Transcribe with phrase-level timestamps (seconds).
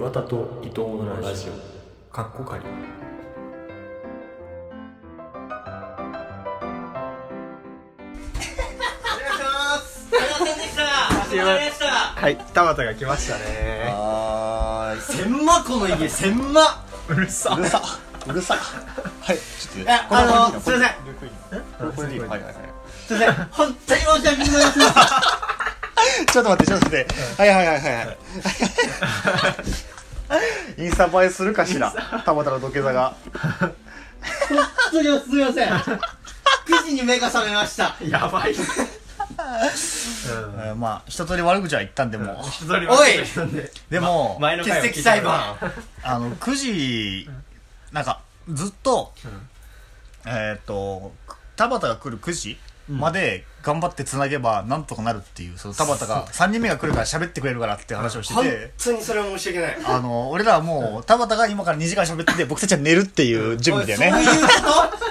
[0.00, 2.64] 岩田と伊藤のラジオかっこかり
[12.16, 13.92] はい、田畑が来ましたね。
[13.92, 15.00] はーい。
[15.02, 16.64] 千万この家、千万
[17.08, 17.82] うるさうるさ。
[18.26, 18.54] うるさ。
[18.56, 19.90] はい、ちょっと。
[19.90, 22.40] えあのすいませんはい。
[23.06, 25.29] すいません本当に申し訳ございません
[26.32, 27.14] ちょっと待って、ちょっと待って。
[27.38, 28.02] はいはいはいはいは
[30.78, 30.82] い。
[30.82, 31.90] インスタ映えするかしら？
[31.90, 33.14] 田畑の土下座が。
[33.58, 33.74] 本
[34.92, 35.70] 当にすいません。
[35.70, 35.98] 9
[36.86, 37.96] 時に目が覚めました。
[38.06, 38.52] やばい。
[38.52, 42.36] えーまあ、一通り悪口は言ったんで、もう。
[42.90, 43.10] おい！
[43.90, 43.98] で。
[44.00, 45.56] も、前の回を聞いて欠席裁判。
[46.02, 47.28] あの、9時、
[47.92, 49.12] なんか、ずっと、
[50.26, 51.12] えーっと、
[51.56, 64.24] 田畑が来る9時まで頑張って繋げばなんとかなるっていう、その田畑が3人目が来るから喋ってくれるからって話をして本て、当にそれは申し訳ないあの、俺らはもう、田畑が今から2時間喋ってて、僕たちは寝るっていう準備だよね。
[64.24, 64.48] そういうこ
[64.98, 65.10] と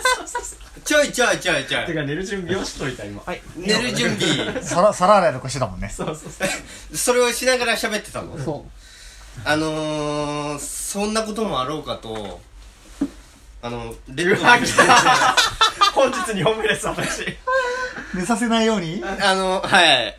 [0.89, 3.22] ちょいちょいちょいちょいてか寝る準備をしといた今。
[3.23, 3.42] はい。
[3.55, 5.88] 寝る準備皿、皿洗いとかしてたもんね。
[5.95, 6.45] そうそうそ
[6.94, 6.97] う。
[6.97, 8.36] それをしながら喋ってたの？
[8.44, 8.66] そ
[9.45, 12.42] あのー、そんなこともあろうかと
[13.61, 15.35] あのレッドあ、来た
[15.93, 17.23] 本日2本目です、私。
[17.23, 17.38] う。
[18.15, 19.03] 寝させないように？
[19.03, 20.15] あのはい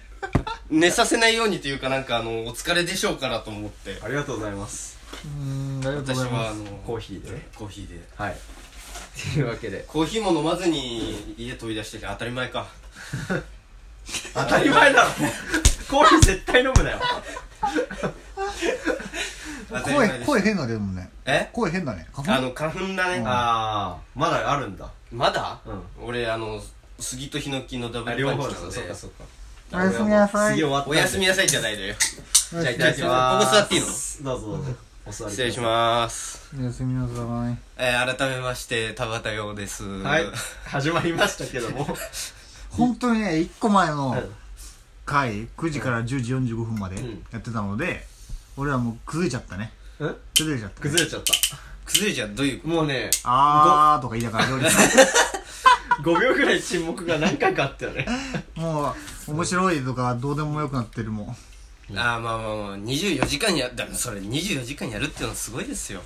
[0.70, 4.98] 寝させないようにというかなんかあのお疲れでしょうからと思ってありがとうございます。
[5.24, 6.44] うん、ありがとう私ございます。
[6.44, 7.48] はあのコーヒーでね。
[7.56, 8.36] コーヒーではい。
[9.34, 9.84] というわけで。
[9.88, 12.68] コーヒーも飲まずに家飛び出してきて当たり前か
[14.34, 15.10] 当たり前だろ。
[15.88, 17.00] コーヒー絶対飲むなよ。
[19.84, 21.10] 声、声変だね、でもね。
[21.26, 21.48] え？
[21.52, 22.06] 声変だね。
[22.12, 22.32] 花粉？
[22.32, 24.90] あの花粉だね、あー、まだあるんだ。
[25.12, 26.60] まだ、うん俺あの
[26.98, 28.48] 杉とヒノキのダブあ、ル両方だ。
[28.48, 29.24] パンチなのでそうかそうか。
[29.72, 30.54] おやすみなさい。
[30.54, 30.90] 次終わった。
[30.90, 31.94] おやすみなさいじゃないのよ
[32.50, 33.46] じゃあいただきます。
[33.46, 33.86] ここ座っていいの？
[33.86, 34.72] どうぞどうぞ。
[35.28, 37.14] 失礼しますおやすみなさ
[37.50, 37.58] い。
[37.78, 40.24] えー、改めまして田畑陽ですはい。
[40.66, 41.86] 始まりましたけども。
[42.70, 44.34] 本当にね、1個前のうん
[45.04, 48.06] 回、9時から10時45分までうんやってたので、
[48.56, 49.72] 俺はもう崩れちゃったね。
[49.98, 50.80] うん崩れちゃった。
[50.82, 51.32] 崩れちゃった。
[51.84, 54.64] 崩れちゃうどういうもうね、あーとか言いながら料理
[56.04, 58.06] 5秒 ぐらい沈黙が何回かあったよね。
[58.54, 58.94] も
[59.26, 61.28] う、面白いとかどうでもよくなってるもん。
[61.30, 62.38] あーまあまあま
[62.74, 66.00] あ24時間やだからそれ24時間やるっていうのはすごいですよ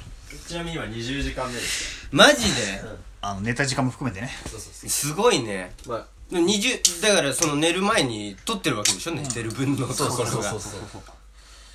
[0.49, 2.83] ちなみに今20時間目ですマジで？
[3.21, 4.31] あの、寝た時間も含めてね。
[4.51, 5.91] そうそうそすごいねう。
[5.91, 10.61] まあ、20だからその寝る前に撮ってるわけでしょ寝てる分のところがそう。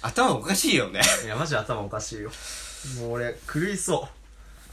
[0.02, 2.32] 頭おかしいよねいや、マジ頭おかしいよ。
[3.00, 4.08] もう俺、狂いそ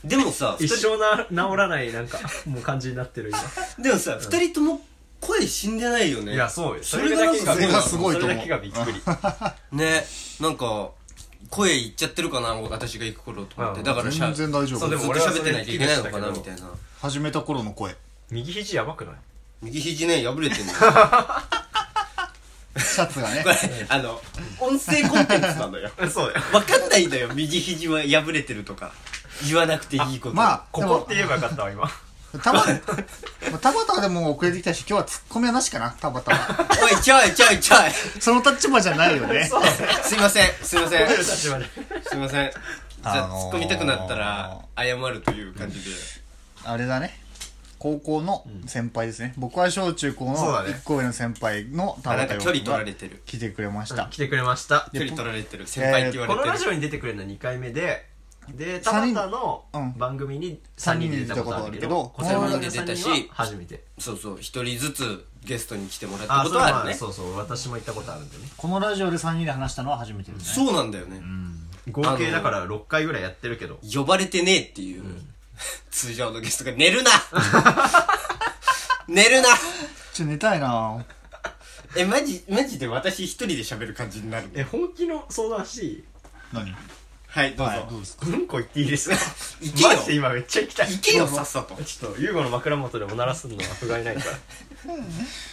[0.04, 0.09] う。
[0.09, 3.82] でもさ一生な治らない、なんか、もう感じになってる今。
[3.82, 4.81] でもさ二人とも
[5.20, 6.82] 声死んでないよねいや、そうよ。
[6.82, 9.03] それがそれがすごいと思うそれだけがびっくり。
[9.76, 10.06] ね
[10.41, 10.91] なんか
[11.50, 16.69] 声いっちゃってるかな私が行く頃と思ってうんだからしゃ全然大丈夫ずっと喋ってないといけないのかなみたいな
[17.00, 17.94] 始めた頃の声。
[18.31, 19.14] 右肘やばくない？
[19.62, 20.78] 右肘ね破れてんのよ
[22.78, 23.49] シャツがねこ。
[23.49, 23.56] れ
[23.89, 24.21] あの
[24.61, 26.44] 音声コンテンツなのよ そうだよ。
[26.53, 28.93] わかんないんだよ右肘は破れてるとか
[29.47, 31.91] 言わなくていいことまあ、ここって、言えばよかったわ、今。
[32.43, 32.62] たま、
[33.61, 36.67] 田畑でも遅れてきたし、今日はツッコミはなしかな、田畑は。
[36.83, 39.50] おいちょいちょいちょいその立場じゃないよね。
[40.03, 41.25] すいませんすいません。
[41.25, 45.91] すいませんじゃああのー突っ込みたくなったら謝るという感じで
[46.65, 47.19] あれだね。
[47.78, 49.34] 高校の先輩ですね。
[49.37, 54.06] 僕は小中高のそうだね1個上の先輩の田あなんか距離取られてる来てくれました。
[54.06, 54.91] 来てくれました。
[54.92, 58.06] 距離取られてる先輩って言わこのれてるラジオに出てくれるのは2回目で、
[58.54, 63.82] で、田三人畑のうん番組に3人で出たことあるけど、三人で出たことあるけどこちらの三人は初めて。
[63.98, 68.44] そうそう一人ずつゲストに来てもらったことはあるねそうそう、私も行ったことあるんでね。
[68.56, 70.66] このラジオで3人で話したのは初めてですね。
[70.66, 71.20] そうなんだよね
[71.91, 73.78] 合計だから6回ぐらいやってるけど。
[73.93, 75.04] 呼ばれてねえっていう、
[75.91, 77.11] 通常のゲストが寝るな。
[79.09, 79.49] 寝るな。
[80.12, 81.05] ちょ、寝たいな。
[81.97, 86.05] えマジマジで私一人で喋る感じになるえ、本気の相談していい？
[86.53, 86.76] 何？
[87.29, 88.26] はいどうぞ、はい、どうですか？
[88.26, 89.17] うんこ言っていいですか？
[89.62, 89.88] 行けよ。
[89.88, 90.91] マジで今めっちゃ行きたい。
[90.93, 91.75] 行けよさっさと。
[91.82, 94.37] ちょっと、ユーゴの枕元でおならすのは不甲斐ないから。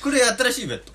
[0.01, 0.91] これ新しいベッド。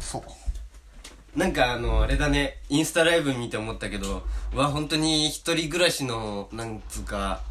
[0.00, 1.38] そう。
[1.38, 2.58] なんかあのあれだね。
[2.68, 7.42] インスタライブ見て思ったけどうわ本当に一人暮らしのなんつうか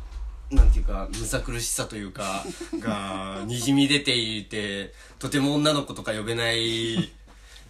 [0.52, 2.44] なんていうかむさ苦しさというか
[2.80, 7.12] がにじみ出ていてとても女の子とか呼べない。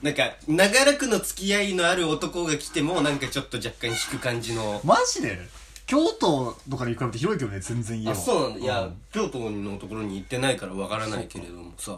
[0.02, 4.82] なんか長らくの付き合いのある男が来てもなんかちょっと若干引く感じの。
[4.84, 5.40] マジで？
[5.88, 8.14] 京都とかに比べて広いけどね、全然家は。
[8.14, 8.50] あそう。
[8.52, 8.60] なん。
[8.60, 11.98] だいや、京都のところに行ってないからわからないけれどもさ。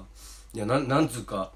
[0.54, 1.52] いやなんなんつうか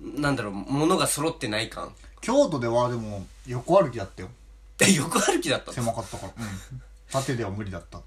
[0.00, 1.92] なんだろう物が揃ってない感。
[2.20, 4.30] 京都ではでも、横歩きだったよ。
[4.78, 5.72] で横歩きだったの？
[5.72, 6.32] 狭かったから。
[6.36, 6.40] う
[6.76, 6.82] ん。
[7.10, 8.00] 縦では無理だった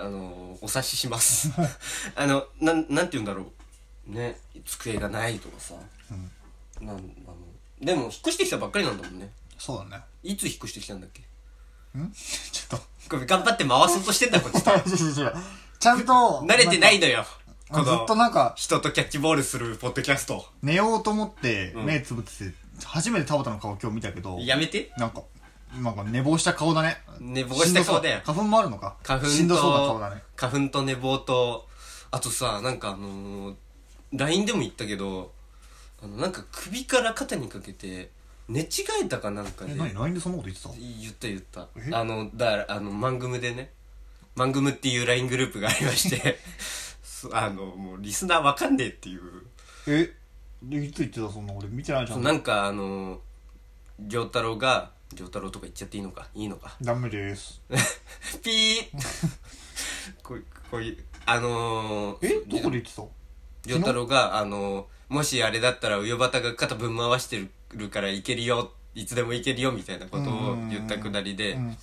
[0.00, 1.50] あのお察しします。
[2.16, 3.52] あのなんなんて言うんだろ
[4.06, 4.10] う。
[4.12, 5.74] ね机がないとかさ、
[6.80, 7.04] なんあの
[7.80, 9.30] でも引っ越してきたばっかりなんだもんね。
[9.58, 10.02] そうだね。
[10.22, 11.22] いつ引っ越してきたんだっけ？
[11.98, 12.10] ん？
[12.12, 13.26] ちょっと。
[13.26, 14.70] 頑張って回そうとしてんだこっちと。
[15.80, 16.12] ちゃんと
[16.46, 17.24] 慣れてないのよ
[17.72, 20.46] ずっとのなんか人とキャッチボールするポッドキャスト。
[20.62, 21.84] 寝ようと思ってうん。
[21.86, 22.54] 目つぶってて
[22.84, 24.92] 初めて田畑の顔今日見たけどやめて。
[24.96, 25.22] なんか
[25.78, 31.68] なんか寝坊した顔だね寝坊した顔だよ花粉もあるのか花粉としんどそうな顔だね花粉と寝坊と
[32.10, 33.54] あとさなんかあのー
[34.12, 35.30] LINE でも言ったけど
[36.02, 38.10] あのなんか首から肩にかけて
[38.48, 38.66] 寝違
[39.04, 40.70] えたかなんかでえ何 LINE でそんなこと言ってた
[41.00, 41.40] 言った言っ
[41.92, 43.70] たあのだからあのマングムでね
[44.34, 46.38] マングムっていう LINE グループがありまして
[47.32, 49.20] あのもうリスナーわかんねえっていう
[49.86, 50.12] え
[50.68, 53.20] いつ言ってたそんな俺見てないじゃんなんかあの
[54.10, 56.76] 良太郎が良太郎とか言っちゃっていいのかいいのか。
[56.80, 57.60] ダメです。
[58.42, 58.84] ピー。
[60.22, 62.44] こうこういうあのー、え？
[62.46, 63.02] どこで言ってた？
[63.66, 71.52] 良太郎があのもしあれだったら上端が肩ぶん回してるからいけるよいつでもいけるよみたいなことを言ったくだりで。
[71.52, 71.76] うん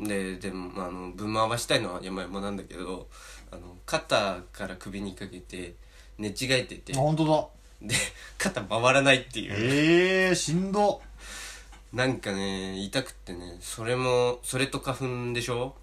[0.00, 3.08] ででもあのぶん回したいのは山々なんだけど
[3.50, 5.74] あの肩から首にかけて
[6.18, 6.92] 寝違えてて。
[6.94, 7.50] あ本当
[7.82, 7.94] で
[8.38, 9.50] 肩回らないっていう。
[9.50, 11.00] だええー、しんど
[11.92, 15.74] なんかね痛くってねそれもそれと花粉でしょ、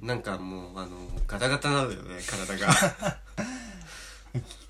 [0.00, 0.96] なんかもうあの
[1.26, 2.72] ガタガタなのよね体が。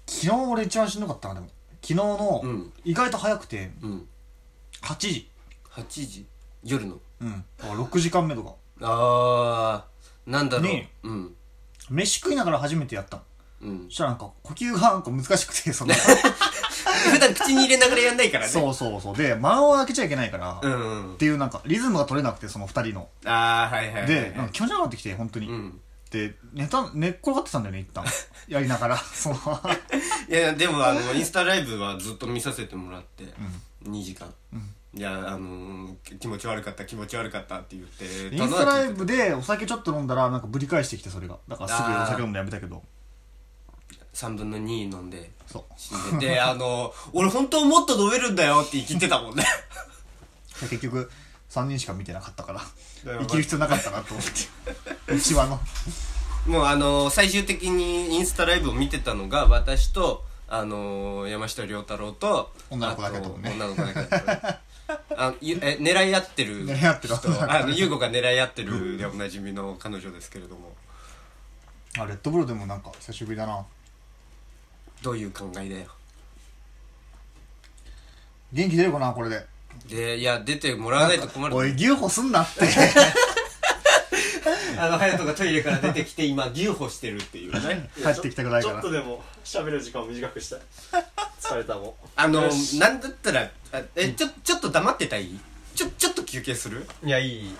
[0.07, 1.47] 昨日俺一番しんどかったなでも。
[1.81, 2.73] 昨日の、うん。
[2.85, 4.09] 意外と早くてうん。
[4.83, 5.31] 8時。
[5.71, 6.27] 8時？
[6.63, 6.99] 夜の？
[7.21, 7.45] うん。
[7.59, 8.55] だから6時間目とか。
[8.83, 11.35] あーなんだろう、ねうん。
[11.91, 13.23] 飯食いながら初めてやったの。
[13.63, 13.85] うん。
[13.87, 15.95] そしたらなんか呼吸がなんか難しくてその
[17.13, 18.51] 普段口に入れながらやんないからね。
[18.51, 19.17] そうそうそう。
[19.17, 21.19] で間を開けちゃいけないから、っうんうん。
[21.19, 23.09] ていうなんかリズムが取れなくてその2人の。
[23.25, 25.81] ああはいはいはい、はい、でなんか気持ち悪くなってきて本当に、うん。
[26.11, 28.05] で寝た寝っ転がってたんだよね一旦。
[28.49, 28.97] やりながら。
[28.99, 29.37] その
[30.29, 33.25] いやでもあのインスタライブはずっと見させてもらって、
[33.85, 34.33] 2時間、
[34.95, 38.05] いやあの気持ち悪かった気持ち悪かったって言って
[38.35, 41.39] インスタライブでお酒ちょっと飲んだらなんかぶり返してきてそれが。
[41.49, 42.83] だからすぐお酒飲んでやめたけど
[44.15, 45.65] 3分の2飲んでそう。
[45.77, 49.45] 死んでで あの俺本当はもっと飲めるんだよって言ってたもんね。
[50.63, 51.11] で 結局
[51.51, 52.61] 3人しか見てなかったから。
[53.05, 55.13] ら生きる必要なかったなと思って。
[55.13, 55.61] うちわの。
[56.47, 64.59] もうあの最終的にインスタライブを見てたのが私とあの山下良太郎と女の子だけだもんね女の子だけだったね。
[65.17, 67.17] あゆえ狙い合ってる狙い合ってる。
[67.17, 67.51] 人。
[67.51, 70.75] あの優子が狙い合ってるでおなじみの彼女ですけれども。
[71.99, 73.65] あレッドブルでもなんか久しぶりだな
[75.03, 75.87] どういう考えだよ。
[78.53, 79.45] 元気出るかなこれで。
[79.89, 81.57] でいや出てもらわないと困る。
[81.57, 82.69] おい牛歩すんなって。
[84.79, 87.91] あの隼人がトイレから出てきて今牛歩してるっていうね。
[88.03, 90.61] 帰ってきたぐらいちょからっとでも喋る時間を短くしたい。
[91.41, 95.29] 疲れたもんあのよしなんだったらあえちょちょっと黙ってたい？
[95.75, 96.87] ちょちょっと休憩する？
[97.05, 97.55] いやいい。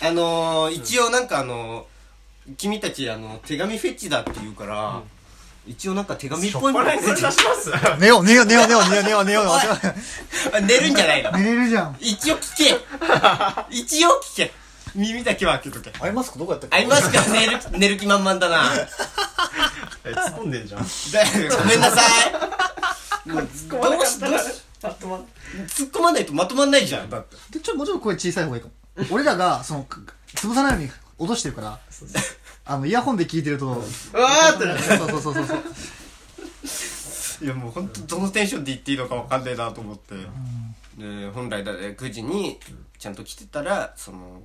[0.00, 5.02] あのー、一応なんかあのー、君たちあの手紙フェチだって言うから、
[5.68, 6.86] 一応なんか手紙っぽいもの。
[6.86, 7.70] 笑いそれ出します？
[8.00, 9.74] 寝よう寝よう寝よう寝よう寝よう寝よう寝よう寝よ
[10.54, 11.30] あ寝るんじゃないの？
[11.30, 11.96] う寝れるじゃん。
[12.00, 12.76] 一応聞け。
[13.70, 14.52] 一応聞け。
[14.94, 15.92] 耳だけは開けとけ。
[16.00, 17.22] アイマスクどこやったっありますか？
[17.30, 18.64] 寝る寝る気満々だな。
[20.04, 20.82] え突っ込んでんじゃん。
[20.82, 20.88] だ
[21.58, 22.00] ごめんなさ
[23.26, 23.28] い。
[23.28, 24.62] もうどうしどうし？
[24.80, 27.10] 突っ込まないとまとまんないじゃん。
[27.10, 27.36] だって。
[27.50, 28.74] でちょもうちょっと声小さい方がいいかも。
[29.10, 31.78] 俺らがそのく潰さないように落としてるから
[32.68, 35.54] あのイヤホンで聞いてるとうわーってなっちゃうそうそうそうそうそ
[37.44, 40.14] ういやもう本当どのテンションで言っていいのかわかんないなと思って、
[40.98, 42.58] で本来だ9時に
[42.98, 44.42] ちゃんと来てたらその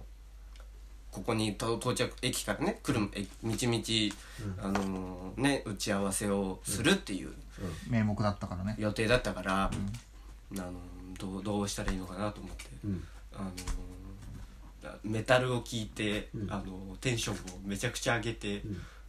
[1.12, 4.14] ここにと到着駅からね来るえみちみち、
[4.62, 7.34] あのね打ち合わせをするっていう
[7.90, 8.76] 名目だったからね。
[8.78, 9.72] 予定だったから、あ
[10.56, 10.72] の
[11.20, 12.64] どうどうしたらいいのかなと思って、
[13.36, 13.52] あの
[15.04, 18.62] メタルを聞いて、あのテンションをめちゃくちゃ上げて、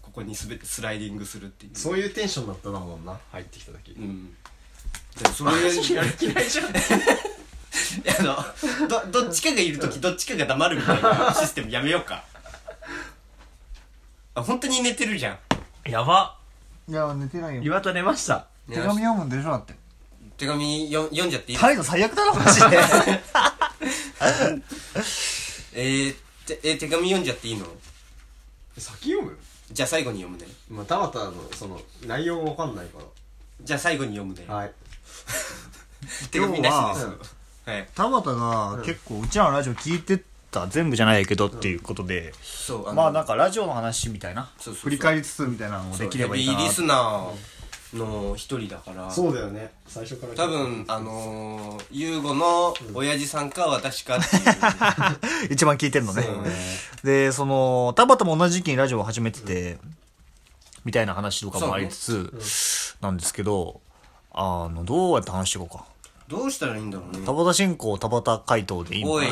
[0.02, 1.72] ここにすべてスライディングするっていう。
[1.74, 3.18] そういうテンションだったなもんな。
[3.32, 3.92] 入ってきた時。
[3.92, 4.34] うん。
[5.16, 5.58] でもそれや
[6.02, 6.66] る気ないじゃん。
[6.66, 6.68] い
[8.04, 12.24] やあのどどっちかがいる時どっちかが黙るみたいなシステムやめようか。
[14.34, 15.90] あ本当に寝てるじゃん。
[15.90, 16.36] やば。
[16.88, 17.62] いや寝てないよ。
[17.62, 18.46] 岩田寝ました。
[18.68, 19.74] 手紙読むんでしょだって。
[20.36, 22.66] 手紙よ読んじゃっていい態度最悪だろマジで
[25.74, 26.14] えー、
[26.46, 27.66] てえ手紙読んじゃっていいの？
[28.78, 29.36] 先読む？
[29.72, 30.46] じゃあ最後に読むね。
[30.70, 32.98] まあ田畑のその内容わかんないか
[33.62, 34.44] じゃあ最後に読むね。
[34.48, 34.72] らはい。
[36.30, 37.06] 手紙なしです
[37.66, 37.88] 要はい。
[37.94, 44.50] 田畑が結構うちらのラジオ聞いてった全部じゃないけどっていうことで、そうのまあなんかラジオの話みたいな。
[44.58, 44.82] そうそうそう。
[44.82, 46.58] 振り返りつつみたいなのもできればいいかな。
[46.58, 47.30] ヘビーリスナー
[47.94, 49.10] の一人だから。
[49.10, 49.72] そうだよね。
[49.86, 50.34] 最初から。
[50.34, 54.42] 多分あのー、ユーゴの親父さんか私かっていう。
[55.54, 56.22] 一番聞いてるのね。
[56.22, 56.50] そうね。
[57.02, 59.78] でその田畑も同じ時期にラジオを始めてて、
[60.84, 63.80] みたいな話とかもありつつ、なんですけど
[64.32, 65.84] あのどうやって話していこうか。
[66.26, 67.24] どうしたらいいんだろうね。
[67.26, 69.26] 田畑進行田畑回答でいいのおい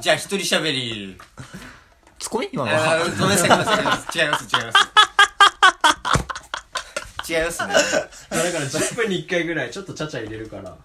[0.00, 1.18] じゃあ一人喋り
[2.20, 2.48] ツッコミ？
[2.52, 4.18] 今のあはーごめんなさいごめんなさい。
[4.22, 4.78] 違います違います
[7.28, 7.74] 違いますね。
[7.74, 10.76] だから10分に1回ぐらいちょっとちゃちゃ入れるから。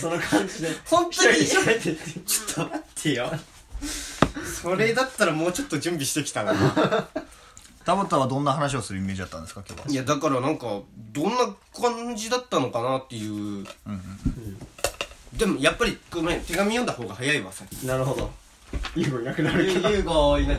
[0.00, 2.20] その感じで本当に一人で喋ってって。
[2.20, 3.32] ちょっと待ってよ。
[4.62, 6.52] それだったらもうちょっと準備してきたな。
[7.84, 9.90] 田畑はどんな話をするイメージだったんですか今日は？
[9.90, 10.80] いやだからなんか
[11.12, 13.64] どんな感じだったのかなっていう、
[15.32, 17.86] でもやっぱりごめん手紙読んだ方が早いわさっき。
[17.86, 18.30] なるほど。
[18.94, 19.88] いい子いなくなるけど。
[19.88, 20.56] ゆうごいな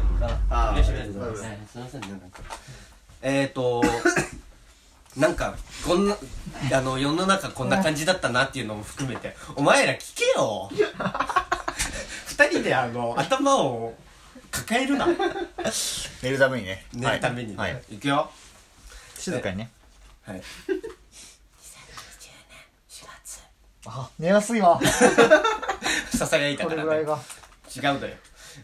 [0.50, 1.60] あーいらっしゃいありがとうござい。
[1.72, 2.40] すいませんねなんか。
[3.22, 3.84] えーと
[5.18, 6.18] なんかこんな
[6.74, 10.70] あの世の中こんな感じだったなっていうのも含めてお前ら聞けよ。
[12.27, 13.94] 二人であの頭を
[14.51, 15.08] 抱えるな。
[16.24, 16.86] 寝るためにね。
[16.94, 17.51] 寝るために。
[17.51, 18.30] ね、はい、はい、いくよ。
[19.15, 19.72] 静かにね。
[20.24, 20.41] はい。
[23.86, 24.80] あ寝やすいわ。
[26.15, 27.20] ささやいたから、ね、が。
[27.75, 28.15] 違うだよ、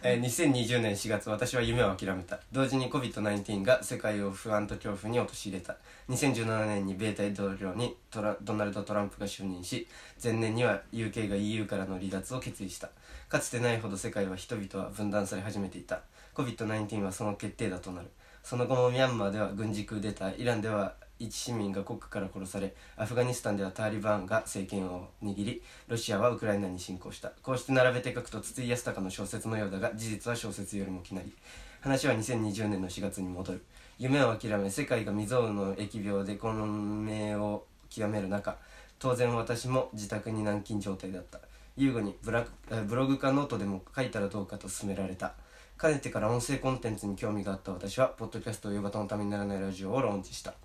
[0.04, 2.40] えー2020年4月私は夢を諦めた。
[2.52, 5.78] 同時に COVID-19 が世界を不安と恐怖に陥れた。
[6.10, 9.88] 2017年に米大統領にトラドナルド・トランプが就任し
[10.22, 12.90] 前年には UK が EU からの離脱を決意した。
[13.30, 16.02] かつてないほど世界は人々は分断され始めていた。
[16.36, 18.08] COVID-19 はその決定打となる。
[18.44, 27.32] その後もミャンマーでは軍事クーデターイランでは一市民が国家から殺されアフガニスタンではタリバンが政権を握りロシアはウクライナに侵攻した。
[27.42, 31.34] こうして並べて書くと筒井康隆の小説のようだが事実は小説よりも奇なり。
[31.82, 33.64] 話は2020年の4月に戻る。
[34.00, 38.58] 夢を諦め世界が未曾有の疫病で混迷を極める中
[39.00, 41.40] 当然私も自宅に軟禁状態だった。
[41.76, 42.46] 優吾にブラ
[42.88, 45.34] ブログかノートでも書いたらどうかと勧められた。
[45.78, 50.56] かねてから音声コンテンツに興味があった私はポッドキャスト岩田のためにならないラジオをローンチした。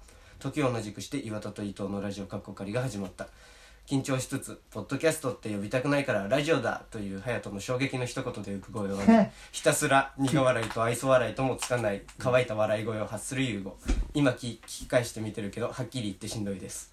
[0.42, 3.28] 時を同じくして岩田と伊藤のラジオかっこ仮が始まった。
[3.84, 13.76] 緊張しつつ「ポッドキャストって呼びたくないからラジオだ!」という隼人の衝撃の一言で浮く声を上げひたすら苦笑いと愛想笑いともつかない乾いた笑い声を発する優吾
[14.14, 16.92] 今聞聞き返してみてるけどはっきり言ってしんどいです。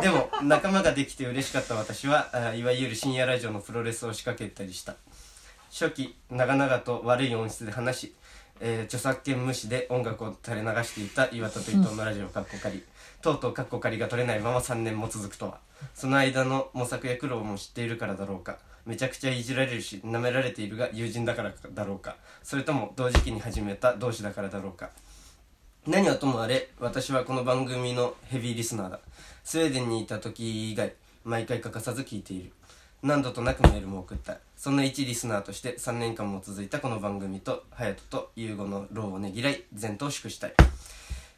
[0.00, 4.96] でも仲間ができて嬉しかった私はあいわゆる深夜ラジオのプロレスを仕掛けたりした。
[5.70, 8.14] 初期長々と悪い音質で話し、
[8.60, 12.82] えー著作権無視で音楽を垂れ流していた岩田と伊藤のラジオかっこ仮
[13.22, 15.58] とうとうかっこ仮が取れないまま3年も続くとは。
[15.94, 18.58] その間の模索や苦労も知っているからだろうか。
[18.84, 22.16] めちゃくちゃいじられるし舐められているが友人だからだろうか。
[22.42, 24.90] それとも同時期に始めた同志だからだろうか。
[25.86, 29.00] 何はともあれ私はこの番組のヘビーリスナーだ。
[29.44, 30.92] スウェーデンにいた時以外
[31.24, 32.52] 毎回欠かさず聞いている。
[33.02, 34.38] 何度となくメールも送った。
[34.56, 40.54] そんな一リスナーとして3年間も続いたこの番組と隼人と優吾の労をねぎらい前途を祝したい。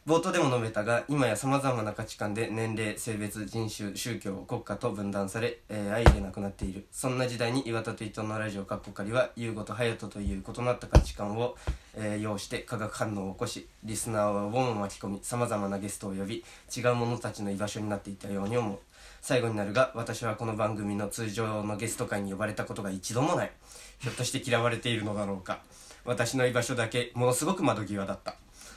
[0.06, 6.86] 冒頭でも述べたが今やさまざまな価値観で年齢性別人種宗教国家と分断され、えー愛でなくなっている。
[6.92, 11.56] そんな時代に岩田と伊藤のラジオかっこかりは優吾と隼人という異なった価値観を、
[11.94, 18.78] えー要して化学反応を起こしリスナーはウォンを巻き込みさまざまなゲストを呼び違う者たちの居場所になっていったように思う。
[19.20, 23.52] 最後になるが私はこの番組の通常のゲスト会に呼ばれたことが一度もない。
[23.98, 25.60] ひょっとして嫌われているのだろうか。
[26.04, 28.36] 私の居場所だけものすごく窓際だった。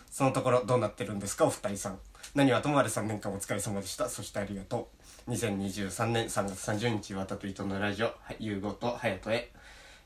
[0.10, 2.00] そのところどうなってるんですかお二人さん。
[2.36, 4.10] 何はともあれ3年間お疲れ様でした。
[4.10, 4.89] そしてありがと
[5.27, 5.31] う。
[5.31, 9.51] 2023年3月30日岩田と伊藤のラジオはい優吾と隼人へ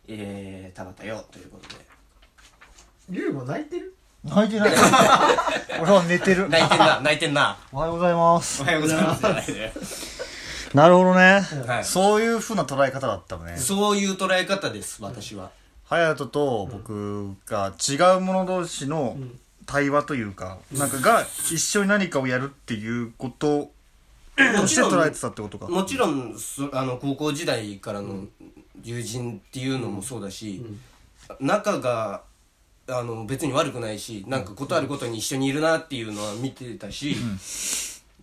[0.07, 1.85] えー、田畑よということで。
[3.09, 3.95] 龍吾泣いてる？
[4.23, 4.69] 泣いてない。
[5.81, 6.49] 俺は寝てる。
[6.49, 7.57] 泣いてんな泣いてんな。
[7.71, 8.61] おはようございます。
[8.61, 10.25] おはようございます
[10.75, 11.86] なるほどね、はい。
[11.86, 13.58] そういう風な捉え方だったのね。
[13.58, 15.51] そういう捉え方です私は。
[15.89, 19.17] 隼人と僕が違う者同士の
[19.65, 23.72] 対話というか、なんかが一緒に何かをやるっていうこと
[24.36, 25.67] として捉えてたってことか。
[25.67, 28.25] もちろんそあの高校時代からの
[28.84, 30.65] 友人っていうのもそうだし、
[31.39, 32.24] 仲が
[32.88, 37.15] あの別に悪くないしなんかことあるごとに一緒にいるなっていうのは見てたし、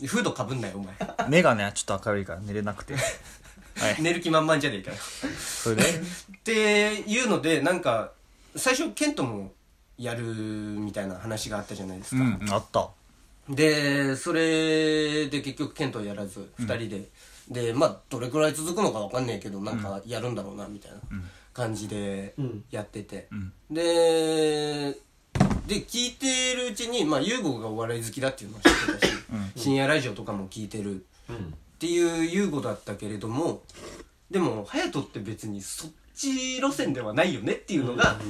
[0.07, 1.29] フードかぶんないよお前。
[1.29, 2.95] 目がねちょっと明るいから寝れなくて。
[3.79, 4.03] はい。
[4.03, 4.97] 寝る気満々じゃねえかよ。
[5.39, 5.77] それ？
[5.77, 8.13] でっていうのでなんか
[8.57, 9.53] 最初ケントも
[9.99, 12.89] やるみたいな話があったじゃないですうか、んあった。
[13.49, 17.09] でそれで結局ケントはやらず2人で、
[17.67, 20.99] でまあどれくらい続くのか分かんねえけどなんかやるんだろうなみたいな
[21.53, 22.65] 感じでうん。
[22.71, 23.53] やってて、ん。
[23.71, 24.91] で
[25.67, 29.13] で聞いてるうちにまあ優吾がお笑い好きだっていうのは知ってたし、
[29.57, 31.05] 深夜ラジオとかも聞いてる。
[31.29, 33.63] うんっていう優吾だったけれども
[34.31, 38.21] でも隼人って別にそっち路線ではないよねっていうのが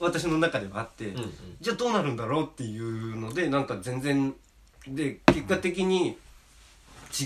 [0.00, 1.14] 私の中ではあって、
[1.60, 4.34] じゃあどうなるんだろうっていうのでなんか全然
[4.88, 6.18] で結果的に
[7.16, 7.24] 違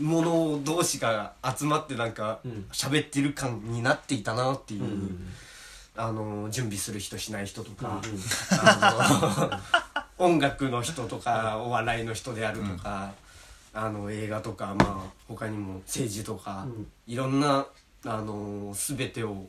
[0.00, 2.66] うもの同士が集まってなんかうん。
[2.72, 5.28] 喋ってる感になっていたなっていう、うん
[5.96, 8.20] あの準備する人しない人とか、うん。
[8.50, 9.83] あの
[10.18, 13.12] 音楽の人とかお笑いの人であるとか、
[13.72, 16.86] あの映画とかまあ他にも政治とか、うん。
[17.06, 17.66] いろんな
[18.04, 19.46] あの全てを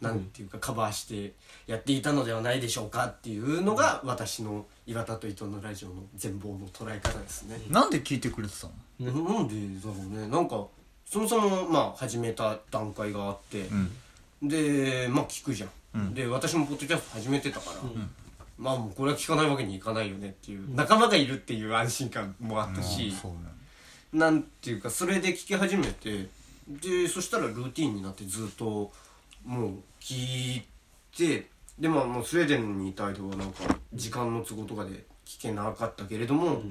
[0.00, 1.32] なんていうかカバーして
[1.66, 7.60] やっていたのではないでしょうかっていうのが私の岩田と伊藤のラジオの全貌の捉え方ですね。
[7.68, 8.68] なんで聞いてくれてた
[9.00, 9.12] の？
[9.34, 10.28] なんでだろうね。
[10.28, 10.64] なんか
[11.04, 13.68] そもそもまあ始めた段階があって、
[14.40, 14.48] うん。
[14.48, 16.14] でまあ聞くじゃん、うん。
[16.14, 17.80] で私もポッドキャスト始めてたから、
[18.58, 23.38] まあもうこれは聞かないわけにいかないよねっていう、仲間がいるっていう安心感もあったし、そうね。
[24.12, 26.28] なんていうかそれで聞き始めて
[26.66, 28.90] でそしたらルーティンになってずっと
[29.44, 30.62] もう聞い
[31.16, 31.46] て
[31.78, 36.62] でまあもうスウェーデンにいた間はなんか時間の都合とかで聞けなかったけれども、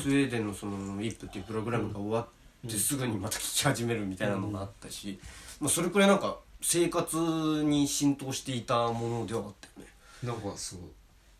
[0.00, 2.26] スウェーデンのその「イップっていうプログラムが終わ
[2.66, 5.20] ってすぐにまた聞き始めるみたいなのがあったし、
[5.60, 7.16] まあ、それくらいなんか生活
[7.64, 9.92] に浸透していたものではあったよね。
[10.22, 10.80] なんかそう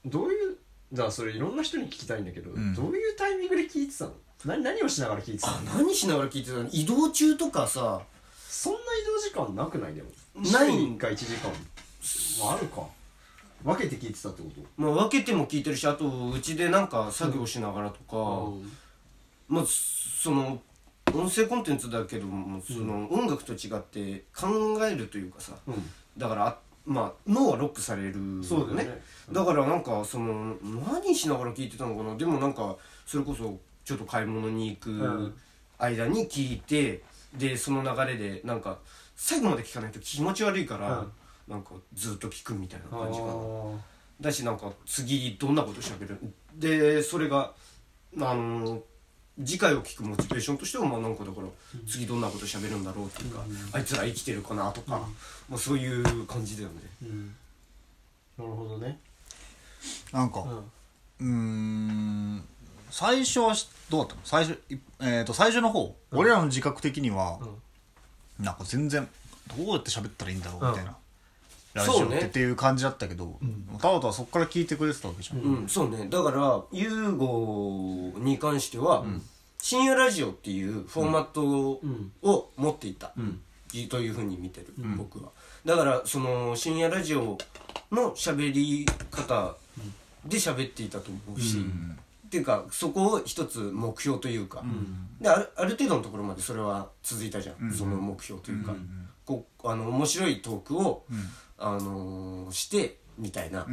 [0.04, 0.56] どういう
[0.92, 2.74] だからそれいろんな人に聞きたいんだけど、ん。
[2.74, 4.12] どういうタイミングで聞いてたの？
[4.44, 5.56] 何何をしながら聞いてたの？
[5.56, 6.68] あ何しながら聞いてたの？
[6.70, 8.02] 移動中とかさ。
[8.48, 9.94] そんな移動時間なくない？
[9.94, 10.08] でも。
[10.36, 10.70] ない。
[10.70, 11.50] 週に1回1時間。
[12.44, 12.82] まああるか。
[13.64, 14.60] 分けて聞いてたってこと？
[14.76, 18.50] まあ、分けても聞いてるしあとうちでなんか作業しながらとか、
[19.48, 20.60] まあその
[21.14, 24.48] 音声コンテンツだけどもその音楽と違って考
[24.84, 25.52] えるというかさ。
[25.66, 25.90] うん。
[26.18, 29.02] だからあまあ脳はロックされるそうだよね。
[29.30, 32.16] だからなんかその何しながら聞いてたのかな？
[32.16, 34.98] でもなんかそれこそちょっと買い物に行うん。
[34.98, 35.34] く
[35.78, 37.02] 間に聞いて、
[37.36, 38.78] でその流れでなんか
[39.16, 41.12] 最後まで聞かないと気持ち悪いから、うん。
[41.48, 43.32] なんかずっと聞くみたいなあ感じかな。
[43.32, 43.76] ー。
[44.20, 46.16] だしなんか次どんなことしゃべる
[46.54, 47.52] でそれが
[48.20, 48.80] あの
[49.38, 51.46] 次回を聞くモチベーションとしてはまあなんかだから
[51.88, 55.00] 次どんなことしゃべるんだろうっていうか、あいつら生きてるかなとか、
[55.48, 56.74] まあ、そういう感じだよね。
[57.02, 57.34] うん。
[58.38, 58.98] なるほどね。
[60.12, 60.44] なんか
[61.18, 61.28] うん。
[61.28, 61.34] うー
[62.38, 62.44] ん
[62.90, 64.20] 最初はしどうだったの？
[64.24, 67.38] 最初いえー、と最初の方、俺らの自覚的には、
[68.38, 69.08] なんか全然
[69.56, 70.96] どうやって喋ったらいいんだろうみたいな、
[71.74, 73.38] ラジオってっていう感じだったけど、
[73.80, 76.06] タワトはそこから聞いてくれてたわけじゃん、うん、そうね。
[76.10, 79.04] だからユーゴに関しては、
[79.58, 81.80] 深夜ラジオっていうフォーマット
[82.22, 83.12] を持っていた、
[83.88, 85.30] というふうに見てる、僕は。
[85.64, 87.38] だからその深夜ラジオ
[87.90, 89.54] の喋り方
[90.26, 91.58] で喋っていたと思うし、
[92.26, 94.64] っていうかそこを一つ目標というか、
[95.20, 98.74] であるある程度のところまでそれは続いたじゃん、その目標というか、
[99.24, 101.04] こうあの面白いトークを、
[101.62, 103.66] あのーしてみたいな、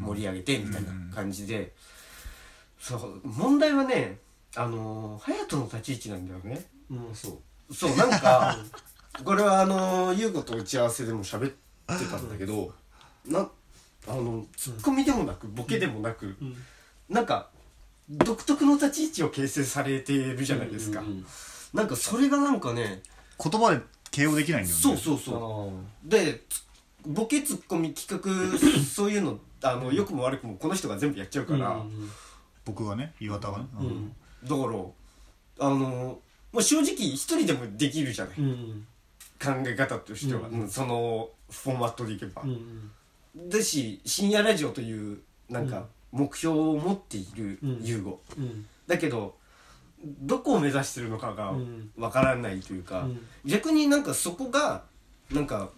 [0.00, 1.72] 盛り上げてみたいな感じで、
[2.80, 4.18] そう問題はね
[4.54, 6.66] あのー隼人の立ち位置なんだよね。
[6.90, 7.74] うんそう。
[7.74, 8.56] そうなんか
[9.24, 11.56] これはあの優子と打ち合わせでも喋って
[11.86, 12.72] たんだけど
[13.24, 13.40] な
[14.06, 16.36] あのツッコミでもなくボケでもなく、
[17.08, 17.48] なんか
[18.08, 21.26] 独特の立ち位置を形成されているじゃないですか、うんうん
[21.74, 23.02] なんかそれがなんかね
[23.42, 23.80] 言葉で
[24.10, 24.82] 形容できないんだよね。
[24.82, 25.72] そうそうそ
[26.06, 26.08] う。
[26.08, 26.64] でつ
[27.06, 32.10] ボケツッコミ企画そういうのあの良くも悪くもこの人が全部やっちゃうから、うん
[32.66, 34.12] 僕がね岩田がね、うん。
[34.42, 34.54] だか
[35.60, 36.18] らあの、
[36.52, 38.86] まあ、正直一人でもできるじゃない、うん
[39.40, 40.68] 考え方としては、うんうん。
[40.68, 42.90] そのフォーマットでいけば、うん
[43.36, 47.78] だし深夜ラジオというなんか目標を持っているうん。
[47.82, 48.66] 優吾、うん。
[48.88, 49.36] だけど
[50.04, 51.92] どこを目指してるのかがうん。
[51.96, 53.20] わからないというか、うん。
[53.44, 54.82] 逆になんかそこが
[55.30, 55.70] なんか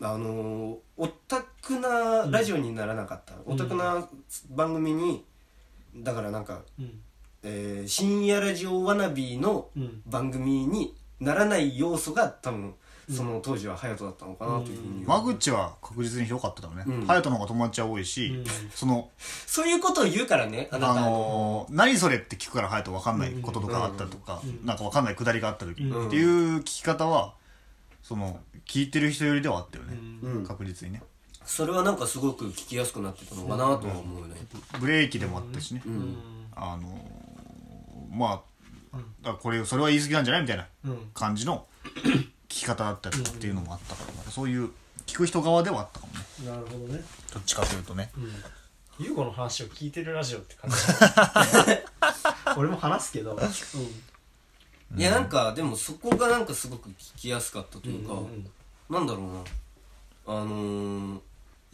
[0.00, 4.08] あのーオタクなラジオにならなかった、オタクな
[4.50, 5.24] 番組に
[5.96, 7.00] だからなんか、うん。
[7.42, 10.02] えー深夜ラジオわなびのうん。
[10.06, 12.74] 番組にならない要素が多分
[13.10, 16.84] その当時は隼人だったのかなというふうに、間口は確実に広かっただろうね。
[16.86, 17.06] うん。
[17.06, 18.44] 隼人、の方が友達は多いし、うん。
[18.74, 26.06] そのそういうことを言うからねあのー何それって聞くから隼人分かんないこととかあったりとか、なんか分かんないくだりがあった時、うん。
[26.08, 27.34] っていう聞き方は
[28.08, 30.46] その聞いてる人よりではあったよね、うん。
[30.46, 31.02] 確実にね。
[31.44, 34.34] それはなんかすごく聞きやすくなってたのかなとは思うね。
[34.80, 36.16] ブレーキでもあったしね、うん。
[36.56, 38.42] あのーま
[38.92, 41.10] あだからこれそれは言い過ぎなんじゃないみたいなうん。
[41.12, 41.66] 感じの
[42.48, 44.70] き方だったりっていうのもあったから、なんかそういう
[45.06, 46.20] 聞く人側ではあったかもね。
[46.50, 47.04] なるほどね。
[47.34, 48.10] どっちかというとね。
[48.16, 49.04] うん。
[49.04, 50.76] 優子の話を聞いてるラジオって感じ。
[52.56, 53.38] 俺も話すけど
[54.96, 58.46] いやなんかでもそこがなんかすごく聞きやすかったというか、うん
[58.90, 60.40] なんだろうな。
[60.40, 61.20] あのー、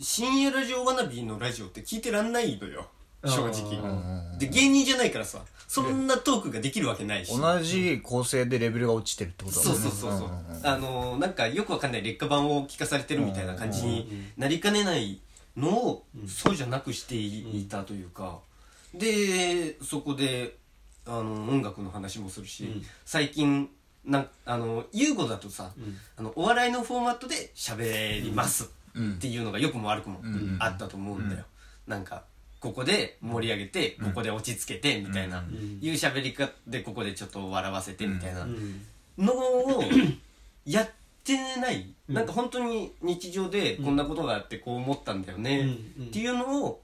[0.00, 2.88] 深夜ラジオわなびのラジオって聞いてらんないのよ。
[3.24, 9.90] 正あ直ーで芸人じゃないからさそんなトークができるわけないし同じ構成でレベルが落ちてるってことだそうもんね。
[9.90, 10.28] そうそうそう、
[10.64, 15.20] あのー、なんかよくわかんない劣化版を聞かされてるみたいな感じになりかねない
[15.56, 18.40] のをそうじゃなくしていたというか。
[18.92, 20.56] でそこで
[21.06, 22.82] あの音楽の話もするし、うん。
[23.04, 23.68] 最近
[24.04, 25.72] なんあの優吾だとさ、ん。
[26.16, 29.12] あのお笑いのフォーマットで喋りますうん。
[29.12, 30.56] っていうのが良くも悪くもん。
[30.60, 31.44] あったと思うんだよ、
[31.86, 32.24] なんか
[32.60, 35.78] ここで盛り上げて、ここで落ち着けてみたいな、うん。
[35.82, 38.42] いう喋り方でここでちょっと笑わせてみたいな。
[38.42, 38.80] うん。
[39.18, 39.82] のを
[40.64, 40.90] やっ
[41.22, 46.06] てない、なんか本当に日常でこんなことがあってこう思ったんだよね、うん。
[46.06, 46.80] っていうのを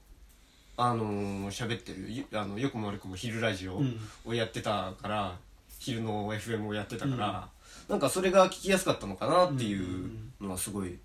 [0.83, 3.99] あのー喋ってるゆあのよくも悪くも昼ラジオうん。
[4.25, 5.37] をやってたから、
[5.79, 7.49] 昼の FM をやってたから、
[7.87, 10.97] なんかそれが聞きやすかったのかなっていうのはすごい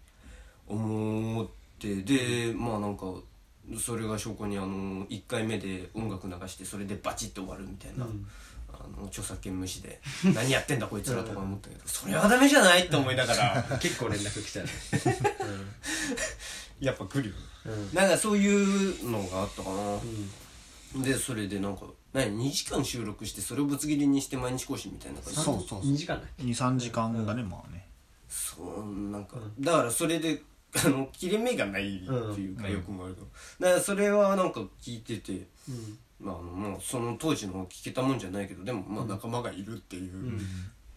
[0.67, 1.47] 思っ
[1.79, 3.07] てでまあなんか
[3.79, 8.27] それが証拠にあの1回目で音楽流してそれでバチッと終わるみたいな、うん。
[8.73, 10.01] あの著作権無視で
[10.35, 13.63] 何やってんだこいつらとか思ったけど それはダメじゃないって思いながら。
[13.81, 14.69] 結構連絡来たね。
[16.81, 17.95] やっぱ来るようんうん。
[17.95, 19.99] なんかそういうのがあったかな、
[20.97, 21.03] うん。
[21.03, 25.41] でそれでなんか何？2時間収録してそれをぶつ切りにして毎日更新みたいな感じ？
[25.41, 27.87] そうそう2時間だっけ？23時間がねまあね。
[28.29, 30.43] そうなんか、だからそれで
[30.85, 32.73] あの切れ目がないっていうか、うん。
[32.73, 33.23] よくもあると
[33.61, 35.99] だからそれはなんか聞いてて、うん。
[36.19, 40.41] まあ、あのもうその当時の聞けたもんじゃないけどでもまあ仲間がいるっていう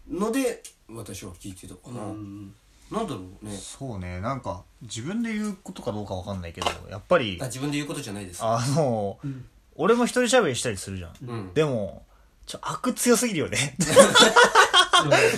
[0.10, 2.56] ので私は聞いてたかな、うん
[2.92, 3.56] なんだろうね。
[3.56, 4.20] そうね。
[4.22, 8.42] なんか自分で言うことかどうかわかんないけどやっぱりあ自分で言うことじゃないです。
[8.44, 9.20] あの、
[9.76, 11.54] 俺も一人喋りしたりするじゃん、うん。
[11.54, 12.06] でも
[12.46, 13.76] ちょ悪強すぎるよね。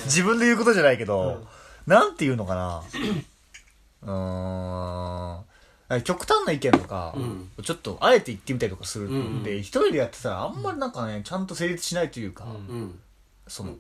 [0.06, 1.46] 自分で言うことじゃないけど、
[1.86, 2.84] なんて言うのかな。
[4.04, 6.02] うーん。
[6.04, 7.14] 極端な意見とか、
[7.58, 9.44] うちょっとあえて言ってみたりとかするうんうん。
[9.44, 12.52] で、一人でやってたらあんまりなんかねちゃんと成立しないというか、うん。
[12.52, 13.00] うん。
[13.48, 13.76] その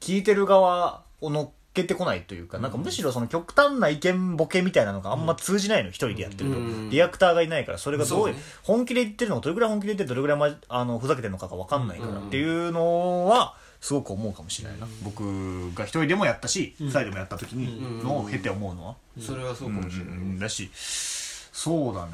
[0.00, 6.90] 聞いてる側を乗っけてこないというか、なんかむしろその極端な意見ボケみたいなのがあんま通じないの、一人でやってると、うん。
[6.90, 18.04] リアクターがいないからそれがどういう本気で言ってるのかどれぐらい本気で言ってどれぐらい、ま、あのふざけてるのかが分かんないからうんっていうのはすごく思うかもしれないな、僕が一人でもやったし二、人でもやった時にうん。
[18.04, 20.38] のを経て思うのは、それはそうかもしれない、うん。
[20.38, 22.12] だしそうだね。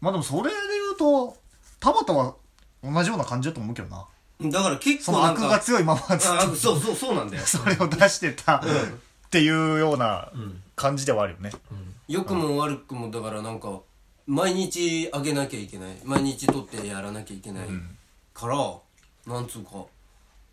[0.00, 1.36] まあでもそれで言うと
[1.78, 2.34] 田畑は
[2.82, 4.06] 同じような感じだと思うけどな
[4.42, 7.42] だから結その構なんか悪が強いままずっあとそうそうそうなんだよ。
[7.46, 8.62] それを出してたっ
[9.30, 10.30] ていうような
[10.76, 11.52] 感じではあるよね。
[12.08, 13.80] 良くも悪くもだからなんか
[14.26, 15.96] 毎日あげなきゃいけない。
[16.04, 17.68] 毎日撮ってやらなきゃいけない。
[18.32, 18.56] から、
[19.26, 19.84] なんつうか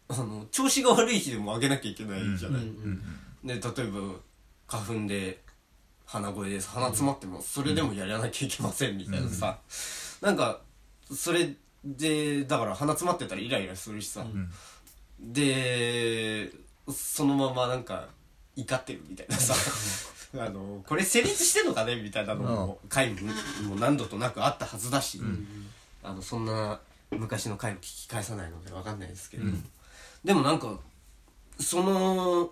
[0.10, 2.63] あの調子が悪い日でもあげなきゃいけないじゃない、
[3.43, 3.69] で例えば
[4.67, 5.41] 花粉で
[6.06, 9.60] 鼻声で鼻詰まってもそれでもやらなきゃいけませんみたいなさ、
[10.21, 10.62] なんか
[11.13, 11.54] それ
[11.95, 14.26] でだから鼻詰まってたらイライラするしさ、
[15.19, 16.52] で
[16.91, 18.08] そのままなんか
[18.56, 19.54] 怒ってるみたいなさ。
[20.38, 23.12] あのこれ成立してんのかねみたいなのも回
[23.63, 25.21] も何度となくあったはずだし、
[26.04, 29.45] あのそんな昔の回を聞き返さないので分かんないですけど、
[30.26, 30.78] でもなんか
[31.62, 32.52] その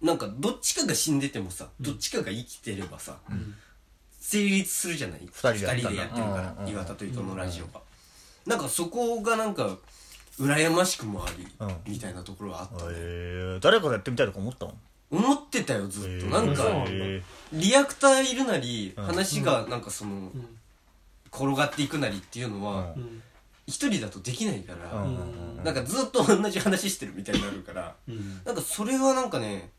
[0.00, 3.18] なんかどっちかが死んでてもさ、どっちかが生きてればさ、
[4.18, 5.20] 成立するじゃない？
[5.30, 5.52] 二人
[5.90, 7.82] でやってるから、うんうん岩田と伊藤のラジオが、
[8.50, 9.78] なんかそこがなんか
[10.38, 11.92] 羨ましくもあり、うん。
[11.92, 14.74] みたいなところはあったね、えー、誰かとやってみたいとか思ったの？
[15.10, 16.30] 思ってたよずっと、えー。
[16.30, 19.04] なんか、えリアクターいるなり、うん。
[19.04, 20.30] 話がなんかその、
[21.32, 23.02] 転がっていくなりっていうのは、うん。
[23.02, 23.22] うん
[23.66, 25.64] 一人だとできないから、ーうんうん。
[25.64, 28.40] なんかずっと同じ話してるみたいになるから、うん。
[28.44, 29.70] なんかそれはなんかね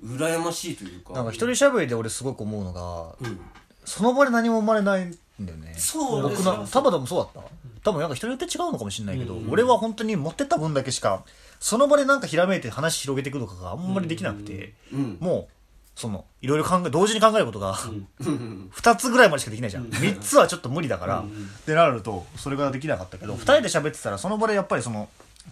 [0.00, 1.12] 羨ましいというか。
[1.14, 3.40] なんか一人喋りで俺すごく思うのが、うん。
[3.84, 5.46] その場で何も生まれないん。
[5.46, 5.74] だよね。
[5.76, 7.50] そう僕の、田畑もそうだった。
[7.84, 9.50] 多分なんか人によって違うのかもしれないけど、うん。
[9.50, 11.24] 俺は本当に持ってった分だけしか、
[11.60, 15.18] その場でなんかひらめいて話広げていくとかがあんまりできなくて、うん。
[15.20, 15.52] もう、
[15.94, 17.78] その、いろいろ考え、同時に考えることが、
[18.20, 18.70] うん。
[18.70, 19.90] 二つぐらいまでしかできないじゃん。
[19.90, 21.26] 三つはちょっと無理だから、うん。
[21.26, 21.30] っ
[21.64, 25.08] てなると、それができなかったけど、二人で喋ってたら、その場でやっぱりその、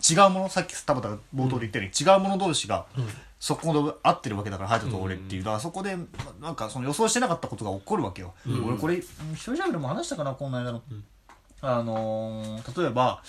[0.09, 2.87] 違うもの、さっき田畑が冒頭で言ったように、違うもの同士が、
[3.41, 5.43] そこで合ってるわけだから、ハヤトと俺っていう。
[5.43, 5.97] だからそこで、
[6.41, 8.35] なんかその予想してなかったことが起こるわけよ。
[8.47, 9.01] 俺これ、うん
[9.33, 10.83] 一人喋りも話したかな、この間の。
[11.63, 13.23] あのー例えば、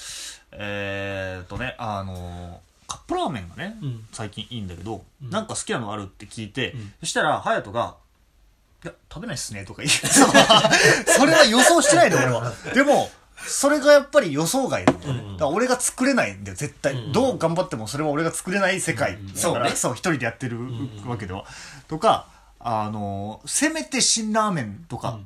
[0.51, 2.57] えーっとね、あのー
[2.91, 4.05] カップラーメンがね、うん。
[4.11, 5.29] 最近いいんだけど、うん。
[5.29, 6.93] なんか好きなのあるって聞いて、ん。
[6.99, 7.95] そしたら隼人が
[8.83, 10.07] 「いや食べないっすね」とか言って
[11.09, 12.51] それは予想してないの俺は。
[12.73, 13.09] でも
[13.45, 19.17] それがやっぱり予想外なんだよね、うんだから俺が作れないんだよ絶対、うんどう頑張ってもそれは俺が作れない世界。
[19.33, 19.69] そうね。
[19.71, 21.45] そう一人でやってるんわけでは、
[21.87, 22.27] とか
[22.59, 25.19] あのせめて辛ラーメンとか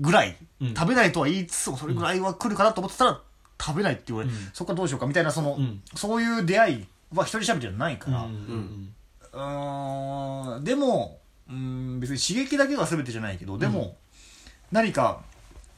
[0.00, 0.74] ぐらい、うん。
[0.74, 3.20] 食べないとは言いつつもそれぐらいは来るかなと思ってたら
[3.60, 4.34] 食べないって言われ、うん。
[4.52, 5.82] そっかどうしようかみたいなその、うん。
[5.94, 8.94] そういう出会いは一人喋りじゃないから、うん
[10.64, 13.96] でもうーん別に刺激だけが全てじゃないけどでも、
[14.70, 15.20] 何か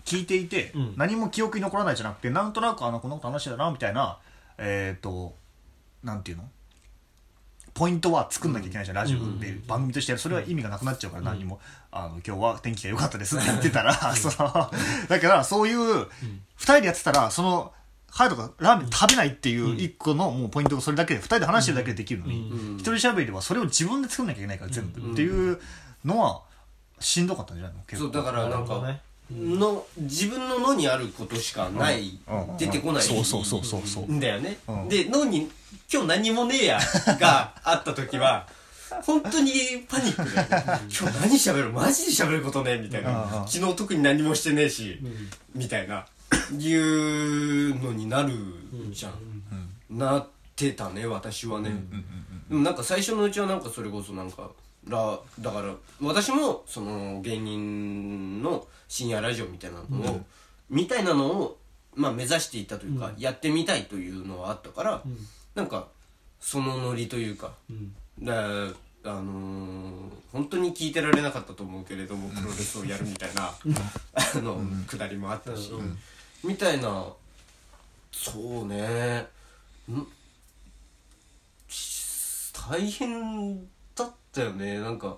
[0.05, 0.95] 聞いていて、うん。
[0.97, 4.19] 何も記憶に残らないじゃなくてなんとなくあのこんなこと話してたなみたいな
[4.59, 5.35] えっ、と
[6.03, 6.45] なんていうの？
[7.75, 10.17] ポイントは作んなきゃいけないじゃん、ラジオで番組として。
[10.17, 11.59] それは意味がなくなっちゃうから、何にも。
[11.91, 13.37] あの今日は天気が良かったです。
[13.37, 14.71] って言ってたら、 その
[15.09, 16.07] だからそういう、
[16.55, 17.73] 二人でやってたらその
[18.15, 25.61] ハイとかラーメン食べないっていう一個のもうポイントがそれだけで二人で話してるだけでできるのに、うんうん一人喋りはそれを自分で作んなきゃいけないから全部、っていう
[26.05, 26.43] のは
[27.01, 27.81] しんどかったんじゃないの？
[27.89, 28.13] 結構。
[28.13, 28.81] そうだからなんか
[29.33, 32.57] の自分の脳にあることしかない、うん。
[32.57, 34.05] 出てこないそうそうそうそうそう。
[34.05, 34.89] んだよね、うん。
[34.89, 35.51] で脳に
[35.93, 36.81] 「今日何もねえや」
[37.21, 38.47] が あった時は
[39.05, 39.53] 本当に
[39.89, 40.37] パニックで
[41.01, 43.45] 「今日何喋るマジで喋ることね」みたいな。
[43.49, 44.99] 昨日特に何もしてねえし、
[45.55, 46.07] みたいな。
[46.59, 48.35] いうのになる
[48.91, 51.71] じゃん、なってたね私はね、
[52.49, 54.51] でもなんか最初のうちはなんかそれこそなんか
[54.87, 60.21] らだから私もその芸人の深夜ラジオみたいなのを、
[60.71, 61.59] みたいなのを、
[61.95, 65.03] まあ、目指していたというか、やってみたいというのはあったから、
[65.55, 65.89] なんか
[66.41, 67.53] そのノリというか、
[68.21, 68.35] だ
[69.07, 73.55] あのー本当に聞いてられなかったと思うけれどもプロレスをやるみたいな、
[74.15, 75.71] あの、くだりもあったし、
[76.43, 77.07] みたいな
[78.11, 79.29] そうね。
[79.91, 80.07] ん？
[82.53, 83.69] 大変だ
[84.35, 84.81] ったよね。
[84.81, 85.17] なんか、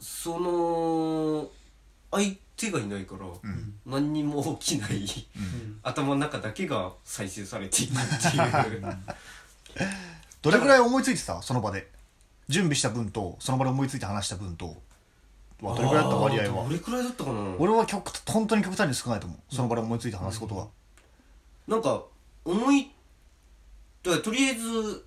[0.00, 1.48] その
[2.10, 3.26] 相手がいないから、
[3.86, 5.06] 何にも起きない、
[5.82, 8.96] 頭の中だけが再生されていくっていう。
[10.42, 11.40] どれぐらい思いついてた？
[11.40, 11.92] その場で。
[12.46, 14.76] 準備した分とその場で思いついて話した分と。
[15.62, 16.64] はどれぐらいだった割合は？
[16.64, 17.56] どれくらいだったかな？
[17.58, 19.54] 俺は極本当に極端に少ないと思う。
[19.54, 20.68] その場で思いついて話すことは、
[21.66, 22.04] なんか
[22.44, 22.90] 思い
[24.02, 25.06] だからとりあえずず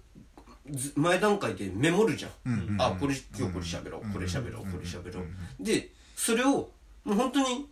[0.95, 2.81] 前段階でメモるじゃん、うんうんうん。
[2.81, 5.25] あこれ今日これ喋ろう、これ喋ろう、これ喋ろう、
[5.63, 6.69] でそれを
[7.03, 7.67] もう本当に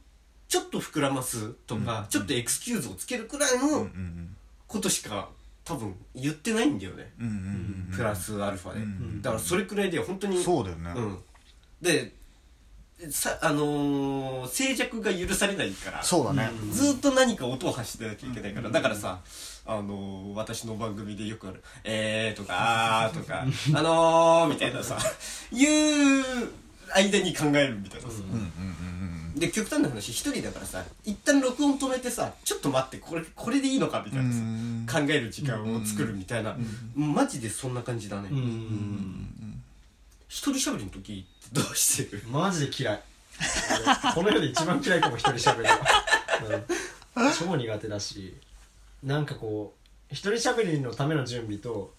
[0.48, 4.36] ちょっと膨らますとか、ちょっとエクスキューズをつけるくらいのうんうん
[4.68, 5.30] ことしか
[5.64, 11.18] 多分言ってないんだよね、うんうんプラスアルファで、んだからそれくらいで本当にそうだよね、うん、
[11.82, 12.14] で
[13.10, 19.22] さあのー静寂が許されないからそうだね、ずーっと何か音を発してなきゃいけないから、だからさ、
[19.66, 24.98] あのー私の番組でよくある、えーとか、あーとか、 あのーみたいなさ、
[25.52, 26.24] 言う
[26.94, 28.16] 間に考えるみたいなさ。
[29.36, 36.56] で、極端な話、一人だからさ、一旦録音止めてさ、ちょっと待って、これ、これでいいのかみたいなさうん、考える時間を作るみたいな、
[36.96, 38.30] マジでそんな感じだね。
[38.32, 39.62] うん
[40.28, 42.24] 一人喋りの時どうしてる？
[42.30, 43.02] マジで嫌い。
[44.06, 45.80] 俺この世で一番嫌いかも一人喋りは、
[47.16, 48.34] うん、超苦手だし
[49.06, 49.76] なんかこ
[50.12, 51.94] う一人喋りのための準備と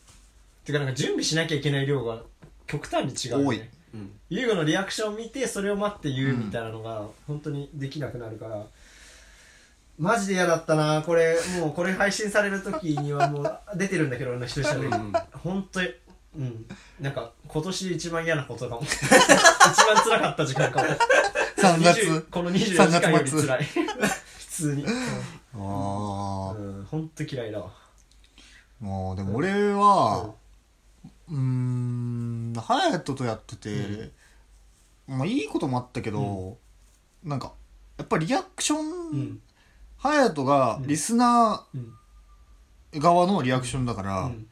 [0.65, 2.23] てかなんか準備しなきゃいけない量が
[2.67, 3.59] 極端に違うよ多い。
[3.59, 4.11] ねうん。
[4.29, 8.67] 優吾のリアクションを見てそれを待って言うみたいなのが本当にできなくなるから、
[9.99, 11.03] マジで嫌だったな。
[11.07, 15.95] これもうこれ配信される時にはもう 出てるんだけど俺の一人喋り、うん本当に
[16.37, 16.67] うん。
[17.01, 20.89] なんか今年一番嫌なことかも 一番辛かった時間かも。
[21.57, 23.47] 3 20月この24時間より3月末。
[23.47, 24.87] 辛い普通に
[25.59, 26.55] あ
[26.93, 27.73] あ嫌いだわ。
[28.81, 30.35] もうでも俺は
[31.29, 34.11] うーん隼人とやってて、
[35.07, 36.59] まあいいこともあったけど、
[37.25, 37.53] なんか
[37.97, 39.41] やっぱりリアクション、うん。
[39.99, 41.95] 隼人がリスナうん。
[42.93, 44.47] ー側のリアクションだから、うん。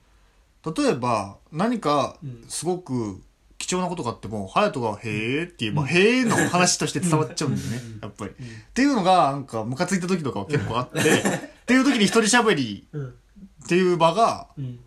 [0.74, 2.44] 例えば何かうん。
[2.48, 3.20] すごく
[3.74, 8.30] 貴重なことがあっても隼人が「へえ」って言えば「へえ」の話として伝わっちゃうんだよねやっぱり。
[8.30, 8.34] っ
[8.72, 11.04] ていうのがなんかムカついた時とかは結構あって っ
[11.66, 13.08] ていう時に一人喋りうん。
[13.64, 14.78] っていう場がうん。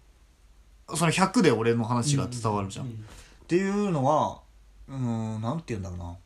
[0.95, 2.86] その100で俺の話が伝わるじゃん。
[2.86, 2.93] うっ
[3.47, 4.39] ていうのは
[4.88, 4.95] うー
[5.38, 6.17] んなんて言うんだろうな。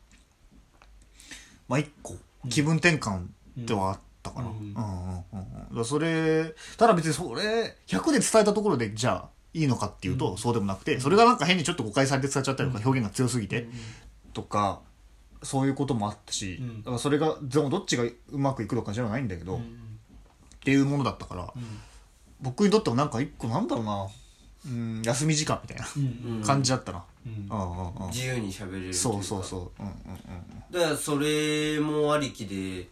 [1.68, 2.14] まあ一個
[2.48, 4.56] 気分転換ではあったかな、うん。
[4.56, 13.68] うんうんうんそれただ別にそれ100で伝えたところでじゃあいいのかっていうと、そうでもなくてそれがなんか変にちょっと誤解されて伝わっちゃったりとか、表現が強すぎて、
[14.32, 14.80] とか
[15.42, 16.78] そういうこともあったし、うん。
[16.78, 19.60] だからそれがでもどっちがうまくいくのかじゃないんだけど、ん。
[19.60, 19.62] っ
[20.64, 21.52] ていうものだったから、
[22.40, 24.08] 僕にとってもなんか一個なんだろうな
[24.64, 27.04] うん休み時間みたいなうん感じだったな。
[27.26, 27.48] うん。
[27.50, 28.06] うんうんうん。
[28.08, 29.82] 自由に喋れるそうそうそう。
[29.82, 29.94] うんうん。
[30.70, 32.88] だからそれもありきで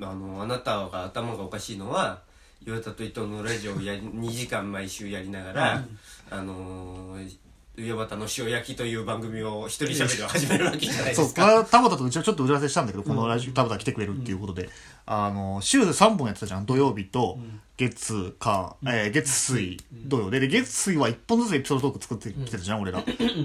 [0.00, 2.20] あのあなたが頭がおかしいのは
[2.66, 5.84] 岩田と伊藤のラジオをやり2時間毎週やりながら、
[6.30, 7.36] あのー
[7.74, 11.42] 上端の塩焼きという番組を一人喋りを始めるわけじゃないでそう、すか。
[11.42, 14.68] これは田畑とうちはちょっと打ち合わせしたんだけど、このラジオ、田畑来てくれるっていうことで、
[15.06, 16.66] あの、週3本やってたじゃん。
[16.66, 17.38] 土曜日と、
[17.78, 20.40] 月、火、えー月、水、土曜で。
[20.40, 23.02] で、月、水は1本ずつエピソードトーク作ってきてたじゃん、俺ら。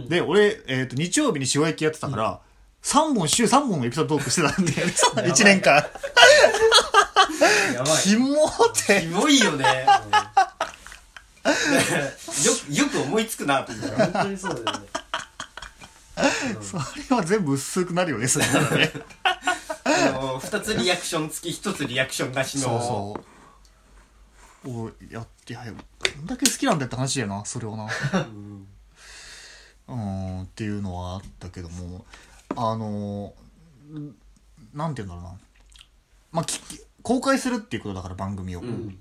[0.10, 2.42] で、俺、えっ、と、日曜日に塩焼きやってたから、
[2.84, 4.94] 3本、週3本エピソードトークしてたんだよね、
[5.32, 5.86] 1年間。
[7.74, 9.02] やばいキモーって。
[9.02, 9.86] キモいよね。
[11.46, 14.06] よ よく思いつくなというか。
[14.06, 14.88] 本当にそうだよね
[16.62, 18.92] それは全部薄くなるよね、それはね。
[19.84, 22.64] あの2つリアクション付き1つリアクションなしの。
[22.64, 23.38] そうそう。
[24.70, 25.64] おいや、いや、
[26.18, 27.88] どんだけ好きなんだよって話やな、それはな。
[29.88, 32.06] うん、っていうのはあったけども、
[32.56, 33.34] あの、
[33.90, 34.16] ん
[34.74, 35.40] なんて言うんだろうな。
[36.32, 36.60] まあ、き
[37.08, 38.62] 公開するっていうことだから、番組を。
[38.62, 39.00] ん。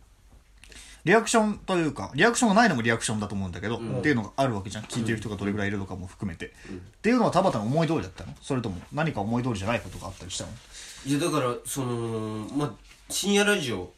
[1.04, 3.98] リアクションというか、リアクションがないのもリアクションだと思うんだけど、ん。
[3.98, 4.84] っていうのがあるわけじゃん。
[4.84, 6.46] 聞いてる人がどれぐらいいるのかも含めて。
[6.46, 6.50] っ
[7.02, 8.32] ていうのは田畑の思い通りだったの？
[8.40, 10.50] それとも何か思い通りじゃないことがあったりしたの？
[11.04, 12.72] いやだからそのまあ
[13.08, 13.92] 深夜ラジオ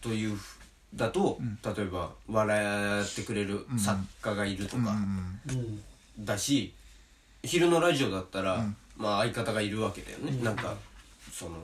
[0.00, 0.38] という
[0.94, 1.38] だと、
[1.76, 4.94] 例えば笑ってくれる作家がいるとか
[6.20, 6.72] だし、
[7.42, 8.64] 昼のラジオだったら、
[8.96, 10.74] まあ相方がいるわけだよね、なんか
[11.32, 11.56] その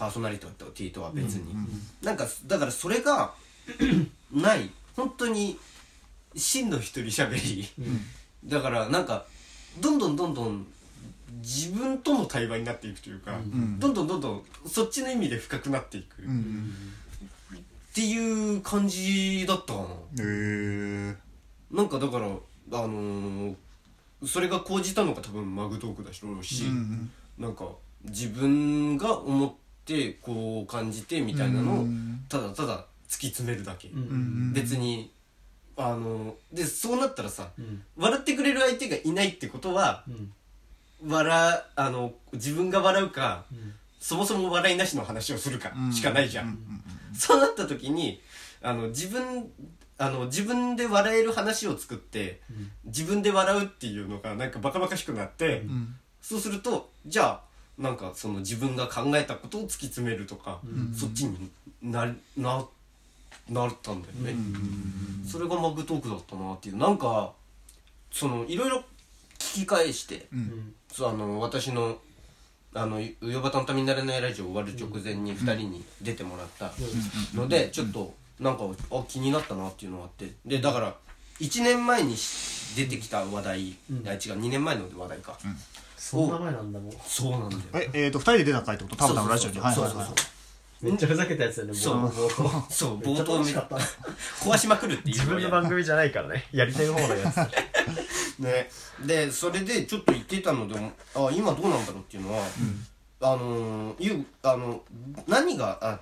[0.00, 1.54] パーソナリティとは別に、
[2.02, 3.34] なんかだからそれが
[4.32, 4.70] ない。
[4.96, 5.58] 本当に
[6.34, 7.68] 真の一人喋り、
[8.46, 9.26] だからなんか
[9.78, 10.66] どんどんどんどん
[11.42, 13.38] 自分との対話になっていくというか、
[13.78, 16.74] どんどんどんどんそっちの意味で深くなっていく、うんうん
[17.90, 19.84] っていう感じだったかな。
[19.84, 19.88] へ
[20.24, 21.16] え
[21.72, 22.30] なんかだからあ
[22.86, 23.54] のー
[24.24, 27.10] それが講じたのが多分マグトークだしろうし、ん。
[27.36, 27.66] なんか
[28.04, 29.52] 自分が思っ
[29.84, 32.24] てこう感じてみたいなのをうん。
[32.28, 34.52] ただただ突き詰めるだけ、ん。
[34.52, 35.12] 別に
[35.76, 37.82] あのでそうなったらさ、ん。
[37.96, 40.32] 笑ってくれる相手がいないってことはうん。
[41.10, 43.72] 笑あの自分が笑うか、ん。
[43.98, 45.92] そもそも笑いなしの話をするかん。
[45.92, 46.58] しかないじゃん、
[47.14, 48.20] そうなった時に
[48.62, 49.50] あの自分
[49.98, 52.40] あの自分で笑える話を作って、
[52.84, 55.96] 自分で笑うっていうのがなんかバカバカしくなって、ん。
[56.22, 57.42] そうするとじゃあ
[57.78, 60.60] なんかその自分が考えたことを突き詰めるとか、
[60.94, 61.50] そっちに
[61.82, 62.06] な
[62.36, 62.64] な
[63.48, 64.34] なったんだよね、
[65.26, 66.76] それがマグトークだったなっていう。
[66.76, 67.32] なんか
[68.12, 68.84] そのいろいろ
[69.38, 70.74] 聞き返して、うん。
[70.98, 71.98] あの私の
[72.74, 76.72] あの「上端のためになれないラジオ」終わる直前に2人に出てもらった
[77.34, 80.32] のでちょっとなんかあ気になったなっていうのがあって。
[80.44, 80.94] でだから
[81.40, 82.14] 1年前に
[82.76, 84.08] 出てきた話題、うん。
[84.08, 85.38] あ違う2年前の話題か、
[86.00, 86.92] そんな前なんだもん。
[87.06, 87.62] そうなんだよ。
[87.74, 88.96] ええーと2人で出た回ってこと？
[88.96, 89.58] 田畑のラジオに。
[89.60, 90.84] はいはいはい。
[90.84, 92.06] めっちゃふざけたやつだよねそう。
[92.06, 93.76] 冒頭そう冒頭め楽しかった。
[94.42, 96.46] 壊しまくるっていう自分の番組じゃないからね。
[96.52, 97.36] やりたい方のやつ。
[98.42, 98.70] ね。
[99.04, 100.74] でそれでちょっと言ってたので
[101.14, 102.42] あ今どうなんだろうっていうのは、
[103.20, 104.80] あのーゆあの
[105.28, 106.00] 何があ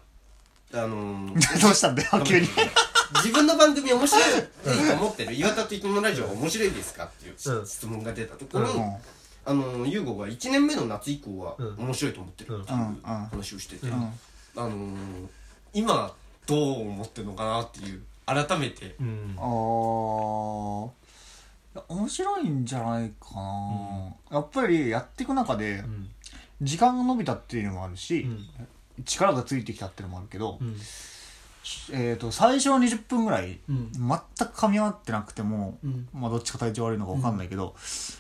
[0.73, 2.49] あのー どうしたんだよ急に。
[3.17, 4.25] 自分の番組面白い
[4.63, 5.33] と思ってる？
[5.35, 7.67] 岩田と伊藤のラジオは面白いですかっていううん。
[7.67, 8.93] 質問が出たところに、うん
[9.49, 11.77] あの優吾が1年目の夏以降はうん。
[11.87, 12.87] 面白いと思ってるっていううん。
[12.87, 13.93] うん話をしてて、ん。
[13.93, 13.97] あ
[14.57, 15.29] のー
[15.73, 16.13] 今
[16.47, 18.95] どう思ってるのかなっていう改めて。
[19.01, 19.35] うん。
[19.39, 20.89] あー。
[20.89, 20.91] い
[21.77, 26.09] や面白いんじゃないかな、やっぱりやっていく中でん。
[26.63, 28.49] 時間が伸びたっていうのもあるし、ん。
[29.05, 30.77] 力がついてきたっていうのもあるけど、うん
[31.91, 33.91] えー、と最初の20分ぐらい、うん。
[33.93, 34.15] 全く
[34.55, 36.09] 噛み合ってなくても、うん。
[36.13, 37.75] まあ、どっちか体調悪いのか分かんないけど、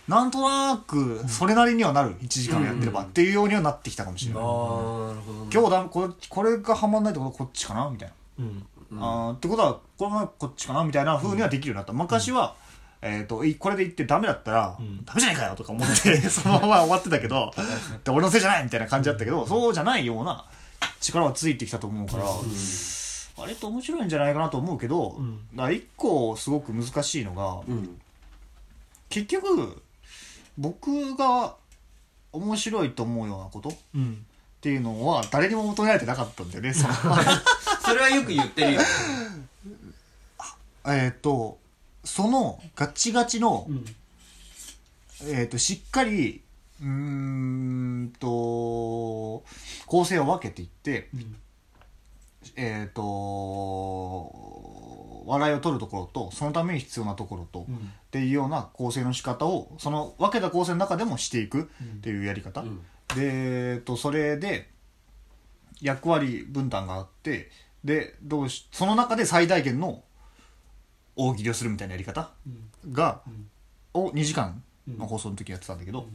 [0.07, 5.51] なんとなくそれなりにはなる1時間やってればっていうようにはなってきたかもしれない、ああなるほどね。
[5.53, 7.91] 今日だこれこれがハマんないってことはこっちかな？
[7.91, 8.15] みたいな。
[8.45, 8.67] うん。
[9.01, 10.85] あーってことはこれがこっちかな？
[10.85, 12.57] みたいな風にはできるようになった、昔は、
[13.01, 15.05] えー、といこれで言ってダメだったら、ん。
[15.05, 17.53] ダメじゃないかよとか思って そのまま終わってたけど
[18.05, 20.45] で俺のせいじゃないみたいな感じだったけど、そうじゃないような
[21.01, 22.25] 力はついてきたと思うから、
[23.39, 25.41] 割と面白いんじゃないかなと思うけど、ん。
[25.55, 28.01] だから一個すごく難しいのが、うん。
[29.09, 29.83] 結局
[30.57, 31.55] 僕が
[32.33, 34.25] 面白いと思うようなことっうん。
[34.61, 36.95] ていうのは誰にも求められてなかったんだよねその。
[37.85, 38.81] それはよく言ってるよ。
[40.87, 41.59] えっと
[42.05, 43.85] そのガチガチの、うん。
[45.27, 46.43] えっ、と、しっかり、
[46.81, 49.43] うーんと、
[49.87, 51.37] 構成を分けていって、うん
[52.59, 53.03] えっ、と、
[55.27, 57.77] 笑いを取るところとそのために必要なところと、うん。
[57.77, 57.79] っ
[58.11, 61.65] ていうような構成の仕方をその分けた構成の中でもしていくっ
[62.01, 62.79] ていうやり方、うん。
[63.15, 64.69] で、えっと、それで
[65.81, 67.51] 役割分担があって
[67.85, 70.03] でどうしその中で最大限の
[71.15, 72.31] 大喜利をするみたいなやり方
[72.91, 73.23] が、
[73.93, 76.07] を2時間の放送の時やってたんだけど、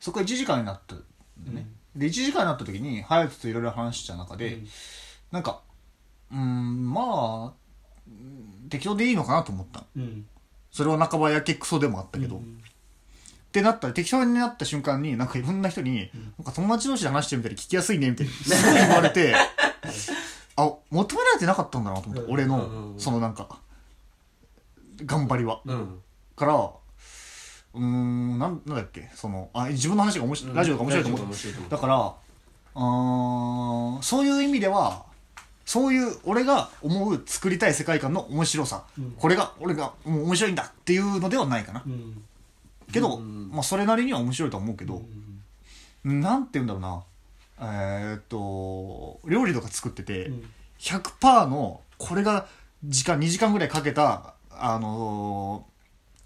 [0.00, 1.04] そこが1時間になったんだ
[1.46, 4.60] よね、で1時間になった時に隼人といろいろ話した中で、
[5.30, 5.60] なんか
[6.30, 7.52] うーんまあ
[8.08, 9.80] うん適当でいいのかなと思った。
[9.80, 10.26] のうん。
[10.70, 12.40] それは半ばやけくそでもあったけど、っ
[13.52, 13.88] てなった。
[13.88, 19.34] ら適当になった瞬間になんかいろんな人に、なんか友達同士で話してるみたいで聞きやすいねみたいにすごい言われて
[20.56, 22.48] あ求められてなかったんだなと思って、俺うん。
[22.50, 23.58] のそのなんか
[25.04, 26.00] 頑張りは、うん。
[26.34, 31.20] からうーんなんなんだっけそのあ自分の話が面白い、ラジオが面白いと思う。
[31.20, 31.70] ラジオが面白いと思う。
[31.70, 32.14] だから
[32.74, 35.06] あーそういう意味では
[35.66, 38.84] そういう俺が思う作りたい世界観の面白さ、
[39.18, 42.24] これが俺がもう面白いんだっていうのではないかな、うん。
[42.92, 43.50] けど、うん。
[43.50, 45.02] まあ、それなりには面白いとは思うけど、
[46.04, 47.02] なんて言うんだろうな。
[47.58, 50.42] えーっと料理とか作ってて、ん。
[50.78, 52.46] 100%のこれが
[52.84, 55.76] 時間2時間ぐらいかけたあのー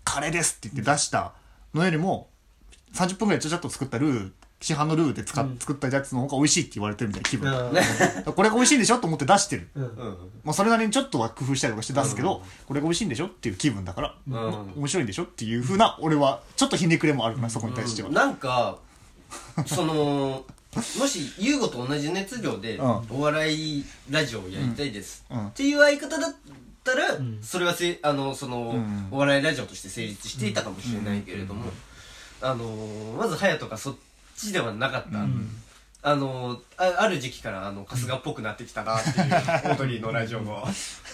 [0.05, 1.33] カレーですって言って出した
[1.73, 2.29] のよりも
[2.95, 7.51] 30分ぐらいちゃちゃっと作ったルー市販のルーで使っ、作ったやつの方が美味しいって言われてるみたいな気分、
[8.35, 9.83] これが美味しいんでしょと思って出してる、うん。
[9.83, 14.73] うんまあ、それなりにちょっとは工夫したりとかして出すけど、これが美味しいんでしょっていう気分だから、うん。
[14.77, 18.79] 面白いんでしょっていうふうな俺はちょっとひねくれもあるかな、そこに対しては、なんか
[19.67, 20.45] その
[20.99, 22.87] もし優吾と同じ熱量でうん。
[23.11, 25.47] お笑いラジオをやりたいです、うん。
[25.49, 26.35] っていう相方だっ
[26.85, 27.39] たら、ん。
[27.43, 29.09] それはせあのその、ん。
[29.11, 31.65] お笑いラジオとして成立していたかもしれないけれども、
[32.43, 33.97] あのまず隼人がそっ
[34.41, 35.27] ちではなかった、
[36.03, 40.67] あのあある時期からあの春日っぽくなってきたなっていうオードリーのラジオの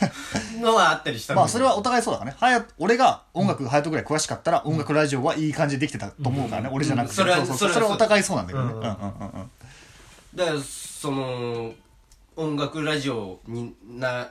[0.60, 2.36] のはあったりしたまあそれはお互いそうだからね。
[2.38, 8.78] はや俺が音楽隼人ぐらい詳しかったら音楽ラジオはいい感じでできてたと思うからね、俺じゃなくて、それはそれはお互いそうなんだけどね、うん。
[8.78, 9.50] うんうんうんうん。
[10.34, 11.74] だからその
[12.36, 14.28] 音楽ラジオにな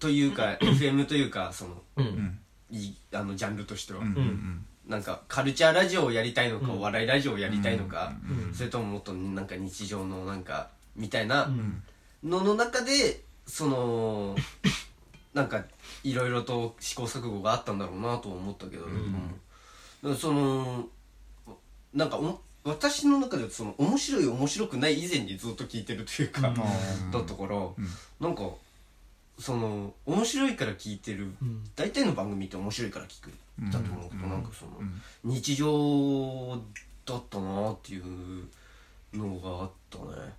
[0.00, 2.38] というか FM というかそのうん。
[2.70, 6.78] いいあのジャンルとしては、うんうんなんかカルチャーラジオをやりたいのか、うん。
[6.78, 8.12] お笑いラジオをやりたいのか、
[8.48, 8.54] うん。
[8.54, 11.50] それとももっとなんか日常のなんかみたいな
[12.22, 14.36] のの中でその
[15.34, 15.64] なんか
[16.04, 20.16] いろいろと試行錯誤があったんだろうなとは思ったけど、うん。
[20.16, 20.88] その
[21.92, 26.54] なんかお私の中ではその面白い面白くない以前にずっと聞いてるというか、うん。
[27.10, 27.56] だったから、
[28.20, 28.50] なんか
[29.38, 31.64] その面白いから聞いてる、ん。
[31.74, 36.56] 大体の番組って面白いから聞くだと思うけど、なんかその、ん日常
[37.04, 38.44] だったなっていう
[39.14, 40.32] のがあったね。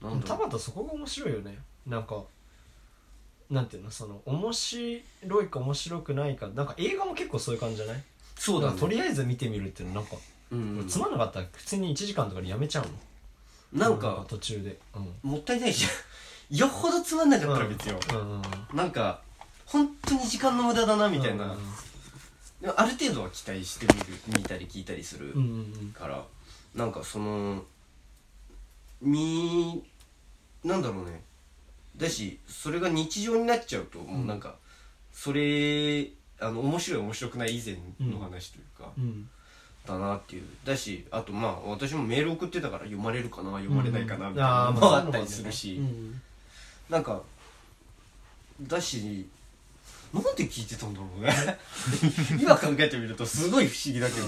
[0.00, 0.44] なんだ田ろう。
[0.46, 1.58] 畑そこが面白いよね。
[1.86, 2.22] なんか
[3.50, 6.48] なんていうのその面白いか面白くないか。
[6.48, 8.02] なんか映画も結構そういう感じじゃない？
[8.36, 8.78] そうだね。
[8.80, 10.16] とりあえず見てみるっていうのなんか、
[10.50, 12.84] うんつまんなかったら普通に1時間とかでやめちゃう
[13.76, 13.78] の？
[13.78, 14.78] なんか途中で。
[14.96, 15.30] うん。
[15.30, 15.90] もったいないじゃん。
[16.56, 18.42] よっぽどつまんなかったら別よ、うんうんうん
[18.76, 19.20] なんか
[19.64, 21.58] 本当に時間の無駄だなみたいな、うん
[22.62, 26.24] でもある程度は期待してみる見たり聞いたりするうんうんから、
[26.76, 27.64] なんかその
[29.00, 29.82] み
[30.64, 31.22] なんだろうね。
[31.96, 34.54] だしそれが日常になっちゃうともうなんか、
[35.12, 36.08] それ
[36.40, 37.76] あの面白い面白くない以前
[38.08, 39.28] の話というか、うん。
[39.84, 40.44] だなっていう。
[40.64, 46.20] だしあとまあ私もメール送ってたから読まれるかな読まれないかなみたいなのもあったりするし、うん。
[46.88, 47.22] なんか
[48.60, 49.28] だし
[50.12, 51.58] なんで聞いてたんだろうね。
[52.40, 54.26] 今考えてみるとすごい不思議だけど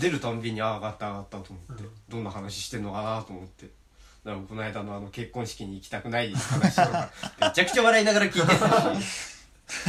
[0.00, 3.66] 出るたんびにああ上がった上がったと思って、どんな話してんのかなと思って。
[4.24, 7.10] だからこの間のあの結婚式に行きたくない話とか
[7.40, 9.40] めちゃくちゃ笑いながら聞いてたし。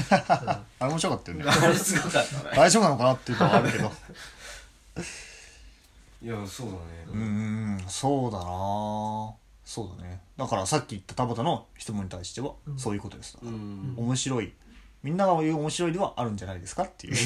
[0.08, 1.46] あれ面白かったよね。
[1.48, 2.56] あれすごかったね。
[2.56, 3.92] 大丈夫なのかなっていうのはあるけど。
[6.24, 8.44] いやそうだね、うーんそうだな。
[9.66, 10.22] そうだね。
[10.38, 13.96] だからさっき言った田畑の質問に対してはそういうことです、うん。
[13.98, 14.54] 面白い
[15.04, 17.14] みんなが言う面白いではあるんじゃないですかっていう。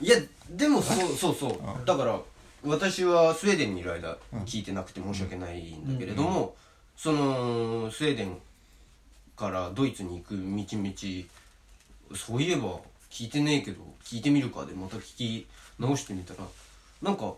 [0.00, 0.16] いや
[0.50, 1.86] でもそうそうそう。
[1.86, 2.20] だから
[2.64, 6.54] 私はスウェーデンにいる間聞いてなくて申し訳ないんだけれども、
[6.96, 8.38] そのスウェーデン
[9.36, 15.46] からドイツに行く道々そういえば聞いてねえけど聞いてみるかでまた聞き
[15.78, 16.40] 直してみたら
[17.00, 17.34] なんか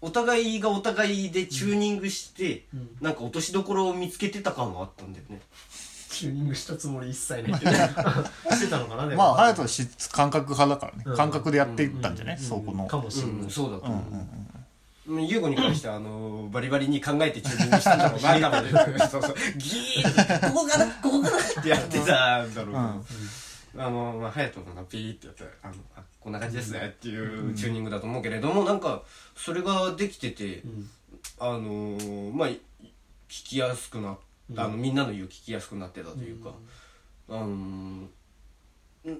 [0.00, 2.66] お互いがお互いでチューニングして、
[3.00, 5.40] なんか落としどころを見つけてた感があったんだよね
[6.08, 7.60] チューニングしたつもり一切ない。
[7.60, 7.72] け ど
[8.56, 9.34] してたのかなでも。
[9.34, 11.16] まあ隼人はし感覚派だからね、うん。
[11.16, 12.86] 感覚でやっていったんじゃない、そこの。
[12.86, 14.54] かもしれない、うん、そうだと思う、うん
[15.08, 18.98] ユーゴに関しては、あの、バリバリに考えてチューニングしたんだろうな、 多分。
[19.08, 19.34] そうそう。
[19.56, 23.04] ギーッここかなここかなってやってたんだろう。
[23.06, 23.84] けど。
[23.84, 29.02] あの、まあ、ハヤトがピーってやって、あの、あ、こんな感じですねっていうチューニングだと思うけれども、なんか、
[29.34, 30.62] それができてて、
[31.38, 32.58] あのーまあ、聞
[33.28, 34.18] きやすくなっ
[34.56, 36.52] あの、みんなの言う聞きやすくなってたというか、
[37.28, 38.10] あのーん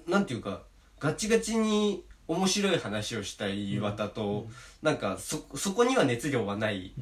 [0.07, 0.61] なんていうか、
[0.99, 4.47] ガチガチに面白い話をしたい岩田と、
[4.81, 6.93] なんか、そ、そこには熱量はない、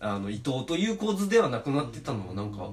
[0.00, 2.70] あの、伊藤という構図ではなくなってたのは、なんか、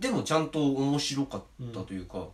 [0.00, 1.42] でもちゃんと面白かっ
[1.74, 2.26] たというか、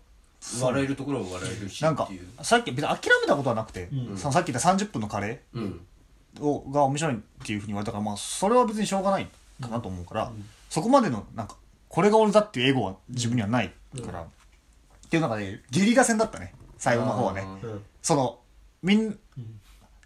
[0.60, 2.08] 笑えるところは笑えるしなんか。
[2.42, 5.80] さっき別に諦めたことはなくて、そのさっき言った30分のカレうん。
[6.36, 9.28] ーをが面白いっていうふうに言われたからまあそれは別にしょうがない
[9.60, 10.32] かなと思うから、
[10.74, 11.56] そこまでのなんか
[11.88, 13.72] これが俺だっていうエゴは自分にはない
[14.04, 14.26] から、っ
[15.08, 16.52] ていう中でゲリラ戦だったね。
[16.78, 17.44] 最後の方はね。
[18.02, 18.40] その
[18.82, 19.16] みん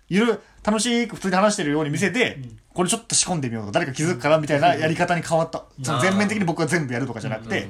[0.09, 2.39] ゆる楽しく普通に話してるように見せて、
[2.75, 3.69] これちょっと仕込んでみようと。
[3.69, 7.66] か誰か気づくかなみたいなやり方に変わった、その全面的に僕が全部やるとかじゃなくて、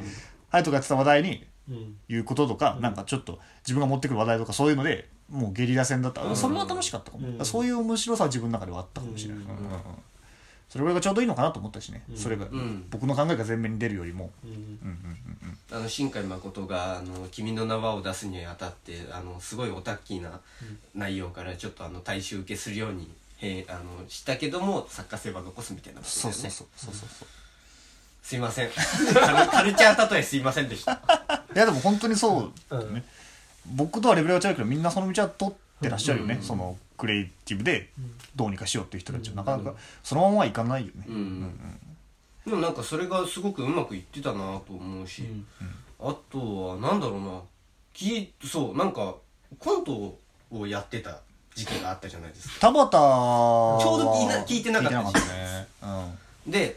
[0.49, 1.97] ハヤトがやってた話題にうん。
[2.09, 7.45] 言うこととか、なんかちょっと自分が持ってくる話題とかそういうのでもうゲリラ戦だった、それは楽しかったかも、うん。
[7.47, 9.45] そういう面白さは自分の中ではあったかもしれない、
[10.69, 12.85] それぐらいがちょうどいいのかなと思ったしね、それが、ん。
[12.91, 14.51] 僕の考えが前面に出るよりも、うん。
[14.51, 15.79] うんうんうんうん。
[15.79, 20.41] あの新海誠が「あの君の名は」を出すにあたってあのすごいオタッキーな
[20.95, 26.35] 内容からちょっとあの大衆受けするようにへあのしたけども作家性は残すみたいなことだよね。
[26.35, 27.29] そうそうそうそうそうそう
[28.23, 30.93] すいませんカルカルチャー例えすいませんでした
[31.55, 33.05] いやでも本当にそう、うんね
[33.71, 37.91] 僕とはレベルが違うけどみんなその道は取ってらっしゃるよね、そのクリエイティブで
[38.35, 39.37] どうにかしようっていう人たちは。
[39.37, 41.53] なかなかそのままはいかないよね、うん。
[42.45, 45.25] でもなんかそれがすごくうまくいってたなと思うし、
[46.01, 47.41] あとはなんだろうな。
[47.95, 49.17] きそうなんか
[49.59, 50.17] コント
[50.53, 51.19] をやってた
[51.55, 52.61] 時期があったじゃないですか。
[52.61, 55.29] 田畑はちょうど聞いな聞いてなかった聞いてなかっ
[55.81, 56.07] たね、
[56.47, 56.53] うん。
[56.53, 56.77] で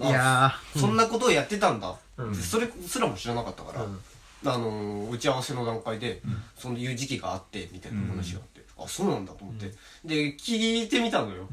[0.00, 2.34] いやそんなことをやってたんだ、うん。
[2.34, 4.00] それすらも知らなかったから、うん
[4.44, 6.20] あのー打ち合わせの段階で、
[6.56, 9.72] そういう時期があってみたいな話があって、あそうなんだと思って、
[10.04, 11.48] で聞いてみたのよ、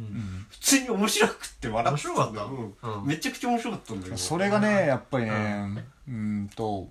[0.50, 2.48] 普通に面白くって笑ってたんだよ。
[2.48, 2.88] 面白かった？
[2.88, 3.02] うん。
[3.02, 3.08] うん。
[3.08, 5.32] めちゃくちゃ面白かったんだよそれがねやっぱりね
[6.08, 6.90] うーんと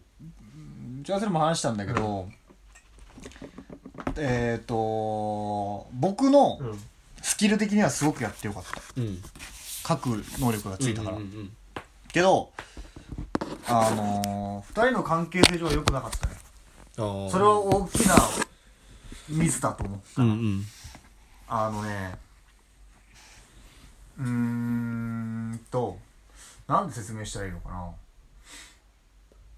[1.00, 2.28] 打ち合わせでも話したんだけど、
[4.16, 6.80] えっ、と僕のうん。
[7.20, 8.80] スキル的にはすごくやってよかった。
[8.96, 9.20] うん。
[9.86, 11.50] 書く能力がついたから、うんうん。
[12.12, 12.52] けど
[13.66, 16.34] あのー、2人の関係性上は良くなかったね。
[16.98, 18.14] うんそれは大きな
[19.28, 20.64] ミスだと思ううんうん。
[21.48, 22.18] あのね
[24.18, 25.96] うーんと
[26.66, 27.90] なんで説明したらいいのかな。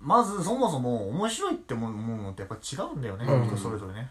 [0.00, 3.46] まずそもそも面白いって思うのってやっぱ違うんだよね、うん。
[3.46, 4.00] 人それぞれね。
[4.02, 4.08] だ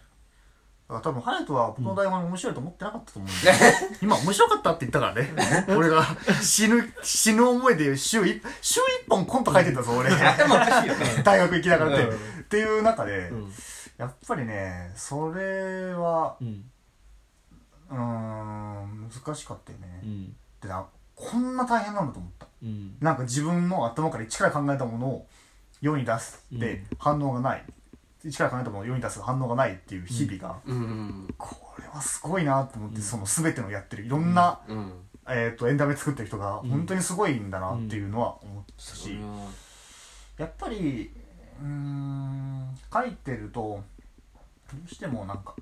[0.90, 3.34] から多分隼人は僕の台本面白いと思ってなかったと思うん
[4.02, 5.32] 今面白かったって言ったからね。
[5.76, 6.04] 俺が
[6.42, 10.10] 死ぬ死ぬ思いで週一週一本コント書いてたぞ俺。
[11.22, 12.40] 大学行きながらって、うん。
[12.40, 13.52] っていう中で、うん。
[13.96, 16.64] やっぱりねそれはうん。
[17.92, 20.36] ん難しかったよね、うん。
[20.60, 20.84] でな
[21.14, 22.46] こんな大変なんだと思った。
[22.62, 22.96] うん。
[23.00, 25.26] なんか自分の頭から一から考えたものを
[25.80, 27.64] 世に出すって反応がない、
[28.24, 34.92] 一から考えたものを世に出す反応がないっていう日々が、うんこれはすごいなと思って、その全てのやってるいろんな、うん
[35.28, 39.18] えー、とエンタメ作ってる人が本当にすごいんだなっていうのは思ったし、
[40.38, 41.10] やっぱり
[41.62, 43.82] うーん書いてるとど
[44.86, 45.54] うしてもなんか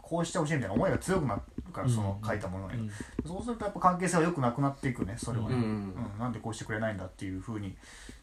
[0.00, 2.90] こうしてほしいみたいな思いが強くなるからその書いたものに、
[3.26, 7.76] そうするとやっぱ関係性は良くなくなっていくねそれはね、うんうんなんでこうしてくれないんだっていうふうに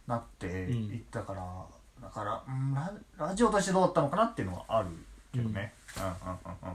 [0.08, 1.44] なっていったから、
[2.02, 4.90] だから、うん、ララジオとしてどうだったのかなっていうのはある
[5.34, 6.72] けどね、うん、うんうん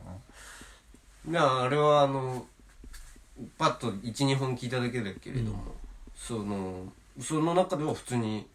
[1.26, 2.46] うんいやあれはあの
[3.58, 5.62] パッと12本聞いただけだけれども、
[6.16, 6.86] その
[7.20, 8.46] その中では普通に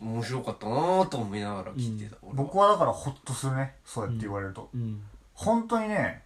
[0.00, 5.02] 面白かったなぁと思いながら聞いてた、うん、俺僕はだからホッとするねそうやって言われると、うん。
[5.34, 6.22] 本当にね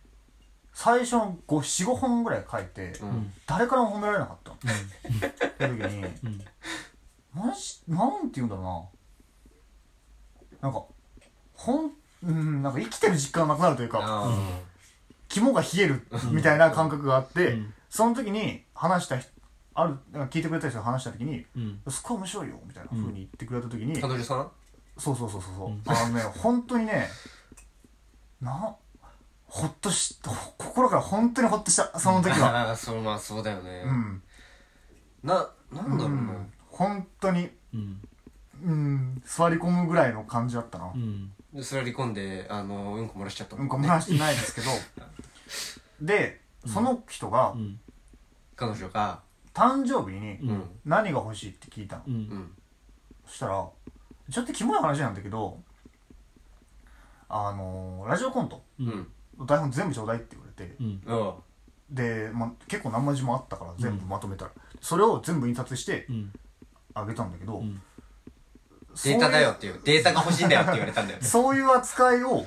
[0.74, 3.32] 最初の45本ぐらい書いて、うん。
[3.46, 6.44] 誰からも褒められなかったの、 って時に、ん。
[7.34, 8.82] マジなんて言うんだろうな
[10.62, 10.82] なんか
[11.54, 11.90] ほん
[12.24, 14.48] うんなんか生きてる実感がなくなるというかあ
[15.28, 17.74] 肝が冷えるみたいな感覚があって、うん。
[17.90, 19.30] その時に話した人
[19.74, 19.98] ある
[20.30, 24.50] 聞いてくれた人が話した時にうん「すっごい面白いよ」みたいな風に言ってくれた時に、あ彼女さん？
[24.98, 27.08] そうそうそうそうそう、あのね本当にね
[28.40, 28.74] な
[29.46, 30.18] ほっとし
[30.58, 32.68] 心から本当にほっとしたその時は。
[32.68, 34.22] あ あそうまあそうだよね、うん。
[35.22, 36.52] ななんだろうな、うん。
[36.68, 37.50] 本当に。
[37.74, 38.08] うん
[38.64, 40.92] うん座り込むぐらいの感じだったな。
[40.94, 41.32] うん。
[41.52, 44.66] で座り込んであのうんこ漏らしちゃったうんこ漏らしてないですけど。
[46.00, 47.80] でその人がうん。
[48.56, 49.20] 彼女が
[49.54, 50.70] 誕生日にうん。
[50.84, 52.16] 何が欲しいって聞いたの、ううん。
[52.20, 52.52] ん
[53.26, 53.68] そしたら
[54.30, 55.60] ちょっとキモい話なんだけど
[57.28, 58.88] あのーラジオコントううん。
[58.90, 59.08] ん
[59.38, 60.76] の台本全部ちょうだいって言われて。
[60.78, 61.02] うん。
[61.04, 61.34] うん。
[61.94, 64.50] で、まあ、結構何万字もあったから全部まとめたら、
[64.80, 66.32] それを全部印刷してうん。
[66.94, 67.80] あげたんだけど、うん
[69.04, 71.24] データだよっていうデータが欲しいんだよって言われたんだよね。
[71.26, 72.46] そういう扱いを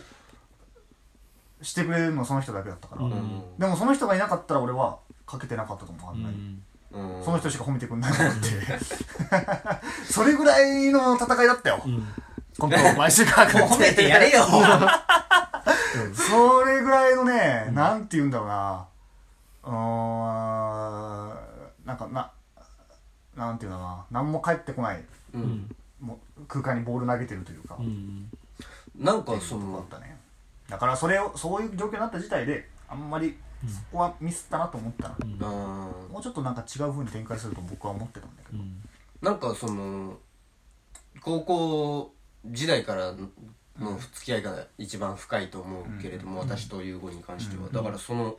[1.62, 3.43] してくれるのはその人だけだったから、うん。
[3.58, 6.60] でもその人がいなかったら俺はかけてなかったと思うあんなに、
[6.91, 7.24] うん。
[7.24, 8.50] その人しか褒めてくんないと思って。
[10.12, 12.08] それぐらいの戦いだったよ、うん。
[12.60, 14.46] 今度毎週かけて褒めて やれよ。
[16.14, 18.86] それぐらいのね、なんて言うんだろうな。
[19.64, 21.36] うーん
[21.86, 22.32] なんかな
[23.36, 24.06] なんていうんだろうな。
[24.12, 25.04] 何も返ってこない。
[25.34, 25.76] うん
[26.06, 28.30] もう空間にボール投げてるというか、うん
[28.97, 30.16] なんかそのだったね。
[30.70, 33.36] だからそれをそういう状況になった自体であんまり
[33.68, 35.32] そこはミスったなと思ったな、うん。
[35.32, 38.82] うんもうちょっとなんか違う風に展開すると僕は思ってたんだけど、うん。
[39.22, 40.18] なんかその
[41.22, 42.14] 高校
[42.45, 43.14] 時代から
[43.80, 48.38] の付き合いが一番深いと思うけれども、私と優吾に関しては、だからその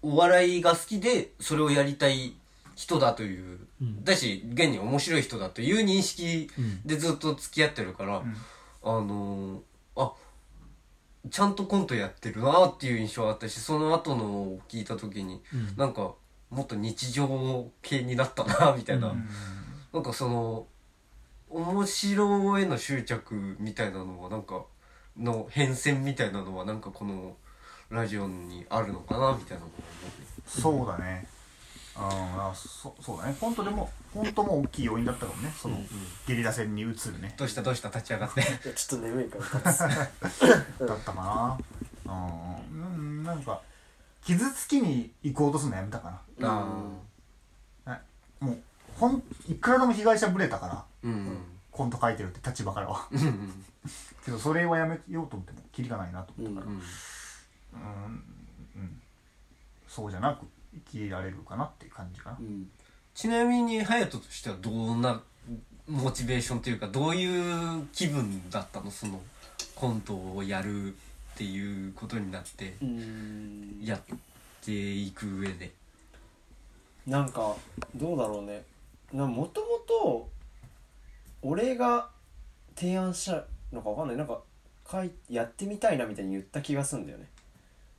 [0.00, 2.34] お笑いが好きでそれをやりたい
[2.82, 4.04] 人だという、うん。
[4.04, 6.50] だし現に面白い人だという認識
[6.84, 8.36] でずっと付き合ってるから、ん。
[8.82, 9.60] あのー
[9.94, 10.12] あ
[11.30, 15.76] ちゃんとコントやってるなっていう印象があったしその後のを聞いた時に、うん。
[15.76, 16.14] なんか
[16.50, 19.28] もっと日常系になったなみたいな、うん。
[19.92, 20.66] なんかその
[21.48, 24.64] 面白への執着みたいなのはなんか
[25.16, 27.36] の変遷みたいなのはなんかこの
[27.90, 29.70] ラジオにあるのかなみたいなのを
[30.46, 31.26] そうだね
[31.96, 32.02] うん。
[32.02, 33.36] あそそうだね。
[33.40, 35.52] 本当でも本当も大きい要因だったかもね。
[35.56, 35.78] その、
[36.26, 37.34] ゲリラ戦に移るね。
[37.36, 38.42] どうしたどうした立ち上がって。
[38.74, 39.72] ちょっと眠いから
[40.86, 41.58] だったか
[42.06, 42.12] な。
[42.72, 42.82] うん。
[42.82, 43.24] うん。
[43.24, 43.60] なんか
[44.24, 46.44] 傷つきに行こうとするのやめたかあ
[47.84, 48.00] な
[48.40, 48.58] もう
[48.96, 51.38] ほんいくらでも被害者ぶれたからあうん。
[51.70, 53.06] コント書いてるって立場からは。
[53.10, 53.20] うん。
[53.20, 53.64] うん。
[54.24, 56.72] けどそれはやめようと思ってもキリがないなと思ったから。
[56.72, 56.78] うん。
[56.78, 58.24] うん、
[58.76, 59.02] うん、
[59.88, 62.38] そうじゃなく生きられるかなっていう感じかな、
[63.14, 65.22] ちなみに隼人としてはどんな
[65.88, 68.90] モチベーションというかどういう気分だったの？
[68.90, 69.20] その
[69.74, 70.92] コントをやるっ
[71.36, 73.78] ていうことになってうん。
[73.82, 74.00] やっ
[74.64, 75.72] ていく上で。
[77.06, 77.56] なんか
[77.96, 78.62] どうだろうね。
[79.12, 80.28] なもともと
[81.42, 82.08] 俺が
[82.76, 84.16] 提案したのかわかんない。
[84.16, 84.40] なんか
[84.90, 87.28] 書いやってみたいなみたいに言った気がするんだよね。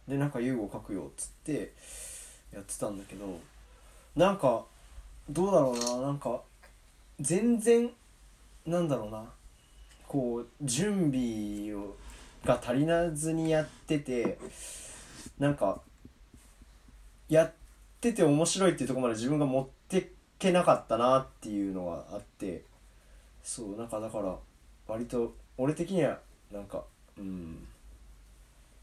[0.08, 1.74] でなんか優吾書くよっつって
[2.54, 3.40] やってたんだけど
[4.16, 4.64] なんか
[5.30, 6.42] どうだろうななんか
[7.20, 7.90] 全然
[8.66, 9.24] なんだろうな
[10.08, 11.96] こう準備を
[12.46, 14.38] が足りなずにやってて
[15.40, 15.80] なんか
[17.30, 17.52] やっ
[18.02, 22.64] てて面白いっていうとこまで自分が持ってけなかったなっていうのがあって
[23.44, 24.36] そうなんかだから
[24.88, 26.20] 割と俺的には
[26.52, 26.84] なんか
[27.18, 27.66] うん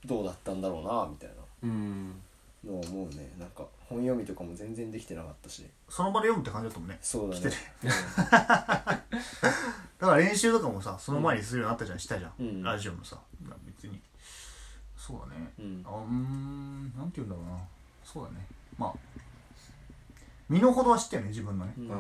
[0.05, 1.31] どうだったんだろうなみたい
[1.62, 2.09] うん。
[2.09, 2.14] な
[2.64, 3.32] のを思うね。
[3.38, 5.64] なんか本読みとかも全然できてなかったし。
[5.88, 6.98] その場で読むって感じだったもんね。
[7.00, 7.40] そうだね。
[7.40, 7.56] 来てて。
[8.30, 12.62] だから練習とかもさその前にするようになったじゃん、したじゃん、うん。
[12.62, 13.18] ラジオのさ。
[13.66, 14.00] 別に。
[14.96, 15.84] そうだね、うん。
[15.86, 17.58] あんなんて言うんだろうな。
[18.04, 18.46] そうだね。
[18.78, 18.94] まあ
[20.48, 21.90] 身の程は知ってるね自分のね、うんうん。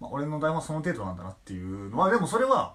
[0.00, 2.74] まあ、俺の台本はその程度なんだなっていうのはでもそれは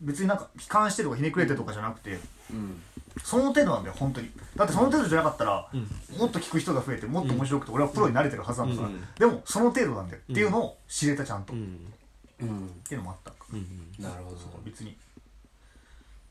[0.00, 2.18] 別になんか悲観してとかひねくれてとかじゃなくて
[2.50, 2.82] うん。
[3.24, 4.30] その程度なんだよ本当に。
[4.56, 6.18] だってその程度じゃなかったら、うん。
[6.18, 9.00] もっと聞く人が増えてもっと面白くて俺はプロになれてるはずなんだから、うん。
[9.18, 13.32] でもその程度なんだよ、っていうのを知れたちゃんと、っていうのもあった。
[13.52, 13.92] うん。
[13.98, 14.36] なるほど。
[14.64, 14.96] 別に。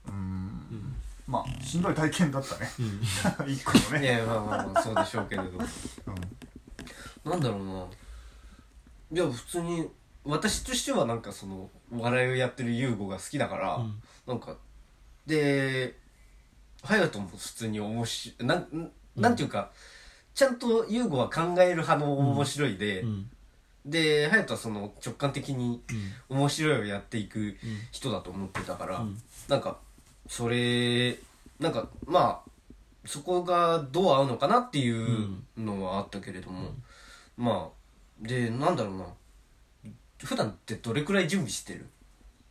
[0.05, 0.95] うーん。
[1.27, 2.69] まあしんどい体験だったね。
[3.51, 5.49] 一個のいね、やまあまあまあそうでしょうけれど。
[5.49, 7.85] うん、なんだろうな。
[9.11, 9.89] いや普通に
[10.25, 14.01] 私としてはなんかそのお笑いをやってる優吾が好きだから、うん。
[14.27, 14.57] なんか
[15.27, 15.97] で
[16.81, 18.45] 隼人も普通に面白い。
[18.45, 18.91] なんん。
[19.15, 19.71] なんていうか、
[20.33, 23.29] ちゃんと優吾は考える派の面白いで、うん。
[23.85, 25.83] で隼人はその直感的に
[26.29, 26.37] うん。
[26.37, 27.55] 面白いをやっていく
[27.91, 29.21] 人だと思ってたから、うん。
[29.47, 29.77] なんか
[30.27, 31.17] それ
[31.59, 32.49] なんかまあ
[33.05, 36.71] そこがどう合うのかなっていうのはあったけれども、
[37.37, 39.05] まあでなんだろうな
[40.23, 41.87] 普段ってどれくらい準備してる、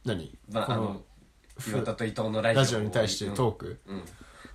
[0.04, 0.36] 何？
[0.50, 1.00] まあ、このあの
[1.66, 3.80] 岩田と伊藤のラジオラジオに対してトーク？
[3.86, 4.02] うん、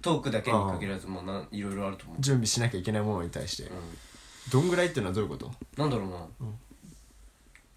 [0.01, 3.63] トークだけに限らずもうないろいろあると思う、準備しなきゃいけないものに対して。
[3.63, 3.71] うん、
[4.51, 5.51] どんぐらいっていうのはどういうこと？
[5.77, 6.17] なんだろうな、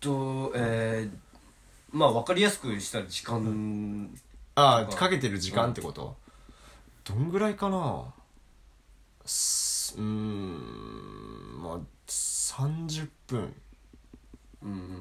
[0.01, 4.11] とえー、まあ分かりやすくした時間、
[4.55, 6.17] ああかけてる時間ってこと？
[7.05, 8.05] どんぐらいかな？
[9.25, 11.79] すうーんまあ
[12.09, 13.55] 30分うん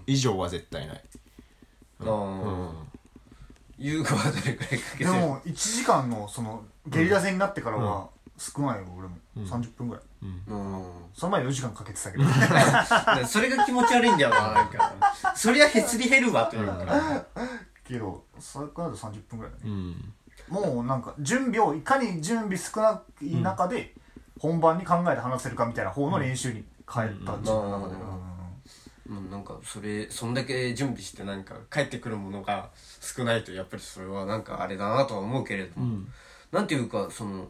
[0.07, 1.03] 以上は絶対ない。
[1.99, 2.91] うんああ
[3.77, 5.03] 優子はどれくらいかけて？
[5.05, 9.17] るでも1時間のそのゲリラ戦になってからは少ないよ俺も。
[9.37, 10.03] 30分ぐらい。
[10.21, 10.83] うん。
[11.13, 12.23] その前4時間かけてたけど。
[12.23, 12.29] で
[13.25, 14.93] それが気持ち悪いんだよななんか。
[15.35, 17.25] そりゃへつり減るわというか
[17.83, 19.63] けどそれからだと30分ぐらいだね。
[19.65, 20.13] うん。
[20.47, 23.95] もうなんか準備をいかに準備少ない中で
[24.39, 27.95] 本番に考えて話せるかみたいな方の練習に変えた自分の中で。
[27.95, 28.30] うん
[29.07, 36.05] もうなんかそれそんだけ準備してなんか帰ってくるものが少ないとやっぱりそれはなんかあれだなとは思うけれども、
[36.51, 37.49] なんていうかその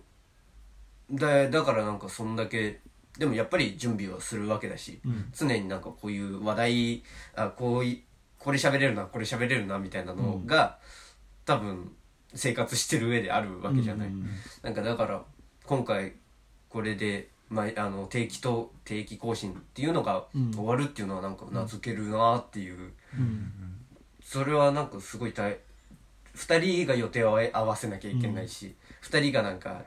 [1.12, 2.80] だだからなんかそんだけ
[3.18, 5.02] でもやっぱり準備はするわけだし、
[5.34, 7.04] 常になんかこういう話題
[7.36, 8.04] あこうい
[8.40, 10.80] これ喋れるなこれ喋れるなみたいなのが、
[11.46, 11.92] 多分
[12.34, 14.10] 生活してる上であるわけじゃない、
[14.64, 15.22] なんかだから
[15.66, 16.14] 今回
[16.70, 20.24] これで、まあ、あの定期と定期更新っていうのが
[20.54, 22.94] 終わるっていうのはなんか名付けるなっていう、
[24.24, 25.58] それはなんかすごい大
[26.36, 28.74] 2人が予定を合わせなきゃいけないし、
[29.04, 29.84] 2人がなんか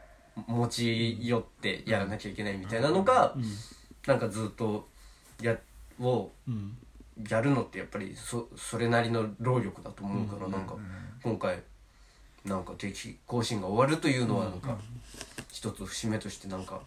[0.47, 3.35] 持ち寄ってやらなきゃいけないみたいなのが、
[4.07, 4.87] なんかずっと
[5.41, 5.57] や
[5.99, 6.77] をうん
[7.31, 10.77] やるのってやっぱりそそれなりの労力だと思うから、なんか
[11.23, 11.63] 今回
[12.45, 14.77] なんか定期更新が終わるというのはなんか
[15.51, 16.81] 一つ節目としてなんか、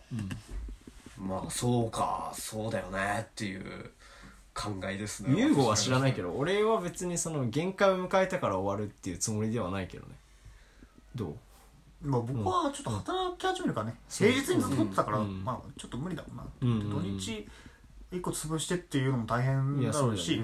[1.19, 3.91] まあそうかそうだよねっていう
[4.53, 5.39] 考えですね。
[5.39, 10.13] 優吾は知らないけど俺は別にその限界を迎えたから終わるっていうつもりではないけどね。
[11.15, 11.35] どう？
[12.07, 13.95] まあ僕はちょっと働き始めるからね。
[14.09, 15.43] 平日にずっと取ってたからうん。
[15.43, 16.65] まあちょっと無理だもんなう。
[16.65, 17.47] ん土日
[18.11, 20.43] 1個潰してっていうのも大変だろうし引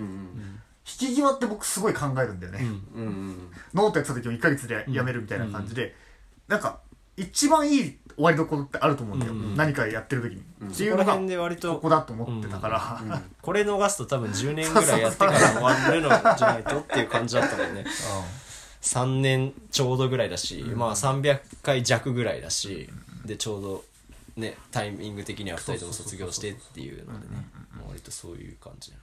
[0.86, 2.60] き際って僕すごい考えるんだよね。
[2.62, 2.68] うん。
[2.68, 5.96] うんうんノートやってた時も1ヶ月でやめるみたいな感じで。
[6.48, 6.80] なんか
[7.16, 9.34] 一番いい終わりどころってあると思うんだよ。
[9.34, 10.42] うん何かやってる時に。
[10.72, 13.22] っていこのが辺で割ことこだと思ってたから。
[13.42, 17.86] これ逃すと多分10年ぐらいやってから終わるのじゃないとっていう感じだったもんね。
[18.82, 22.90] 3年ちょうどぐらいだし、まあ300回弱ぐらいだし、
[23.26, 23.84] でちょうど
[24.36, 28.94] ねタイミング的には2人とも卒業してっていうのでねまあ割とそういう感じ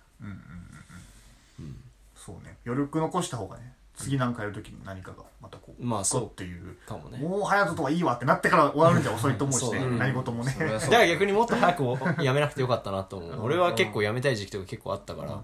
[2.15, 2.59] そうね。
[2.67, 6.27] 余力残した方がね次なんかやる時に何かがまたこうまあそう。
[6.27, 7.19] っていうかもね。
[7.19, 9.97] もう隼人とはいいわってなってから終わるんじゃ遅いと思うしねう。
[9.97, 10.55] 何事もね。
[10.59, 13.43] だから逆にもっと早くやめなくてよかったなと思う。
[13.43, 15.43] 俺は結構やめたい時期とか結構あったから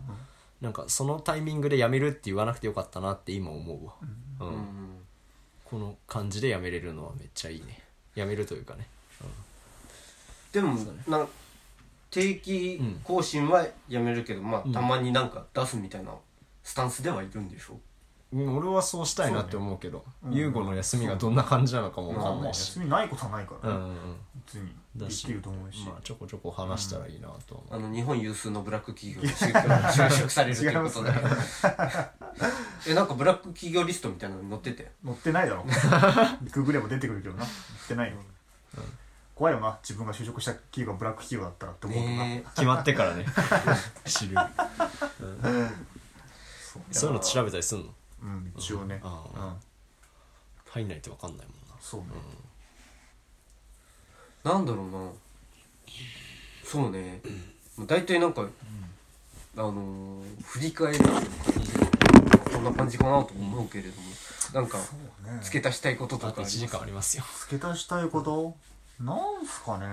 [0.60, 3.94] なんかそのタイミングでやめるって言わなくてよかったなって今思うわ、
[4.40, 4.56] うんうん。
[5.64, 7.82] この感じでやめれるのはめっちゃいいね。
[8.14, 8.86] やめるというかね。
[10.52, 10.74] でも
[11.06, 11.28] なん
[12.10, 16.12] 定期更新はやめるけど、まあたまになんか出すみたいな
[16.62, 17.74] スタンスではいるんでしょ？
[17.74, 17.76] う
[18.34, 23.76] ん俺はそうしたいなって思うけど優吾、の休みがどんな感じなのかも分かんないし、休みないことはないからね。
[23.76, 23.96] うんうんうん。
[24.46, 24.74] 普通に。
[24.96, 25.84] だしできると思うし。
[25.84, 31.12] まあちょこちょこ話したらいいなと思う、あの日本有数のブラック企業に就職就職されるということで。
[32.88, 34.90] えなんかブラック企業リストみたいなのに載ってて。
[35.04, 35.64] 乗ってないだろ。
[36.52, 37.40] ググれば出てくるけどな。
[37.40, 37.48] 乗っ
[37.86, 38.16] てないよ。
[39.34, 39.78] 怖いよな。
[39.82, 42.16] 自分が就職した企業がブラック企業だったらって思うとな。
[42.24, 43.26] ね決まってからね。
[44.06, 44.36] 知る、
[45.20, 45.88] うん。
[46.90, 47.94] そういうの調べたりすんの？
[48.22, 49.00] うん一応ね。
[49.02, 49.56] ああうん。
[50.70, 51.76] 入んないと分かんないもんな。
[51.80, 52.06] そうね。
[54.44, 55.10] なんだろうな。
[56.64, 57.20] そうね。
[57.76, 58.42] もう大体なんか、
[59.56, 61.04] あのー振り返ると
[62.50, 64.08] こんな感じかなと思うけれども。
[64.52, 65.40] なんかそうね。
[65.42, 67.12] 付け足したいこととあと1かあります？
[67.12, 67.48] 時間ありますよ。
[67.48, 68.56] 付け足したいこと？
[69.00, 69.86] なんすかね。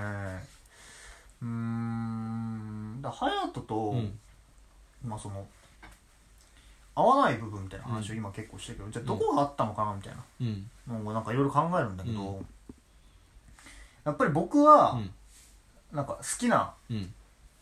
[1.42, 3.02] うーん。
[3.02, 4.20] だ隼人と、うん。
[5.06, 5.46] まあその
[6.96, 10.44] 合わない部分みたいな話を今結構してるけど、じゃあどこがあったのかなみたいなう
[11.12, 11.14] ん。
[11.14, 12.46] なんかいろいろ考えるんだけど、うん。
[14.06, 15.12] やっぱり僕はうん。
[15.92, 17.14] なんか好きなうん。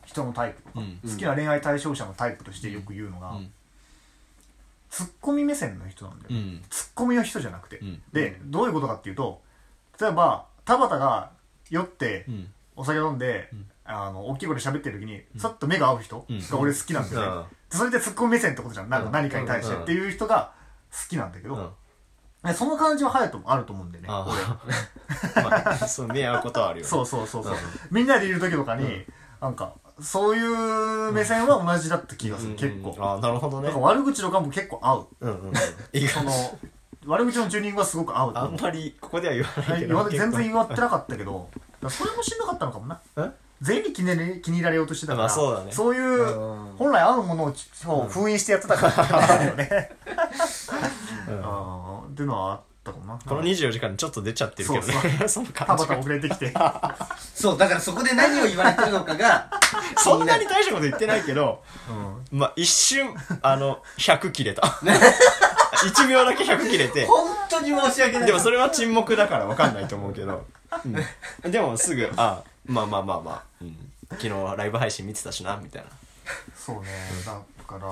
[0.06, 1.00] 人のタイプとか、うん。
[1.04, 3.52] 好きな恋愛対象者のタイプとしてよく言うのが、うん。
[4.90, 6.62] ツッコミ目線の人なんだよ、うん。
[6.70, 8.02] ツッコミの人じゃなくて、うん。
[8.12, 9.42] でどういうことかっていうと
[10.00, 11.32] 例えば田畑が
[11.70, 12.54] 酔ってうん。
[12.76, 13.66] お酒飲んで、ん。
[13.84, 18.90] あの大きい声で喋ってる時にさっと目が合う人うんが俺好きなんだよね、それでツッコミ目線ってことじゃん。
[18.90, 19.12] なんかうん。
[19.14, 20.52] 何かに対してっていう人が
[20.92, 21.74] 好きなんだけど、
[22.56, 24.10] その感じは隼人もあると思うんだよね。
[24.12, 24.26] あ
[25.36, 26.90] 俺 まあそう目合うことはあるよね。
[26.90, 27.60] そうそうそうそう、うん。
[27.92, 29.06] みんなでいる時とかに、
[29.40, 33.68] なんかそういう目線は同じだった気がする、結構、うんあなるほどね。
[33.68, 35.08] なんか悪口とかも結構合う。
[35.22, 35.54] うんうん
[36.08, 36.32] その
[37.08, 39.80] 悪口のチューニングはすごく合うあんまりここでは言わない
[40.16, 41.50] 全然結言わってなかったけど。
[41.90, 43.02] それもしんどかったのかもな。
[43.16, 43.32] 構え？
[43.62, 45.72] 全員に気に気に入られようとしてたから、まあそうだね。
[45.72, 46.76] いううん。
[46.78, 48.92] 本来合うものを封印してやってたから。
[48.92, 49.68] っていうのが あるよね、っ
[52.16, 53.20] ていうのはあったかもな。
[53.24, 55.28] この24時間にちょっと出ちゃってるけどね。
[55.28, 55.84] そ の田感じ。
[55.84, 56.52] 畑遅れてきて。
[57.36, 59.52] そうだからそこで何を言われてるのかが
[59.98, 61.64] そんなに大したこと言ってないけど
[62.32, 64.64] まあ一瞬あの100切れた。
[64.64, 67.06] 1秒だけ100切れて。
[67.06, 68.26] 本当に申し訳ない。
[68.26, 70.46] でもそれは沈黙だから分かんないと思うけど、
[71.44, 71.52] うん。
[71.52, 73.51] でもすぐあまあまあまあまあ、うん
[74.12, 75.90] 昨日ライブ配信見てたしなみたいな。
[76.56, 76.84] そうね
[77.26, 77.88] だから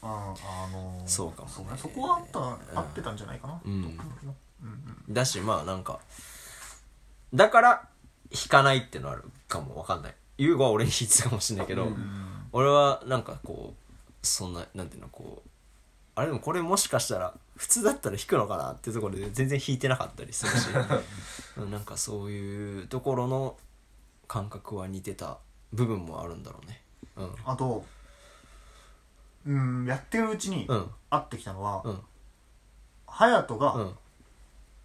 [0.00, 0.34] うんあ
[0.72, 1.54] のそうかもね。
[1.54, 2.24] そうねそこはあっ
[2.72, 3.60] た合ってたんじゃないかな。
[3.64, 3.98] うん。
[5.08, 6.00] だしまあなんか
[7.34, 7.88] だから
[8.32, 10.14] 弾かないってのあるかも分かんない。
[10.38, 11.88] 優吾は俺に弾いてたかもしれないけど、
[12.52, 15.48] 俺はなんかこうそんななんていうのこう
[16.14, 20.68] あれでもこれもしかしたら普通だったら弾くのかなっていうところで全然弾いてなかったりするし。
[21.58, 23.56] うんなんかそういうところの
[24.28, 25.38] 感覚は似てた
[25.72, 26.82] 部分もあるんだろうね。
[27.16, 27.30] うん。
[27.44, 27.84] あと
[29.46, 30.90] うんやってるうちにうん。
[31.10, 31.92] 会ってきたのはうん。
[31.92, 31.98] う
[33.06, 33.98] 隼人がん。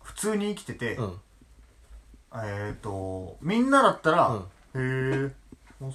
[0.04, 1.20] 普通に生きててうん。
[2.36, 4.42] えっとみんなだったら
[4.76, 5.32] へえ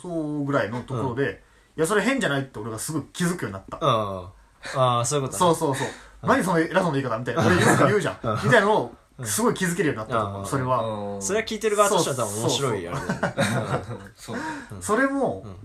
[0.01, 1.43] そうぐらいのところで
[1.77, 3.79] いやそれ変じゃないって俺がすぐ気づくようになった。
[3.81, 3.91] う
[4.25, 4.29] ん
[4.77, 5.39] ああそういうことね。
[5.39, 5.89] そうそうそう。
[6.23, 8.17] 何その偉そうな言い方みたいな俺言う言うじゃん。
[8.45, 8.95] みたいなのを
[9.25, 11.15] すごい気づけるようになったと思ううんそれは。
[11.15, 11.23] うん。
[11.23, 14.05] それは聞いてる側としては多分面白いあれだよね。
[14.17, 14.39] そう。
[14.81, 15.57] それもうん。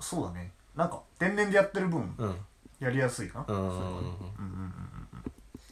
[0.00, 0.52] そうだね。
[0.76, 2.36] なんか天然でやってる分うん。
[2.78, 3.54] やりやすいかな。
[3.54, 3.80] うんうんうんうん。
[3.80, 4.72] うんうん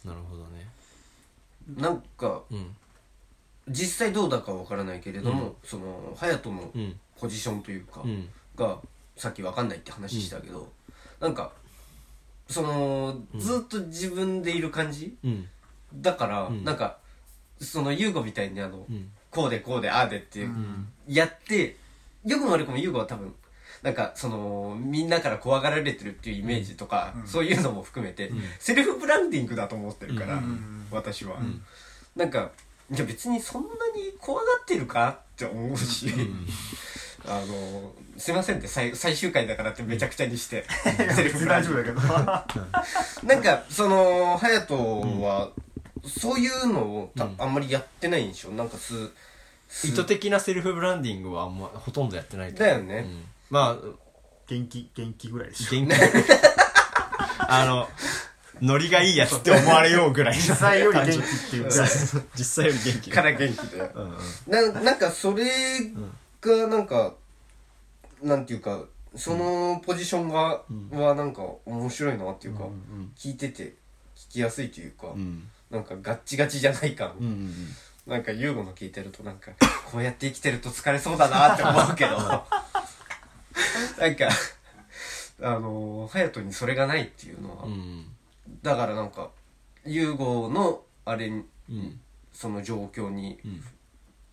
[0.04, 0.68] なるほどね。
[1.76, 2.76] なんかうん。
[3.68, 7.00] 実際どうだかわからないけれども、その隼人のうん。
[7.18, 8.28] ポジションというか、うん。
[8.56, 8.78] が
[9.16, 10.68] さっきわかんないって話したけど、
[11.20, 11.52] なんか
[12.48, 15.48] そのずっと自分でいる感じ、うん
[15.94, 16.64] だから、ん。
[16.64, 16.98] なんか
[17.60, 19.10] その優吾みたいにあの、うん。
[19.30, 20.46] こうでこうでああでって
[21.06, 21.76] やって、
[22.24, 23.34] よくも悪くも優吾は多分
[23.82, 30.42] なんかそのみんなから怖がられてるっていうイメージとか、そういうのも含めて、セルフブランディングだと思ってるから、
[30.90, 31.36] 私は、
[32.14, 32.50] なんか
[32.90, 36.08] いや別にそんなに怖がってるかって思うし、
[37.26, 40.64] あのすいませんって最最終回だからってめちゃくちゃにして、
[41.14, 41.82] セルフブランディング。
[41.82, 45.50] 大丈夫だけどなんかその隼人は、
[46.06, 48.50] そういうのをた、あんまりやってないんでしょ？
[48.50, 49.10] なんかす
[49.68, 53.04] す意図的なセルフブランディングはあんまほとんどやってないとだよね。
[53.06, 53.24] うん。
[53.50, 53.86] まあ
[54.46, 55.80] 元気元気ぐらいでしょ。
[55.80, 55.94] 元気。
[57.48, 57.88] あの
[58.62, 61.88] ノリがいいやつって思われようぐらい実際より元気っていうぐらい
[62.36, 63.10] 実際より元気。
[63.10, 64.72] から元気でうんうん。
[64.74, 65.44] ななんかそれ
[66.40, 67.14] がなんか、
[68.22, 68.84] なんていうか
[69.14, 72.64] そのポジションが、はなんか面白いなっていうか、
[73.16, 73.74] 聞いてて
[74.16, 77.54] 聞きやすいというか、うんなんかガッチガチじゃない感、うんうん
[78.06, 79.50] なんか優吾の聞いてるとなんか
[79.90, 82.16] こうやって生きてると疲れそうだなって思うけど。
[83.98, 84.28] なんか
[85.42, 88.06] あの隼人にそれがないっていうのは、うん
[88.62, 89.30] だからなんか
[89.84, 92.00] 優吾のあれに、うん。
[92.32, 93.64] その状況にん。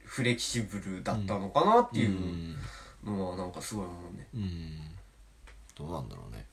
[0.05, 2.11] フレキシブルだったのかなっていう
[3.05, 3.15] うん。
[3.17, 4.79] のはなんかすごい思うね、うん。
[5.75, 6.45] どうなんだろうね。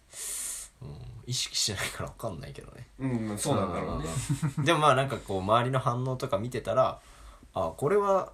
[0.80, 2.88] うん意識してないから分かんないけどね。
[2.98, 4.08] うんそうなんだろうね。
[4.58, 4.64] うん。
[4.64, 6.98] でもまあなんかこう周りの反応とか見てたら
[7.54, 8.32] あこれは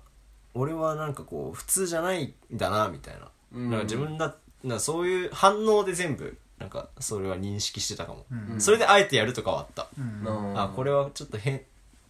[0.55, 3.71] 俺はなんかこう普通じゃないんだなみたいな,、うん。
[3.71, 4.35] なんか自分だ
[4.65, 8.61] なんかそういう反応で全部なんかそれは認識してたかも、うん。
[8.61, 10.27] それであえてやるとかはあった、うん。
[10.27, 10.61] うん。
[10.61, 11.61] あこれはちょっと変っ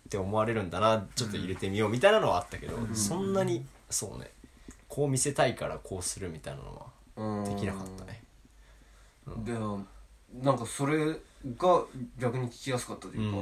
[0.09, 4.31] て思われるんだなちょっと入れてみようみたいなのはあったけど、そんなにそうね。
[4.87, 7.45] こう見せたいからこうするみたいなのはうん。
[7.57, 8.23] できなかったね。
[9.39, 9.53] で
[10.43, 10.99] なんかそれ
[11.59, 11.85] が
[12.19, 13.39] 逆に聞きやすかったとうんいうか、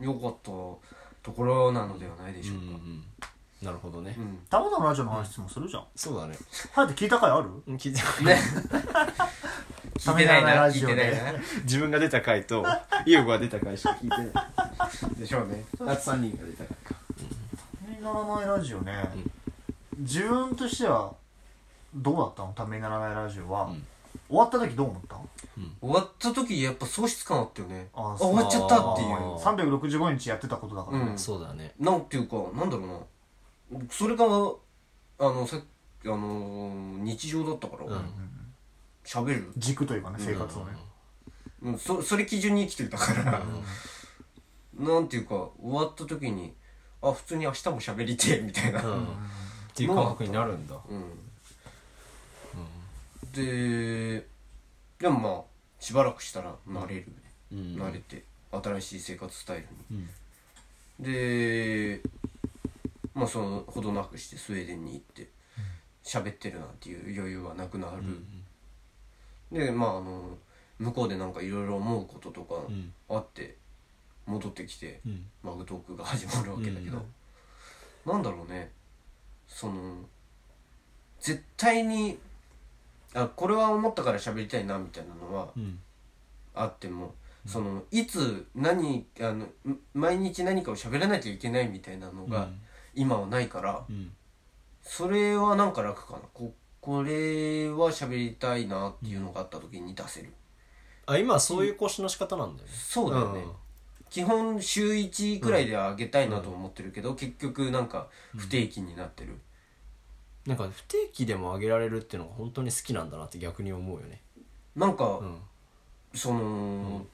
[0.00, 0.80] 良かったと
[1.34, 3.04] ころなのではないでしょうか、うんうん
[3.62, 4.38] なるほどね、うん。
[4.50, 5.84] たまたまラジオの話もするじゃん。
[5.96, 6.36] そうだね。
[6.74, 7.48] 隼人聞いた回ある？
[7.66, 8.38] うん聞いてね。
[9.96, 10.50] 聞いてないな。
[10.50, 11.40] 聞いてラジオでないな。
[11.62, 12.62] 自分が出た回と
[13.06, 14.30] 優吾が出た回しか聞いてない
[15.18, 15.64] でしょうね。
[15.72, 16.94] あと3人が出た回か
[17.80, 19.08] ためにならないラジオね、
[19.96, 21.14] 自分としては
[21.94, 22.52] どうだったの？
[22.52, 23.82] ためにならないラジオは、ん
[24.28, 25.16] 終わった時どう思った？
[25.80, 27.88] 終わった時やっぱ喪失感あったよね。
[27.94, 30.98] ああ終わっちゃったっていあう365日やってたことだから。
[30.98, 31.18] ね、うん。
[31.18, 31.74] そうだね。
[31.78, 32.84] なんていうかなんだろ
[33.70, 33.86] うな。
[33.90, 35.64] それがあのさっき
[36.06, 38.02] あのー日常だったからうん。
[39.04, 40.72] 喋、る、軸というかね生活をね、
[41.62, 43.42] うん、そそれ基準に生きてたから、
[44.74, 46.54] なんていうか終わった時に
[47.00, 49.04] あ普通に明日も喋りてえみたいな、うん。
[49.04, 49.06] っ
[49.74, 50.74] ていう感覚になるんだ。
[50.88, 51.04] うん
[53.36, 54.26] で
[54.98, 55.42] でもまあ
[55.78, 57.06] しばらくしたら慣れる、
[57.52, 57.58] うん。
[57.76, 59.62] 慣れて新しい生活スタイル
[59.94, 60.02] に。
[61.00, 61.04] うん。
[61.04, 62.00] で
[63.14, 65.30] まあそのほどなくしてスウェーデンに行って
[66.02, 68.02] 喋ってるなんていう余裕はなくなる、
[69.50, 70.38] でまああの
[70.78, 72.92] 向こうでなんかいろいろ思うこととかん。
[73.08, 73.56] あって、
[74.26, 75.26] 戻ってきて、うん。
[75.42, 77.04] マグトークが始まるわけだけど、
[78.04, 78.70] なんだろうね。
[79.48, 79.96] その
[81.20, 82.18] 絶対に
[83.14, 85.78] あこれは思ったから喋りたいなみたいなのはうん。
[86.54, 87.14] あっても、
[87.46, 89.50] そのいつ何あのん
[89.92, 92.48] 毎日何かを喋らなきゃいけないみたいなのが
[92.94, 94.10] 今はないから、うん。
[94.82, 96.20] それはなんか楽かな。
[96.32, 100.32] ここれは喋りたいなっていうのがあった時に出せる、
[101.04, 102.74] あ今はそういう腰の仕方なんだよね。
[102.74, 103.44] そうだよね、
[104.08, 109.40] 基本週1くらいで上げたいなと思ってるけど、結局なんか不定期になってる、
[110.46, 114.20] なんか不定期でも上げられるっていうのが本当に好きなんだなって逆に思うよね。
[114.76, 115.36] なんか、うん。
[116.14, 117.04] その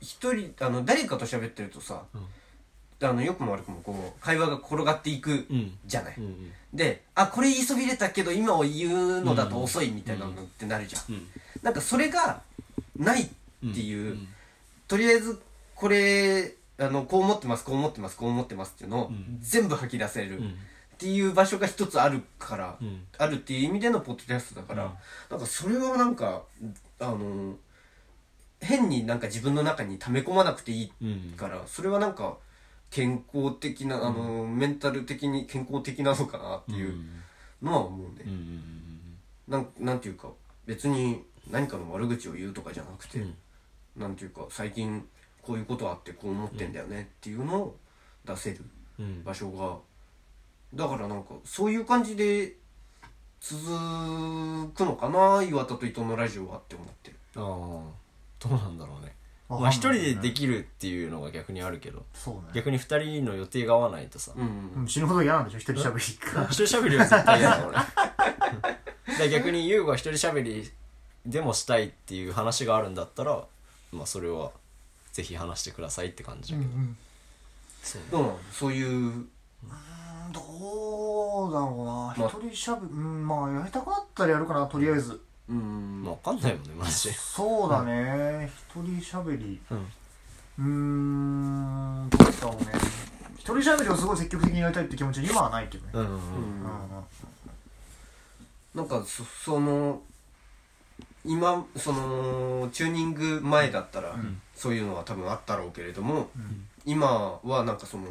[0.00, 2.02] 一、人あの誰かと喋ってるとさ、
[3.02, 6.24] あのよくも悪くもこう会話が転がっていくうんじゃない、うん。
[6.24, 6.52] うん。
[6.72, 11.26] であこれ言いそびれたけど今を言うのだと遅いみたいなのってなるじゃん、うん。
[11.62, 12.42] なんかそれが
[12.96, 13.28] ないっ
[13.60, 14.28] ていう、うん。
[14.88, 15.40] とりあえず
[15.74, 19.38] これあのこう思ってますこう思ってますこう思ってますっていうのをん。
[19.40, 20.54] 全部吐き出せるっうん
[20.98, 23.04] ていう場所が一つあるから、うん。
[23.18, 24.90] あるっていう意味でのポッドキャストだから、うん。
[25.30, 26.42] なんかそれはなんか
[26.98, 27.56] あの
[28.60, 31.34] 変になんか自分の中に溜め込まなくていいうん。
[31.36, 32.38] からそれはなんか
[32.90, 36.94] 健康的なあの、メンタル的に健康的なのかなっていう
[37.60, 38.72] のは思うね、うんうん
[39.48, 40.28] なんなんていうか
[40.66, 43.34] 別に何かの悪口を言うとかじゃなくて、うん。
[43.96, 45.06] なんていうか最近
[45.42, 47.76] こういうことあってこう思ってんだよねっていうのを
[48.24, 48.64] 出せる
[48.98, 49.22] うん。
[49.22, 49.76] 場所が
[50.74, 52.56] だからなんかそういう感じで
[53.40, 53.62] 続
[54.74, 57.16] くのかな岩田と伊藤のラジオはって思ってる。
[57.36, 59.14] ああどうなんだろうね。
[59.48, 62.40] まあ一人でできるっていうのが逆にあるけどそうね。
[62.54, 64.32] 逆に二人の予定が合わないとさ。
[64.36, 66.34] うん、うん死ぬほど嫌なんでしょ一人喋り。
[66.34, 67.92] が 一人喋りは絶対嫌だ俺 だか
[69.18, 70.70] ら逆に優吾が一人喋り
[71.24, 73.44] でもしたいっていう話があるんだったら
[73.92, 74.50] まあそれは
[75.12, 76.70] ぜひ話してくださいって感じだけど、
[77.82, 78.08] そうね。
[78.10, 78.38] どうなの？
[78.52, 79.26] そういう
[80.36, 81.92] どうだろうな。
[81.92, 82.28] まあ。
[82.28, 85.20] 一人しゃべうんまあやりたくなったらやるかなとりあえず。
[85.48, 86.02] うん。
[86.04, 87.14] まあ分かんないもんねマジで。
[87.14, 88.50] そうだね。
[88.68, 89.60] 一人しゃべり。
[89.70, 89.78] うん。
[90.58, 90.64] うー
[92.06, 92.72] んどうだろうね。
[93.36, 95.90] 一人しゃべりをすごい積極的にやりたいって気持ちは今はないけどね。
[95.94, 96.20] うんうんうん。
[98.74, 100.02] なんかそその
[101.24, 104.40] 今そのチューニング前だったら、ん。
[104.54, 106.28] そういうのは多分あったろうけれども、ん。
[106.84, 108.06] 今はなんかその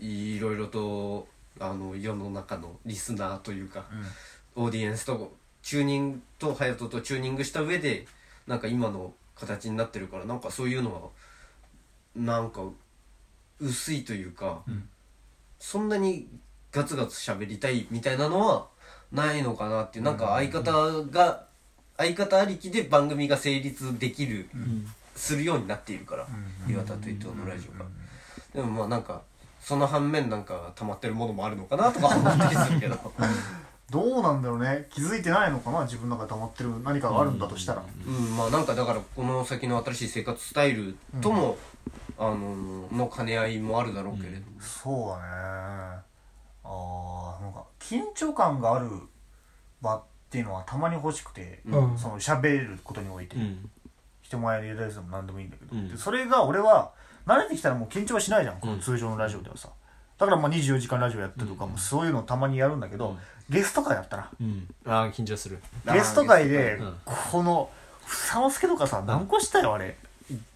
[0.00, 1.28] いろいろと
[1.58, 3.84] あの世の中のリスナーというか、
[4.56, 5.32] オーディエンスと
[5.62, 8.06] チューニングと隼人とチューニングした上で
[8.46, 11.00] なんか今の形になってるからなんかそういうのは
[12.16, 12.62] なんか
[13.60, 14.62] 薄いというか、
[15.58, 16.26] そんなに
[16.72, 18.66] ガツガツ喋りたいみたいなのは
[19.12, 21.44] ないのかなっていうなんか相方が
[21.96, 24.48] 相方ありきで番組が成立できる、
[25.14, 26.26] するようになっているから、
[26.68, 27.84] 岩田と伊藤のラジオが、
[28.54, 29.20] でもまあなんか
[29.60, 32.96] その反面なんか溜まってるものもあるのかなとか思ったりするけど。
[33.90, 34.86] どうなんだろうね。
[34.90, 37.82] 気づいてないのかな自分の中で溜まってる何かがあるんだとしたら。
[38.06, 41.58] うんまあなんかだからこの先の新しい生活スタイルとも、
[42.16, 44.40] あのの兼ね合いもあるだろうけれど。
[44.48, 46.02] も、そうだね。
[46.62, 48.88] あーなんか緊張感がある
[49.82, 51.98] 場っていうのはたまに欲しくて、うん。
[51.98, 53.68] その喋ることにおいて、うん。
[54.22, 55.88] 人前でやるやつでも何でもいいんだけど、うん。
[55.88, 56.92] でそれが俺は
[57.30, 59.68] 慣れてきたらもう緊張はしないじゃんこの通常のラジオではさ、
[60.18, 63.16] だからまあ24時間ラジオやってるとかもそういうのたまにやるんだけど、
[63.48, 64.28] ゲスト会だったら。
[64.40, 64.68] うん。
[64.86, 65.60] ああ緊張する。
[65.92, 66.94] ゲスト会でうん。
[67.30, 67.70] この
[68.02, 69.96] 佐之助とかさ何個したよあれ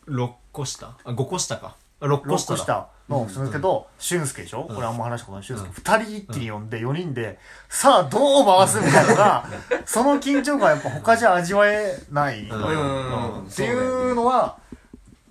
[0.08, 0.96] ？6個下？
[1.04, 1.76] あ5個下か。
[2.00, 2.56] あ6個6下だ。
[2.56, 4.64] 個したの佐之助と俊介でしょ？
[4.64, 5.46] これあんま話したことない。
[5.46, 5.68] 俊介。
[5.68, 9.10] 2人一気に呼んで4人でさあどう回すみたいな。
[9.12, 9.46] のが
[9.86, 12.80] その緊張感はやっぱ他じゃ味わえないのよ。
[12.80, 13.34] うん。
[13.38, 13.46] うん。
[13.46, 14.58] っていうのは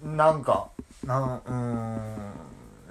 [0.02, 0.70] なんか
[1.04, 2.34] なんうーん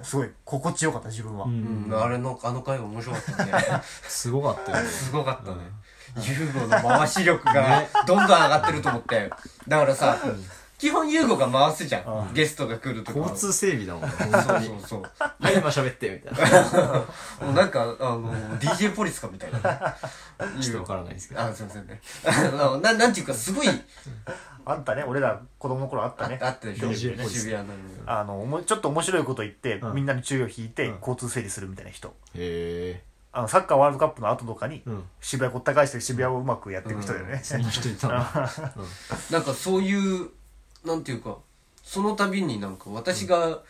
[0.02, 1.86] すごい心地よかった自分は、うん。
[1.88, 2.02] うん。
[2.02, 3.52] あれのあの回面白かったね。
[4.08, 4.88] すごかったよね。
[4.88, 5.58] すごかったね、
[6.16, 9.30] ユーゴの回し力がどんどん上がってると思って。
[9.68, 10.18] だからさ、
[10.83, 12.35] 基本ユーゴが回すじゃん、うん。
[12.35, 13.18] ゲストが来るとか。
[13.20, 14.09] 交通整備だもんね。
[14.18, 15.03] そうそうそう。
[15.41, 16.99] はい今喋ってみたいな。
[17.47, 19.61] もうなんかあの DJ ポリスかみたいな。
[20.61, 21.41] ちょっとわからないですけど。
[21.41, 22.01] あすいませんね。
[22.26, 23.68] あのななんていうかすごい。
[24.64, 25.05] あったね。
[25.05, 26.41] 俺ら子供の頃あったね。
[26.43, 26.91] あったでしょ。
[26.91, 27.43] DJ ポリス。
[27.43, 27.74] 渋谷の。
[28.07, 29.95] あのおもちょっと面白いこと言って、うん。
[29.95, 30.97] みんなに注意を引いて、うん。
[30.99, 32.09] 交通整理するみたいな人。
[32.09, 33.05] へえ。
[33.30, 35.05] あのサッカーワールドカップの後とかに、うん。
[35.20, 38.14] 渋谷ごった返して渋谷をうまくやっていく人だよね、そんな人いたの。
[39.30, 40.30] なんかそういう
[40.85, 41.39] なんていうか
[41.83, 43.61] その度になんか私が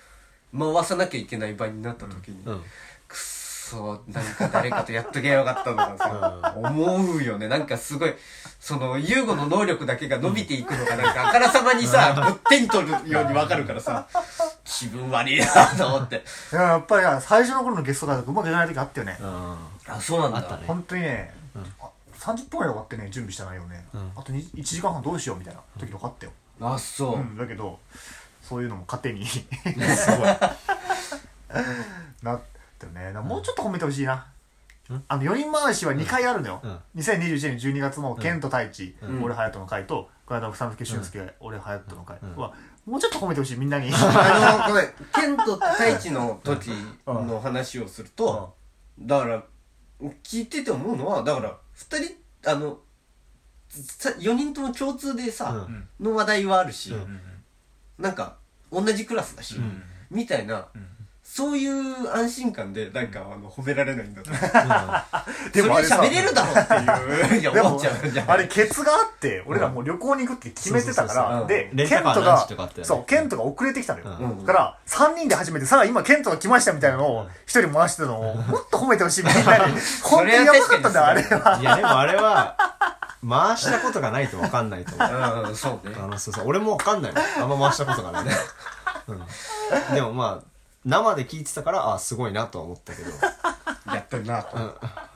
[0.57, 2.63] 回さなきゃいけない場になった時に、うん。
[3.09, 7.49] くっそなんか誰かとやっとけばよかったとかさ、思うよね。
[7.49, 8.13] なんかすごい
[8.61, 14.07] その優吾の能力だけが伸びていくのがなんかあからさまにさぶってんとるようにわかるからさ
[14.65, 16.23] 自分悪いなと思って。
[16.53, 19.17] いややっぱり最初の頃のゲスト会とかうまくいかない時あったよね。
[19.21, 19.57] うん。
[19.89, 20.39] あそうなんだ。
[20.39, 20.65] あったね。
[20.67, 21.35] 本当にね、
[21.81, 21.89] あ
[22.19, 24.13] 30分ぐらいで終わってね準備した内容ね、うん。
[24.15, 27.79] あとに1時間半どうしようみたいな時とかあったよ、あそう、うん、だけど
[28.43, 30.27] そういうのも勝手に すごい。
[32.23, 32.41] なっ
[32.79, 33.13] てるね。
[33.13, 34.27] もうちょっと褒めてほしいな、
[35.09, 36.81] あの4人回しは2回あるのよ、うん。
[36.97, 39.23] 2021年12月のケント太一、ん。
[39.23, 42.53] 俺隼人の回とこの間草野俊介、俺隼人の回は、
[42.87, 43.91] もうちょっと褒めてほしいみんなに。
[43.93, 44.93] あのごめん。
[45.15, 46.71] ケント太一の時
[47.07, 48.55] の話をすると、
[48.99, 49.43] だから
[50.23, 52.79] 聞いてて思うのはだから2人あのさ
[53.73, 55.67] 4人とも共通でさ、
[55.99, 57.21] の話題はあるし、うん。
[57.99, 58.37] なんか
[58.71, 59.83] 同じクラスだし、ん。
[60.11, 60.69] みたいな、
[61.25, 64.31] そういう安心感でなんかあの褒められないんだと。
[65.55, 67.41] でもあれさ喋れるだろうっていう。
[67.41, 68.31] いや思っちゃうじゃん。
[68.31, 72.47] あれケツがあって俺らもう旅行に行くって決めてたからでケントが
[72.83, 74.17] そうケントが遅れてきたのよ。
[74.21, 74.45] うん。
[74.45, 79.69] だから3人で始めてさあ今ケントが来ましたみたいなのを一人回してたのをもっと褒めてほしいみたいな。
[80.05, 81.59] 本当にやばかったんだよあれは。
[81.59, 82.57] いやでもあれは
[83.27, 85.49] 回したことがないと分かんないと思う。
[85.49, 85.97] うんそうね。
[85.99, 86.45] あのそうそう。
[86.47, 87.23] 俺も分かんないもん。
[87.45, 88.33] あんま回したことがないね、
[89.09, 89.15] う
[89.93, 90.52] ん、でもまあ
[90.85, 93.11] 生で聞いてたからあすごいなとは思ったけど、
[93.95, 94.57] やってるなと。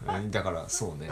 [0.07, 1.11] うん、だからそうね。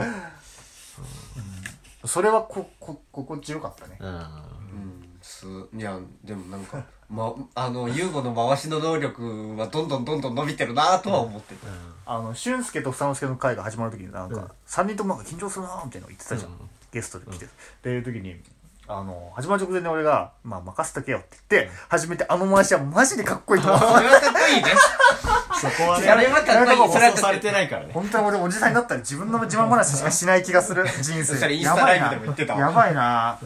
[2.05, 3.97] それはここ心地よかったね。
[4.01, 4.09] うん。
[4.09, 5.19] うん。
[5.23, 11.67] すいやでもなんかまあの優吾の回しの能力はどんどんどんどん伸びてるなとは思ってた、
[12.07, 14.35] あの俊介と房之助の会が始まる時になんうん。
[14.35, 16.51] か3人ともなんか緊張するなみたいなの言ってたじゃん。
[16.51, 16.71] うん。
[16.93, 17.47] ゲストで来て。
[17.47, 17.49] っ
[17.83, 18.41] ていう時に
[18.87, 23.81] あの始まる直前で俺が「まあ任せとけよ」って言って始めてあの回しはマジでかっこいいと思う。
[23.81, 24.65] それはかっこいいね。
[25.61, 26.07] そこはね。
[26.07, 26.93] それはかっこいい。
[26.93, 27.93] それはされてないからね。
[27.95, 30.87] 本当に俺おじさんになったら自分の自慢話しかしない気がする。
[30.87, 31.37] 人生。
[31.37, 32.61] それインスタライブでも言ってたわ。
[32.61, 33.39] やばいな。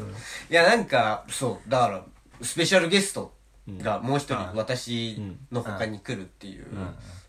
[0.51, 2.01] いやなんかそうだから
[2.43, 3.32] スペシャルゲスト
[3.80, 4.57] がもう一人うん。
[4.57, 6.66] 私の他に来るっていう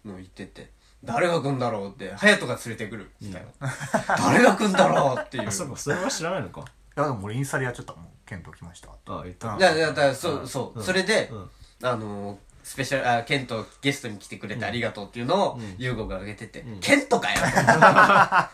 [0.04, 0.72] のを言ってて
[1.04, 3.70] 誰が来んだろうって隼人が連れてくるみたいな
[4.18, 5.48] 誰が来んだろうっていう。
[5.48, 6.62] あそうかそれは知らないのか。
[6.62, 6.64] い
[7.00, 8.08] やでも俺インスタでやっちゃったもん。
[8.26, 9.54] ケント来ましたあ言った。
[9.54, 9.60] うん。
[9.60, 10.84] いやいやだからそうそう。
[10.84, 11.50] それでうん。
[11.88, 15.76] あのースペシャルあケントゲストに来てくれてありがとうっていうのをん。
[15.80, 17.38] 優吾が挙げててケントかよ。
[17.72, 18.50] な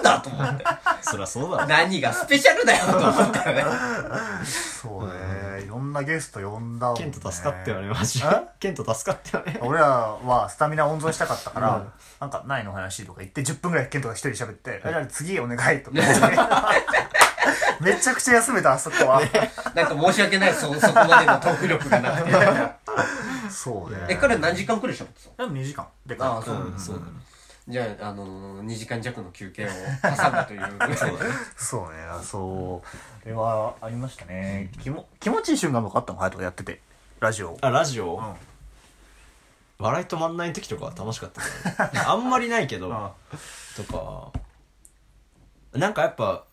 [0.00, 0.64] んだと思って。
[1.00, 1.66] そりゃそうだろ。
[1.66, 3.64] 何がスペシャルだよと思ったよね。
[4.44, 5.62] そうね。
[5.62, 7.04] いろんなゲスト呼んだもんね。
[7.04, 8.22] ケント助かったよねマジ
[8.60, 9.58] ケント助かったよね。
[9.62, 11.92] 俺らはスタミナ温存したかったから、うん。
[12.20, 16.20] なんかないの話とか言って10分ぐらいケントが一人喋って「あじゃあ次お願い」とか言って
[17.80, 19.20] めちゃくちゃ休めたあそこは。
[19.74, 22.32] なんか申し訳ないそそこまでのトーク力がなくて。
[23.50, 24.06] そうね。
[24.08, 25.86] え彼何時間くらい喋ってたでも2時間。
[26.06, 26.78] でああそううん。
[26.78, 27.12] そうだね。
[27.66, 29.68] じゃあ、あのー、2時間弱の休憩を
[30.02, 30.60] 挟んだという。
[30.96, 31.98] そうね。
[32.22, 32.88] そう
[33.22, 34.70] それはありましたね。
[34.82, 36.18] 気も気持ちいい瞬間とかあったの？
[36.18, 36.80] 隼人がやってて。
[37.20, 37.56] ラジオ。
[37.62, 38.34] あラジオ、うん。
[39.78, 42.06] 笑い止まんない時とかは楽しかったけどね。
[42.06, 42.92] あんまりないけど。
[42.92, 43.12] あ
[43.76, 44.38] とか。
[45.72, 46.44] なんかやっぱ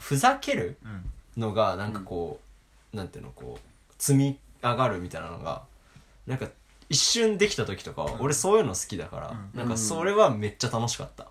[0.00, 1.10] ふふざけるうん。
[1.36, 2.40] のがなんかこ
[2.92, 5.62] う、なんていうのこう積み上がるみたいなのが
[6.26, 6.48] なんか
[6.88, 9.58] 一瞬できた時とかは、俺そういうの好きだから、うん。
[9.58, 11.28] なんかそれはめっちゃ楽しかった、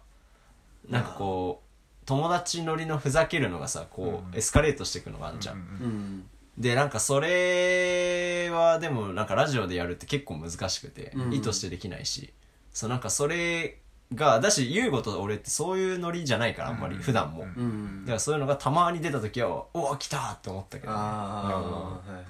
[0.87, 4.37] なんかこう友達乗りのふざけるのがさこう、うん。
[4.37, 5.61] エスカレートしていくのがあんじゃん、うん。
[5.61, 6.29] うん。
[6.57, 11.33] でなんかそれはでもなんかラジオでやるって結構難しくて、うん。
[11.33, 12.33] 意図してできないし。
[12.71, 13.79] そうなんかそれ
[14.13, 17.01] がだし優吾と俺ってそういうノリじゃないからあんまり、うん。
[17.01, 17.49] 普段も、うん。
[17.63, 18.05] うん。
[18.05, 21.63] だからそういうのがたまに出た時はおお来たって思ったけど、ね、ああ、うん。
[21.63, 22.25] はいはい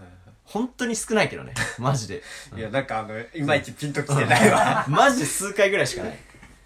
[0.46, 2.24] 本当に少ないけどね マジで。
[2.52, 4.84] はいいやなんかあのいまいちピンときてないわ。
[4.90, 6.18] マジで数回ぐらいしかない。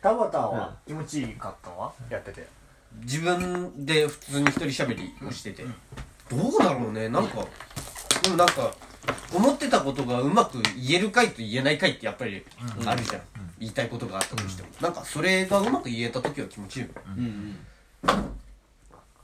[0.01, 1.91] 田畑は気持ちいいかったのは？
[2.09, 2.47] やってて。
[3.01, 5.65] 自分で普通に一人喋りをしてて、
[6.29, 7.43] どうだろうねなんか
[8.21, 8.71] でもなんか
[9.33, 12.45] 思ってたことがうまく言える回と言えない回ってやっぱり
[12.85, 13.21] あるじゃん、
[13.59, 16.89] 言いたいことがあったとしても、なんかそれがうまく言えた時は気持ちいいよ、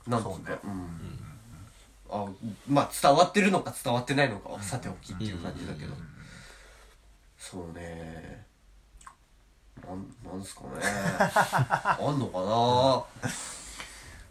[0.06, 1.18] なんつうかう、ん。
[2.10, 2.26] あ
[2.68, 5.92] まあ伝わってるのか伝わってないのかはさておきっていう感じだけど、
[7.38, 8.44] そうね。
[9.86, 10.68] なんなんすかね。
[10.82, 13.30] あんのかな。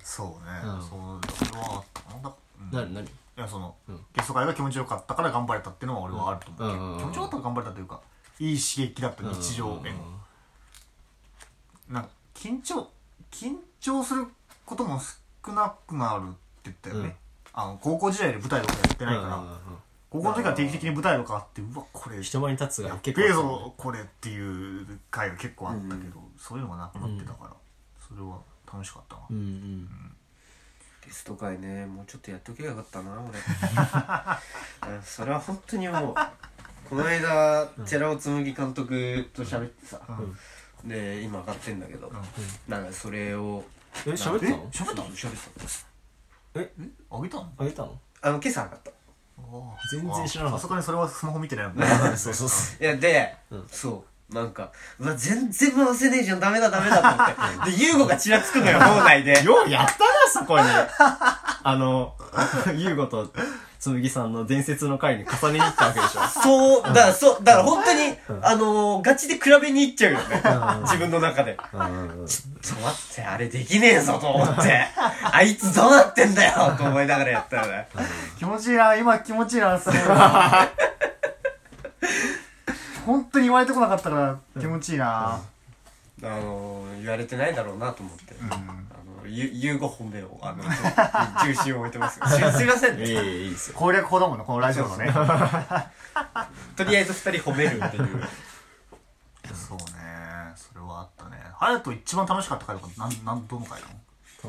[0.04, 0.82] そうね、うん。
[0.82, 1.56] そうそ
[2.10, 2.94] なんだ、うん。
[2.94, 4.06] な何いやその、うん。
[4.14, 7.00] ゲスト会が気持ちよかったから頑張れたっていうのは俺はあると思う、うんうん。
[7.00, 8.02] 気持ちよかったから頑張れたというか
[8.40, 10.20] いい刺激だった日常への、
[11.90, 12.90] なんか緊張
[13.32, 14.26] 緊張する
[14.66, 14.99] ことも
[15.45, 17.14] 少なくなるって言ったよね、うん。
[17.53, 19.44] あの高校時代で舞台とかやってないから、
[20.10, 22.24] 高校の時は定期的に舞台とかあってうわこれ。
[22.24, 27.52] 人前に立つがやっ結構べえぞこれっていう回が結構あったけど、そういうのがなくなってたから、
[28.07, 28.40] それは
[28.72, 29.90] 楽しかったな、うんうん。
[31.06, 33.30] ゲスト会ねもうちょっとやっとけばよかったな俺。
[34.95, 36.16] うんそれは本当に思う
[36.90, 39.99] この間寺尾紬監督と喋ってさ、
[40.84, 42.11] で今上がってんだけど、
[42.68, 43.64] なんかそれを
[44.06, 44.70] え喋ったの？
[44.72, 45.10] 喋ったの？
[45.10, 45.32] 喋っ
[46.52, 46.60] た
[47.11, 47.49] あげたの？
[47.57, 47.99] あげたの？
[48.22, 48.91] あの今朝上がった。
[49.91, 50.61] 全然知らなかった。
[50.61, 52.84] さすがにそれはスマホ見てないもんそうそうそう。
[52.84, 53.36] いやで、
[53.68, 57.72] そうなんかうわ全然回せねえじゃんダメだダメだと思って。
[57.78, 59.44] で優吾がちらつくのよ脳内で。
[59.44, 59.95] ようやったな
[60.32, 60.66] そこに。
[61.64, 62.16] あの
[62.76, 63.32] 優吾と
[63.80, 66.27] 紬さんの伝説の回に重ねに行ったわけでしょ。
[66.43, 70.41] そうだからそうだから本当に、あのー、ガチで比べに行っちゃうよね。
[70.84, 71.57] 自分の中で。
[71.73, 74.85] うんちょっと待って、あれできねえぞと思って。
[75.31, 77.88] あいつどうなってんだよと思いながらやったよね。
[78.38, 79.99] 気持ちいいな今気持ちいいなすごい
[83.06, 85.39] 本当に言われてこなかったから気持ちいいな、
[86.22, 88.35] あのー、言われてないだろうなと思って。
[88.51, 88.60] あの、
[89.30, 90.64] ゆ、ゆうご本命を、あの、
[91.45, 92.19] 重心を置いてます。
[92.19, 92.27] よ。
[92.27, 92.99] すすいません。
[92.99, 93.23] いいね。
[93.23, 93.77] いいいですよ。
[93.77, 95.14] 攻略法だもんねこのラジオのね。
[96.76, 98.23] とりあえず二人褒めるっていう。
[99.53, 99.84] そうね。
[100.56, 101.38] それはあったね。
[101.60, 103.93] 隼人一番楽しかった回とかなんなんどの回なの？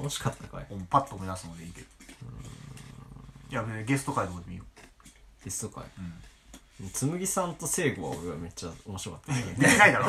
[0.03, 1.87] 楽しかったかいパッと思い出すのでいいけど。
[3.51, 4.65] いやゲスト回とかでもいいよ。
[5.45, 5.85] ゲスト会
[6.89, 9.55] 紬さんと聖子は俺はめっちゃ面白かったね。
[9.59, 10.07] 出てないだろ。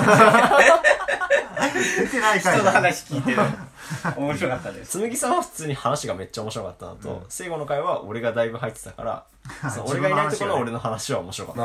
[1.98, 3.38] 出てない回人の話聞いてる。
[4.18, 4.99] 面白かったです。
[4.99, 9.26] 紬さんは普通に話がめっちゃ面白かったのと、聖子の会は俺がだいぶ入ってたから
[9.85, 11.56] 俺がいないところの俺の話は面白かっ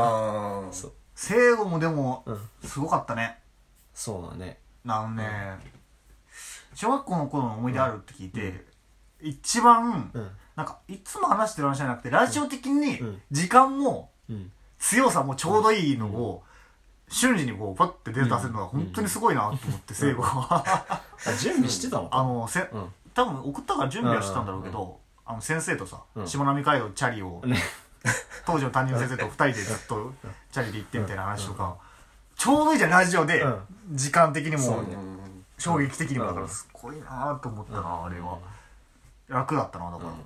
[0.72, 0.88] た。
[1.14, 2.50] 聖子もでもうん。
[2.68, 3.38] すごかったね。
[3.94, 4.58] そうだね。
[4.86, 5.58] あのね
[6.74, 8.66] 小学校の頃の思い出あるって聞いて
[9.20, 10.30] 一番うん。
[10.56, 13.22] なんかいつも話してる話じゃなくてラジオ的にうん。
[13.30, 16.42] 時間もうん強さもちょうどいいのを
[17.08, 20.64] 瞬時にこうパッて出せるのが本当にすごいなと思って聖子は。
[20.64, 21.02] あ
[21.40, 22.18] 準備してたのか？
[22.18, 22.86] あのせうん。
[23.14, 26.28] 多分送ったから準備はしてたんだろうけどあの先生とさうん。
[26.28, 27.56] しまなみ海道チャリをね。
[28.44, 30.12] 当時の担任の先生と二人でずっと
[30.52, 31.76] チャリで行ってみたいな話とか
[32.36, 33.58] ちょうどいいじゃんラジオでうん。
[33.92, 34.84] 時間的にも
[35.58, 38.38] 衝撃的にもだかうんらすごいなと思ったなあれは。
[39.28, 40.10] 楽だったなだから。
[40.10, 40.16] うん。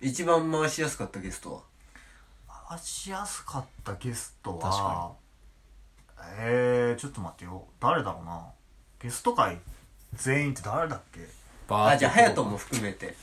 [0.00, 1.60] 一番回しやすかったゲストは？
[2.72, 5.12] 回しやすかったゲスト確かは
[6.38, 7.64] えー、ちょっと待ってよ。
[7.80, 8.46] 誰だろうな。
[9.00, 9.58] ゲスト会
[10.14, 11.20] 全員って誰だっけ？
[11.68, 13.16] バーあ、じゃあ、ハヤトも含めて。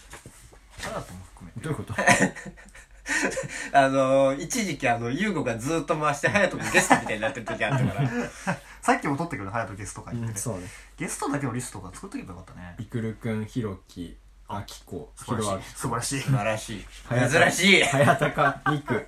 [0.84, 1.68] 誰だとも含めて？
[1.68, 1.94] どういうこと？
[3.74, 8.10] あのー、一時期あの、ユーゴがずっと回して、ハヤトがゲストみたいになってる時あったから。
[8.82, 10.34] さっきも撮ったけど隼人ゲスト会ってね。
[10.36, 10.68] そうね。
[10.98, 12.76] ゲストだけのリストが作っとけばよかったね。
[12.80, 14.18] いくるくんひろき
[14.52, 15.70] あきこ素晴らしい。
[15.76, 16.22] 素晴らしい。
[16.22, 16.86] 素晴らしい。
[17.08, 17.84] 早珍しい。
[17.84, 19.08] 早高みく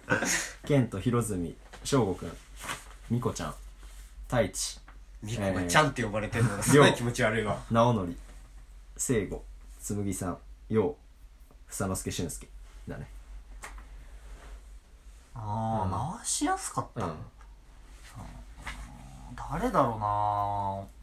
[0.68, 2.38] ケントひろずみしょうごくん
[3.09, 3.55] みこちゃん
[4.27, 4.80] 太一。
[5.23, 7.59] ミコがちゃんって呼ばれてるのがすごい気持ち悪いわ。
[7.72, 8.15] 直則
[8.97, 9.43] 聖子
[9.80, 10.38] 紬さん
[10.69, 10.95] よう
[11.68, 12.47] 房之助俊介。
[12.88, 13.07] だね。
[15.34, 17.15] ああ、回しやすかった、うん。
[19.35, 21.01] 誰だろうな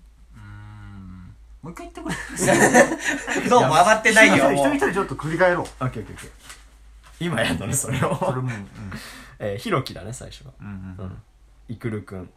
[1.62, 4.52] もう一回言ってくれる どうも回ってないよ。
[4.52, 5.62] 一人一人ちょっと繰り返ろう。
[5.62, 6.30] オッケーオッケーオッケー。
[7.20, 8.16] 今やんのねそれを。
[8.16, 8.50] それも
[9.40, 10.52] えーひろきだね最初は。
[10.60, 11.04] うんうんうん。
[11.06, 11.22] うん。
[11.68, 12.20] いくるくん。
[12.20, 12.30] ん。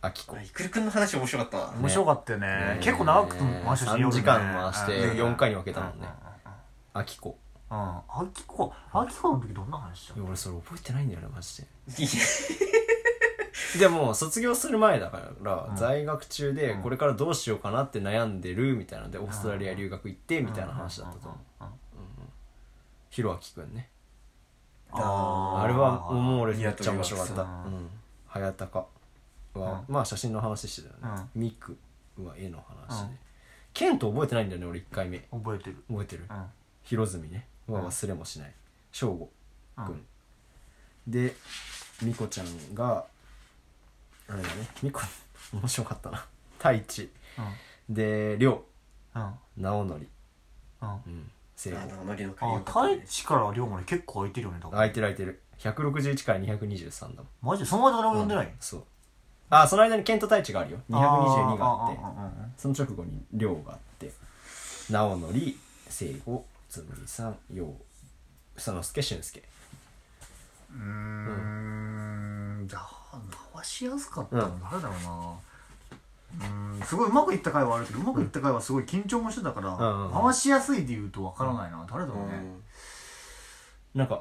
[0.00, 1.74] あきこいくるくんの話面白かったわ。
[1.78, 2.78] 面白かったよね。
[2.80, 5.34] 結構長く回して3時間回してうん。
[5.34, 6.08] 4回に分けたもんね。
[6.92, 7.38] あきこ
[7.70, 8.02] うんあ
[8.32, 11.68] きこあきこの時どんな話したいや俺それ覚えてないんだよねマジで
[13.78, 21.38] でも卒業する前だから、在学中でこれからどうしようかなって悩んでるみたいなのでオーストラリア留学行ってみたいな話だったと思う。
[23.10, 23.72] ひろあきくん。
[23.72, 23.88] ね。
[24.90, 27.42] ああれはもう俺めっちゃ面白かった。
[27.42, 27.84] ううん。
[27.84, 27.90] ん。
[28.26, 28.88] 早高
[29.54, 31.22] はまあ写真の話してたよね。
[31.36, 31.78] ミク
[32.18, 33.10] は絵の話うん。
[33.10, 33.18] で
[33.72, 35.18] ケント覚えてないんだよね俺1回目。
[35.30, 35.76] 覚えてる。
[35.88, 36.24] 覚えてる。
[36.28, 36.46] うん。
[36.82, 37.46] ひろずみね。
[37.68, 38.52] は忘れもしない。
[38.90, 39.30] 翔吾
[39.76, 39.94] くうん。
[39.94, 40.06] ん
[41.06, 41.36] で
[42.02, 43.06] みこちゃんが
[44.28, 44.68] あれだね。
[44.82, 45.00] みこ
[45.52, 46.24] 面白かったな。
[46.58, 47.10] 太一。
[47.88, 48.64] でりょ
[49.14, 49.22] うん。
[49.22, 49.26] う
[49.56, 50.08] 直則。
[50.82, 50.88] うん。
[50.88, 51.30] うん。
[51.56, 52.94] 聖子あの、ノリの会あよかったね。
[52.96, 55.40] 太一から龍馬で結構空いてるよね多分空いてる空いてる。
[55.58, 57.26] 161から223だもん。
[57.42, 58.84] マジでその間誰も呼んでないそう。
[59.50, 60.78] あその間にケント太一があるよ。
[60.90, 62.00] 222があって。
[62.56, 64.12] その直後に亮があって。
[64.90, 65.32] 直則
[65.88, 67.72] 聖子紬さん陽。
[68.56, 69.42] 房之助俊介。
[70.72, 70.80] うー
[72.64, 72.66] ん。
[72.68, 73.03] じゃあ
[73.54, 75.34] 回しやすかったの誰だろうな。
[76.36, 80.22] うーんすごいうまくいった回はあるけどうまくいった回はすごい緊張もしてたから、んうんうん。
[80.22, 82.42] 回しやすいで言うとわからないな、誰だろうね、
[83.94, 84.20] なんか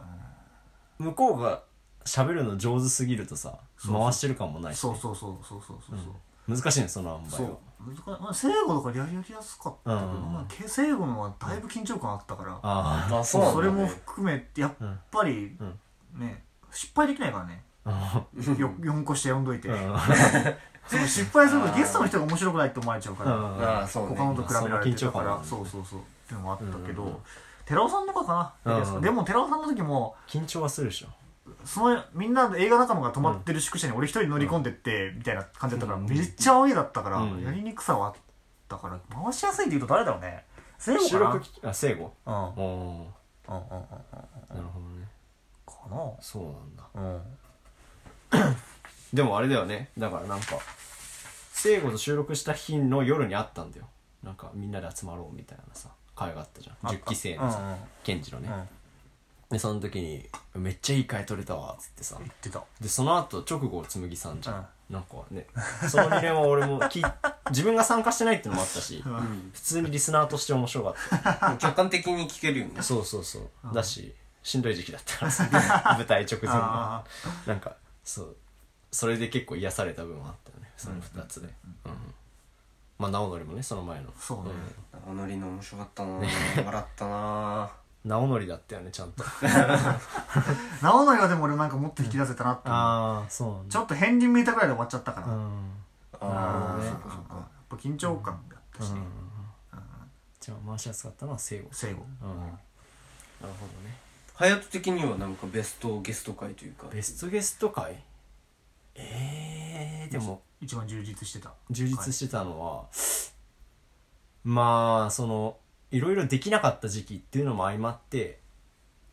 [1.00, 1.64] 向こうが
[2.06, 4.80] 喋るの上手すぎるとさそう回してる感もないしね。
[4.82, 7.58] そうそうそうそうそうそうそう、難しいねその塩そう梅は。
[7.80, 8.04] 難しい。
[8.24, 10.34] まあ聖子とかやりやすかったけど、うんうんうん。
[10.34, 13.68] まあけ聖子のはだいぶ緊張感あったから、ああ、そそうなんだね。
[13.68, 14.76] れも含めてやっ
[15.10, 15.80] ぱり、うん。
[16.20, 17.54] ね失敗できないからね。
[17.54, 19.68] よ4個して読んどいて。
[19.68, 19.76] うん。
[20.86, 26.00] その失敗するとゲストの人が面白くないって思われちゃうから他のと比べられてたからまあそうそうそう。
[26.00, 26.96] っていうのもあったけうん。
[26.96, 27.22] ど
[27.66, 28.54] 寺尾さんとかか？
[28.66, 29.02] なうん。
[29.02, 31.08] でも寺尾さんの時も緊張はするでしょ。
[31.64, 36.06] そのみんな映画仲間が泊まってる宿舎に俺一人乗り込んでってみたいな感じだったからうん。
[36.06, 37.42] めっちゃ青いだったからうん。
[37.42, 38.14] やりにくさはあっ
[38.68, 40.46] たから回しやすいって言うと誰だろうね。
[40.78, 41.70] 聖収子かな？
[41.70, 42.14] あ聖子？
[42.26, 42.36] うん。
[42.36, 43.08] うんうんうん
[43.48, 45.08] うんなるほどね。
[45.66, 45.74] か
[46.22, 46.84] そうなんだ。
[46.94, 47.22] なうん
[49.14, 49.90] でもあれだよね。
[49.98, 50.58] だからなんか
[51.52, 53.88] 聖子と収録した日の夜に会ったんだよ。
[54.24, 56.76] なんかみんなで集まろうみたいなさ会があったじゃん。
[56.84, 56.98] あった。
[56.98, 58.50] 10期生のさケンジのね。
[58.50, 58.68] うん。
[59.50, 62.16] でその時に「めっちゃいい回撮れたわ」っつってさ。
[62.20, 62.64] 言ってた。
[62.82, 65.46] でその後直後紬さんじゃん、なんかね
[65.88, 67.04] その2年は俺もき
[67.52, 69.04] 自分が参加してないっていうのもあったし、
[69.54, 71.58] 普通にリスナーとして面白かった。
[71.62, 72.82] 客観的に聞けるよね。
[72.82, 75.44] そうそうそう、だししんどい時期だったからさ
[75.98, 77.04] 舞台直前あ
[77.48, 78.38] のなんかそう。
[78.92, 80.72] それで結構癒された部分はあったよね。
[80.78, 81.48] その2つで、
[81.86, 81.92] うん。
[83.00, 84.08] まあ直則もねその前の。
[84.20, 84.52] そうね。
[84.94, 86.20] 長乗りの面白かったな
[86.66, 87.72] 笑ったな
[88.06, 89.24] 直則だったよねちゃんと。
[90.82, 95.28] 直則はでも俺なんかもっと引き出せたなってああそうちょっと片鱗見えたぐらいで終わっちゃったから。
[95.28, 95.72] やっうん。
[96.22, 96.90] ああね。
[96.90, 97.54] そっかそっか。
[97.74, 99.02] ぱ緊張感だったしね。
[100.40, 102.38] じゃあ回しやすかったのは聖子聖子うん。
[102.38, 102.44] な
[103.48, 103.96] るほどね
[104.36, 106.88] 隼人的にはなんかベストゲスト会というか。
[106.92, 108.02] ベストゲスト会？
[108.96, 110.42] えー、でも。
[110.62, 111.54] 一番充実してた。
[111.70, 112.86] 充実してたのは、
[114.46, 115.58] まあその
[115.92, 118.40] いろいろできなかった時期っていうのも相まって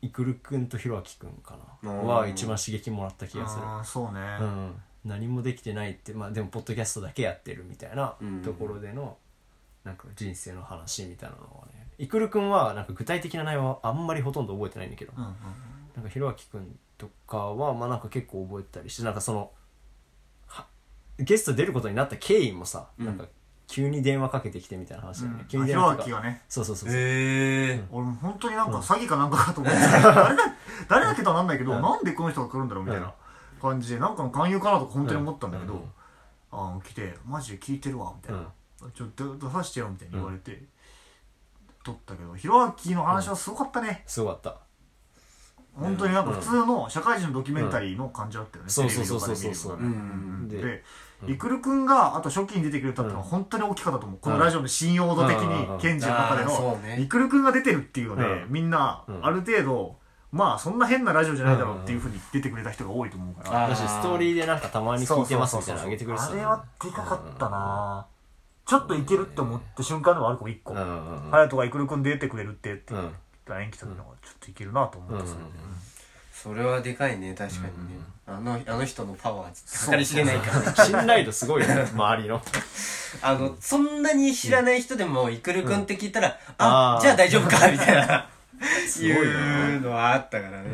[0.01, 1.91] いくるくんとひろあきくんかな。
[1.91, 3.65] うんは一番刺激もらった気がする。
[3.65, 4.21] ああそうね。
[4.41, 4.75] うん。
[5.05, 8.43] 何もできてないってまあでもポッドキャストだけやってるみたいなうん。
[8.43, 9.17] ところでの
[9.83, 15.35] なんか人生の話みたいなのはねいくるくんはなんか具体的な内容はあんまりほとんど覚えてないんだけど、うんうん
[15.95, 19.51] なんかひろあきくんとかはまあなんか結構覚えてたりしてなんかその
[20.47, 20.67] は
[21.19, 23.07] ゲスト出ることになった経緯もさ、うん。
[23.07, 23.27] なんか
[23.67, 25.65] 急に電話かけてきてみたいな話だよね、急うん。
[25.67, 26.43] ひに電話とかろあきがね。
[26.49, 27.03] そうそうそうそう、へ
[27.75, 30.03] え俺も本当になんか詐欺かなんかかと思って誰
[30.37, 30.37] だ
[30.89, 31.83] 誰だっけとはなんないけどうん。
[31.83, 33.13] なんでこの人が来るんだろうみたいな
[33.61, 35.81] 感じでなんかの勧誘かなとか本当に思ったんだけどうん。
[36.53, 38.47] ああ来てマジで聞いてるわみたいな。
[38.95, 40.63] ちょっと出さしてよみたいに言われて
[41.83, 44.03] 撮ったけどひろあきの話はすごかったね。
[44.07, 44.57] すごかった。
[45.75, 49.77] 本当になんか普通の社会人のドキュメンタリーの感じだったよねそうテレビとかで見るそうそうそうそう。
[49.77, 50.49] からうん。
[50.49, 50.57] で
[51.27, 54.19] でいくるくんがあと初期に出てくれたってのはうん本当に大きかったと思う。
[54.21, 55.69] このラジオの信用度的うんうん。
[55.69, 57.01] うんにケンジの中でのうね。
[57.01, 58.53] いくるくんが出てるっていうのでうん。
[58.53, 59.25] みんなうん。
[59.25, 59.97] ある程度
[60.33, 63.65] まあそんな変なラジオじゃないだろうっていうふうに出てくれた人が多いと思うから。
[63.65, 68.07] あーだしストーリーでなんかたまに聞いてますみたいなの上げてくれてたあれはでかかったな
[68.71, 70.75] ちょっといけるって思った瞬間でもあるかも一個。
[70.75, 71.31] うんうんうん。
[71.33, 72.95] 隼人がいくるくん出てくれるってって。
[72.95, 73.13] 言っうん。
[73.45, 75.41] た延期した時のちょっといけるなと思ったそれ
[76.33, 77.71] それはでかいね確かにね。
[78.29, 80.73] あのあの人のパワー計り知れないからね。
[80.77, 82.41] 信頼度すごいよね 周りの。
[83.23, 86.99] あのそんなに知らない人でもいくるくんって聞いたらあー。
[86.99, 88.31] あじゃあ大丈夫かみたいな。
[89.03, 90.69] いうのはあったからね。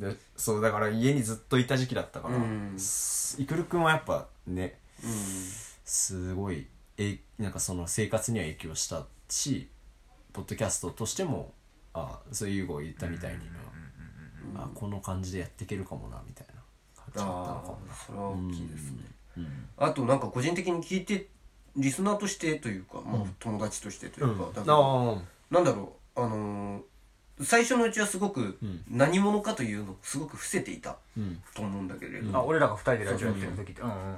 [0.00, 2.74] でそうだから家にずっといた時期だったから、うん。
[2.76, 5.10] すいくるくんはやっぱねうん。
[5.84, 6.66] すごい
[6.98, 9.68] えなんかその生活には影響したし
[10.32, 11.52] ポッドキャストとしても
[11.94, 13.40] あそういう優吾言ったみたいに、
[14.54, 16.54] あこの感じでやっていけるかもなみたいな
[16.96, 17.92] 感じだったのかあもな。
[17.92, 18.98] あそれは大きいですね。
[19.38, 19.48] うん。
[19.78, 21.28] あとなんか個人的に聞いて
[21.76, 25.16] リスナーとしてというか、まあ、友達としてというか、だからあ
[25.50, 26.82] なんだろうあのー
[27.42, 28.82] 最初のうちはすごくん。
[28.90, 31.42] 何者かというのをすごく伏せていたうん。
[31.54, 33.82] と思うんだけれど、あ俺らが二人でラジオやってる時って。
[33.82, 34.16] うんうんうん。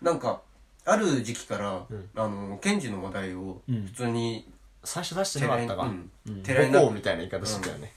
[0.00, 0.40] なんか
[0.84, 1.86] ある時期から、ん。
[2.16, 3.86] あのケンジの話題をうん。
[3.86, 4.50] 普通に、
[4.84, 5.82] 最初出してなかったか。
[5.82, 6.10] うん。
[6.26, 6.42] うん。
[6.42, 7.92] 寺井な母校みたいな言い方してたよね、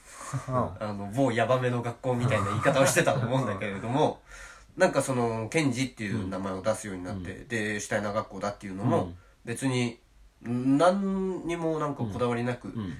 [0.79, 4.19] あの某ヤバめの学校みたいな言い方をしてたと思うんだけれども
[4.75, 9.15] なんかそのケンジっていう名前を出すようになって、でシュタイナー学校だっていうのも、うん。
[9.45, 9.99] 別に
[10.41, 12.93] 何にもなんかこだわりなくうん。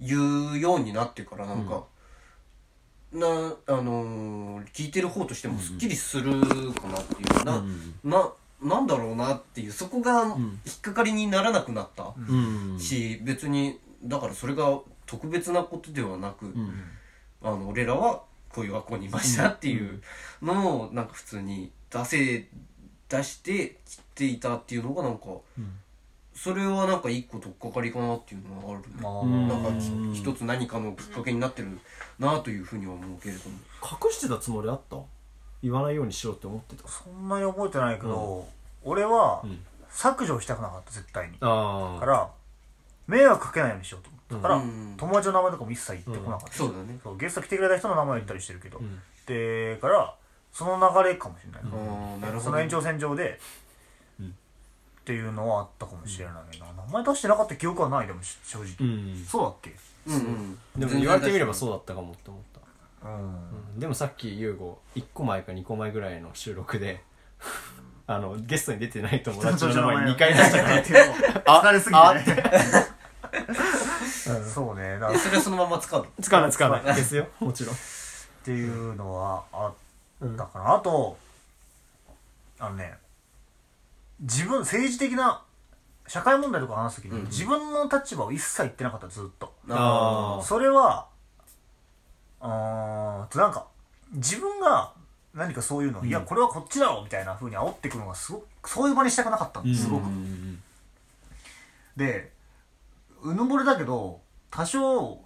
[0.00, 1.84] 言うようになってからなんか、
[3.12, 6.40] なあのー聞いてる方としてもすっきりする
[6.72, 7.94] かなっていうな、うん。
[8.04, 8.32] な
[8.62, 12.78] なんだろうなっていうそこが引っかかりにならなくなった、うん。
[12.78, 16.72] し別にだからそれが特別なことではなく、うん。
[17.42, 20.00] あの俺らはこういう学校にいましたっていう
[20.42, 22.48] のをなんか普通に出せ
[23.08, 25.26] 出してきていたっていうのがなんか、
[26.34, 29.56] それはなんか一個取っかかりかなっていうのはあるな。
[29.56, 29.70] んか
[30.14, 31.78] き一つ何かのきっかけになってる
[32.18, 33.56] なというふうには思うけれども。
[33.82, 34.96] 隠してたつもりあった？
[35.62, 36.88] 言わないようにしろって思ってた。
[36.88, 38.46] そんなに覚えてないけど
[38.84, 39.58] 俺はん。
[39.90, 41.36] 削除したくなかった絶対に。
[41.40, 42.30] あだから
[43.06, 44.48] 迷惑かけないようにしようと思った。
[44.48, 44.94] から、うん。
[44.96, 46.54] 友達の名前とかも一切言ってこなかった。
[46.54, 46.98] し、そうだね。
[47.02, 49.02] そうゲスト来てくれた人の名前を言ったりしてるけど、ん。
[49.26, 50.14] でから
[50.52, 53.38] その流れかもしれない、ああなるほどその延長線上で、
[54.20, 59.24] っていうのはあったかもしれないな、名前出してなかった記憶はないでもし正直、うん。
[59.24, 59.74] そうだっけ？
[60.06, 60.58] うんうん。
[60.80, 62.51] でも言われてみればそうだったかもって思った
[63.04, 67.02] うん、うんでもさっき優吾1個前か2個前ぐらいの収録で
[68.06, 72.42] あのゲストに出てない友達の名前2回出したからっていうのを疲れすぎて。
[72.42, 73.02] ね
[74.52, 75.18] そうねだから。
[75.18, 76.06] それはそのまま使うの？
[76.20, 76.94] 使わない使わない。
[76.94, 77.26] ですよ。
[77.40, 77.76] もちろん。
[78.44, 81.16] ていうのはあったかな、あと
[82.58, 82.94] あのね
[84.20, 85.42] 自分政治的な
[86.06, 87.24] 社会問題とか話すときに、うん。
[87.26, 89.54] 自分の立場を一切言ってなかったずっと。
[89.70, 90.42] あー。
[90.42, 91.06] それは
[92.42, 93.66] あーなんか
[94.12, 94.92] 自分が
[95.34, 100.02] 何かそういうの、いやこれはこっちだろみたいな風に煽ってくのがすごくそういう場にしたくなかったんですすごく、
[101.96, 102.30] で
[103.22, 104.20] うぬぼれだけど
[104.50, 105.18] 多少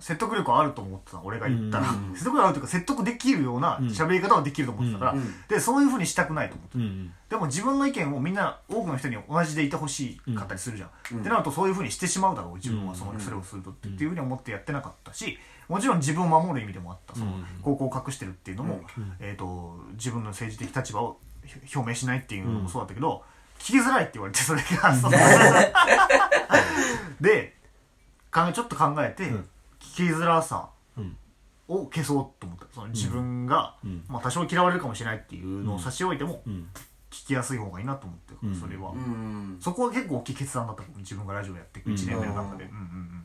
[0.00, 2.12] 説得力はあると思ってた俺が言ったら、うん。
[2.14, 5.18] 説得力あるというか説得できるような喋り方はできると思ってたから、うん。
[5.18, 7.12] うんでそういう風にしたくないと思ってうんうん。
[7.28, 11.20] でも自分の意見をみんな多くの人に同じでいてほしかったりするじゃん、うん。
[11.20, 12.94] ってなるとそういうふうにしてしまうだろう自分は。
[12.94, 13.20] その、うん。
[13.20, 15.38] それをするとって,、っていうふうに思ってやってなかったし
[15.68, 17.44] もちろん自分を守る意味でもあったその、うん。
[17.62, 19.12] 高校を隠してるっていうのも、うん。
[19.20, 23.22] えー、と自分の政治的立場をひ表明しないっていうのもそうだったけど、
[23.58, 25.16] 聞きづらいって言われてそれが その
[27.20, 27.56] で
[28.32, 29.48] 考えちょっと考えて、うん。
[29.80, 31.16] 聞きづらさうん。
[31.68, 32.66] を消そうと思った。
[32.74, 34.04] その自分が、うん。
[34.08, 36.68] まあ、多少嫌われるかもしれないっていうのを差し置いても、うん。
[37.10, 38.54] 聞きやすい方がいいなと思って、うん。
[38.60, 39.56] それは、うん。
[39.60, 43.23] そこは結構大きい決断だった自分がラジオやっていくうん1年目の中で、うん、うんうん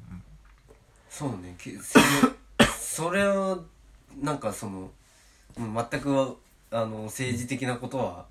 [1.20, 1.54] そうね。
[1.58, 2.06] け それ
[2.80, 3.60] それは
[4.22, 4.90] なんかその
[5.58, 6.38] うん全く
[6.72, 8.26] あの政治的なことは、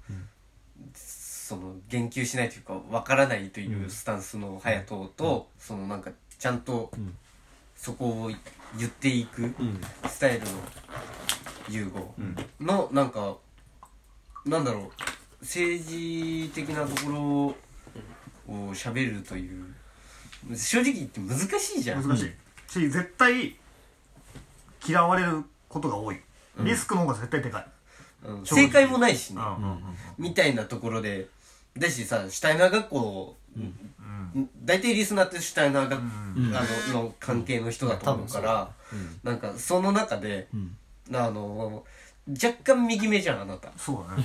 [0.94, 7.14] その言及しないというかわからないというスタンスの隼人と、そのなんかちゃんとん。
[7.76, 8.30] そこを
[8.76, 9.80] 言っていくうん。
[10.08, 10.46] スタイルの
[11.68, 12.14] 融合
[12.58, 13.36] のなんか
[14.46, 14.92] なんだろう
[15.42, 17.20] 政治的なところ
[18.54, 19.74] を喋るという
[20.56, 22.02] 正直言って難しいじゃん。
[22.02, 22.32] 難しい
[22.68, 23.56] し絶対
[24.86, 26.20] 嫌われることが多い。
[26.60, 27.66] リスクの方が絶対でかい、
[28.26, 28.46] うん。
[28.46, 29.80] 正解もないしね、うん。
[30.18, 31.28] みたいなところで。
[31.76, 34.50] だしさシュタイナー学校、うん。
[34.64, 36.56] 大体リスナーってシュタイナー学、うん。
[36.56, 36.62] あ
[36.92, 39.20] のの関係の人だと思うから、うん。
[39.22, 40.76] なんかその中で、ん。
[41.16, 41.84] あの
[42.28, 43.70] 若干右目じゃんあなた。
[43.76, 44.24] そうだね、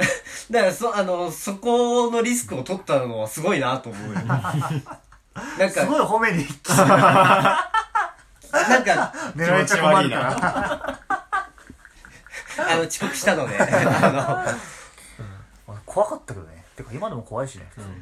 [0.50, 4.20] だからそあのそこのリスクを取ったのはすごいなと思うよ
[5.58, 11.00] なんかすごい褒めに来たなんか狙われちゃ困るから。
[12.56, 13.56] あの遅刻したのね。
[13.58, 14.56] あ
[15.84, 16.64] 怖かったけどね。
[16.76, 17.94] てか今でも怖いしね普通に、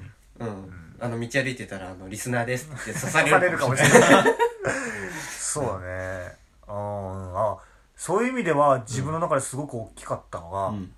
[0.46, 0.96] のうん。
[1.00, 4.24] あの道歩いてたらあのリスナーですって刺されるかれるかもしれないい。
[5.38, 6.36] そうだね。
[6.68, 6.74] うん。
[7.36, 7.56] あ
[7.96, 10.92] そういう意味では自分の中ですごく大きかったのが、うん。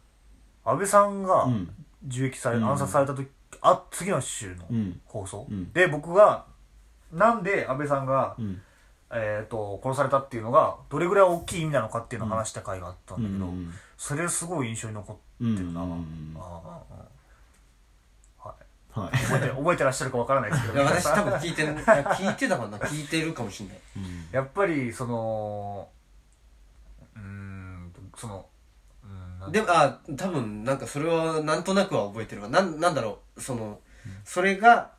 [0.65, 1.71] 安倍さんがうん。
[2.07, 2.69] 銃撃され、うん。
[2.69, 3.31] 暗殺された時
[3.65, 5.01] あ次の週のうん。
[5.07, 5.73] 放送、うん。
[5.73, 6.45] で僕が
[7.13, 8.61] なんで安倍さんが、うん。
[9.17, 16.61] えー、と殺されたっていうのがどれぐらい大きい意味なのかっていうのを話した回があったんだけど、うんそれすごい印象に残ってるな、うんうんあ
[16.91, 16.97] あ
[18.41, 18.55] あは
[19.07, 19.07] い。
[19.07, 19.17] はい。
[19.25, 20.85] 覚えて 覚えてらっしゃるかわからないですけど。
[20.85, 22.79] 私多分聞いてる聞いてたかな。
[22.79, 23.79] 聞いてるかもしれない。
[24.33, 25.89] やっぱりその
[27.15, 28.47] うーんその
[29.51, 32.49] でもあ多分なんかそれはなんとなくは覚えてるわ。
[32.49, 33.81] なんなんだろうその、
[34.25, 34.93] それが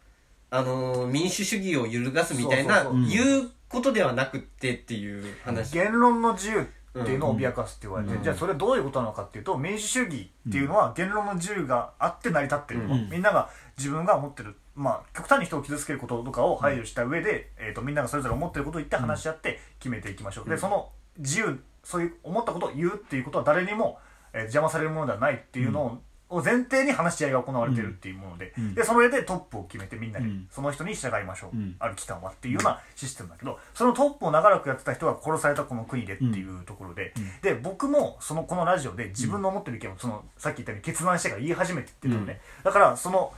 [0.50, 3.12] あのー民主主義を揺るがすみたいなそうそうそう。
[3.12, 5.74] いうことではなくってっていう話。
[5.74, 6.66] 言論の自由っ
[7.06, 8.24] ていうのを脅かすって言われて、うん。
[8.24, 13.10] じゃあそれどういうことなのかっていうと民主主義っていうのは言論の自由があって成り立ってる、うん。
[13.10, 24.00] みんなが自分が思ってるまあ極端に人を傷つけることとかを排除した上で、えー、とみんながそれぞれ思ってることを言って話し合って決めていきましょう、でその自由そういう思ったことを言うっていうことは誰にも、
[24.34, 26.02] えー邪魔されるものではないっていうのを、
[26.36, 28.76] を前提に話し合いが行われているっていうもので、うん。
[28.76, 30.48] でその上でトップを決めてみんなでうん。
[30.52, 31.76] その人に従いましょう、うん。
[31.80, 43.34] ある期間はっていうようなシステムだけどそのトップを長らくやってた人が殺されたこの国でっていうところで、で僕もそのこのラジオで自分の思ってる意見をそのさっき言ったように決断してから言い始めてってるのね、だからその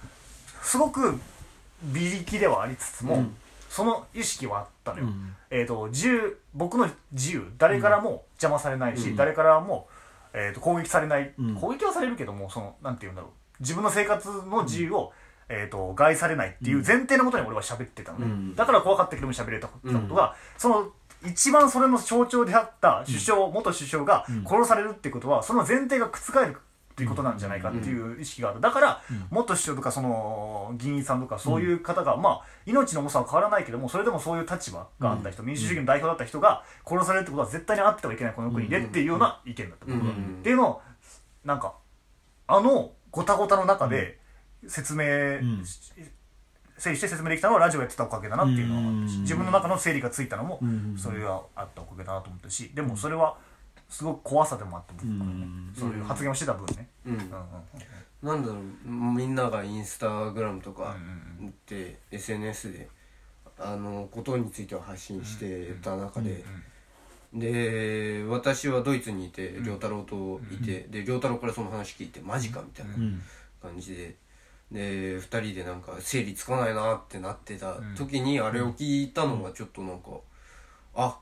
[0.62, 1.20] すごく
[1.84, 3.36] 微力ではありつつも、うん。
[3.70, 5.36] その意識はあったのよ、うん。
[5.50, 9.16] えー、と自由僕の自由誰からも邪魔されないし、うん。
[9.16, 9.88] 誰からも、
[10.34, 11.56] えー、と攻撃されない、うん。
[11.56, 13.32] 攻撃はされるけどもそのなんて言うんだろう。
[13.60, 15.14] 自分の生活の自由を、
[15.50, 18.56] えー、と害されないっていう前提のもとに俺は喋ってたのね、うん。
[18.56, 20.92] だから怖かったけども喋れたことが、その
[21.26, 26.58] 一番それの象徴であった首相、元首相が殺されるってことはその前提が覆る
[26.98, 39.90] っていうことなんじゃないかっていう意識があるだから、元首相とかその議員さんとかそういう方が、まあ命の重さは変わらないけどもそれでもそういう立場があった人、民主主義の代表だった人が殺されるってことは絶対にあってはいけないこの国でっていうような意見だった、っ
[40.42, 40.82] ていうのを
[41.46, 41.76] なんか
[42.48, 44.18] あのごたごたの中で
[44.68, 45.06] 説明、
[46.80, 49.06] 整理して説明できたのはラジオやってたおかげだなっていうのはうん。
[49.22, 50.96] 自分の中の整理がついたのもん。
[50.98, 53.38] それがあったおかげだなと思ったしでもそれは
[53.90, 55.74] すごく怖さでもあって僕うん。
[55.78, 56.88] そういう発言をしてた分ね。
[57.06, 57.14] うん。
[57.14, 57.30] うんうん
[58.24, 58.58] なんだろう
[58.90, 60.98] みんながインスタグラムとか
[61.40, 62.90] うんで SNS で
[63.60, 66.44] あのことについては発信してた中で。
[67.34, 73.22] で私はドイツにいて良太郎といてで良太郎からその話聞いてマジかみたいなうん。
[73.62, 74.16] 感じで。
[74.72, 80.10] で2人でなんか整理つかないなってなってた時にあれを聞いたのがちょっとなんか
[80.94, 81.18] あ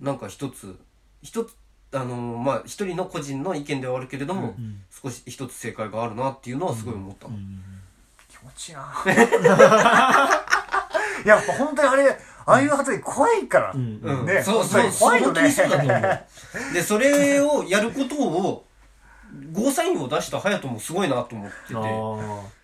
[0.00, 0.78] なんか一つ
[1.22, 1.54] 一つ
[1.92, 4.54] あのまあ一人の個人の意見ではあるけれども、
[4.90, 7.34] 少し一つ正解があるなっていうのはすごい思ったの、
[8.28, 8.84] 気持ちいいな。
[11.24, 13.74] やっぱ本当にあれああいう発言怖いから。
[13.74, 14.26] んうん。
[14.26, 14.42] ね。
[14.42, 14.90] そうそう。
[14.98, 16.26] 怖いよ本当にそうだと思ね
[16.70, 16.72] う。
[16.74, 18.64] でそれをやることを
[19.52, 21.74] ゴーサインを出した隼人もすごいなと思ってて。
[21.74, 21.78] あ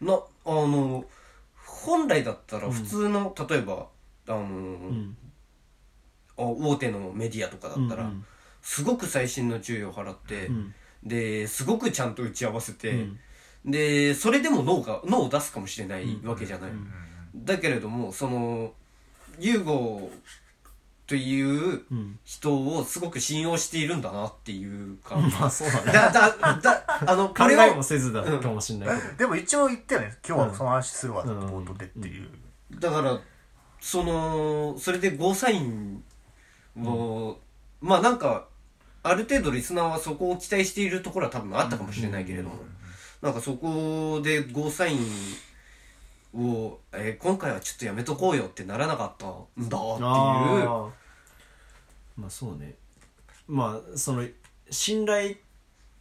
[0.04, 1.04] なあの
[1.66, 3.86] 本来だったら普通の、例えば
[4.28, 5.16] あの、ーうん。
[6.38, 8.26] あ大手のメディアとかだったら、うんうん
[8.64, 10.74] すごく細心の注意を払って、ん。
[11.04, 13.20] ですごくちゃんと打ち合わせて、ん。
[13.66, 16.70] でそれでも脳が脳を出すかもしれないわけじゃない、
[17.36, 18.72] だけれどもその
[19.38, 20.10] ユーゴ
[21.06, 22.18] といううん。
[22.24, 25.92] 人をすごく信用しているんだなっていうか、 まあそうだね。
[25.92, 29.14] だだだあの考えもせずだかもしれないけど。
[29.16, 31.38] でも一応言ったよね今日はその話するわうん。
[31.38, 32.30] 冒頭でっていう。
[32.80, 33.20] だから
[33.78, 36.02] そのそれでゴーサイン
[36.82, 37.38] を、
[37.82, 38.48] まあなんか
[39.04, 42.56] ある程度リスナーはそこを期待しているところは多分あったかもしれないけれども、
[43.20, 45.00] なんかそこでゴーサイン
[46.34, 50.90] を、えー今回はちょっとやめとこうよってならなかったんだっていう。
[52.16, 52.76] まあそうね。
[53.46, 54.26] まあその
[54.70, 55.34] 信頼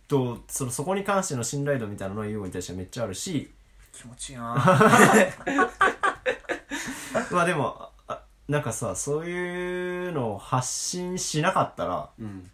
[0.07, 3.51] とそのそこに関しての信頼度みたいなのはユーゴに対してはめっちゃあるし。
[3.91, 4.55] 気持ちいいな。
[7.31, 12.49] まあでもあなんかさそういうのを発信しなかったらうん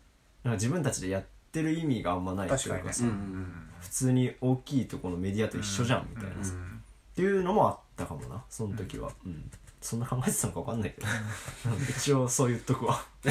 [0.49, 2.87] なんか自分たちでやってる意味があんまないという確かにね。
[2.89, 6.43] かさ、うん普通に大きいところのメディアと一緒じゃんみたいな。
[6.43, 9.49] さ、っていうのもあったかもなその時は、うん。
[9.79, 11.07] そんな考えてたのか分かんないけど。
[11.71, 13.01] う ん一応そう言っとくわ。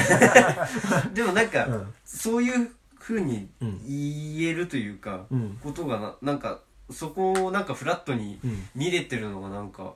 [1.13, 1.95] でもなんか、うん。
[2.05, 3.81] そういうふうにうん。
[3.87, 5.59] 言えるというか、うん。
[5.63, 8.69] ことがななんかそこをなんかフラットにうん。
[8.75, 9.93] 見れてるのがなんか、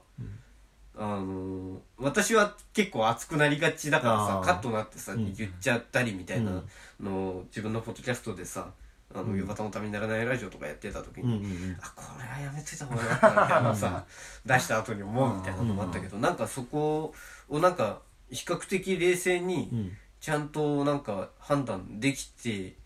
[1.04, 5.34] あのー私は結構熱くなりがちだからさカットなってさ、うん。
[5.34, 7.04] 言っちゃったりみたいなうん。
[7.04, 8.70] のを自分のポッドキャストでさ
[9.14, 11.76] 「あの夕方のためにならないラジオ」とかやってた時うんうに、ん。
[11.80, 14.04] あこれはやめといた方がよかったみたいなのさ
[14.46, 17.14] 出した後に思うみたいなのもあったけど、なんかそこ
[17.48, 18.00] をなんか
[18.30, 19.92] 比較的冷静に、うん。
[20.20, 22.76] ちゃんとなんか判断できて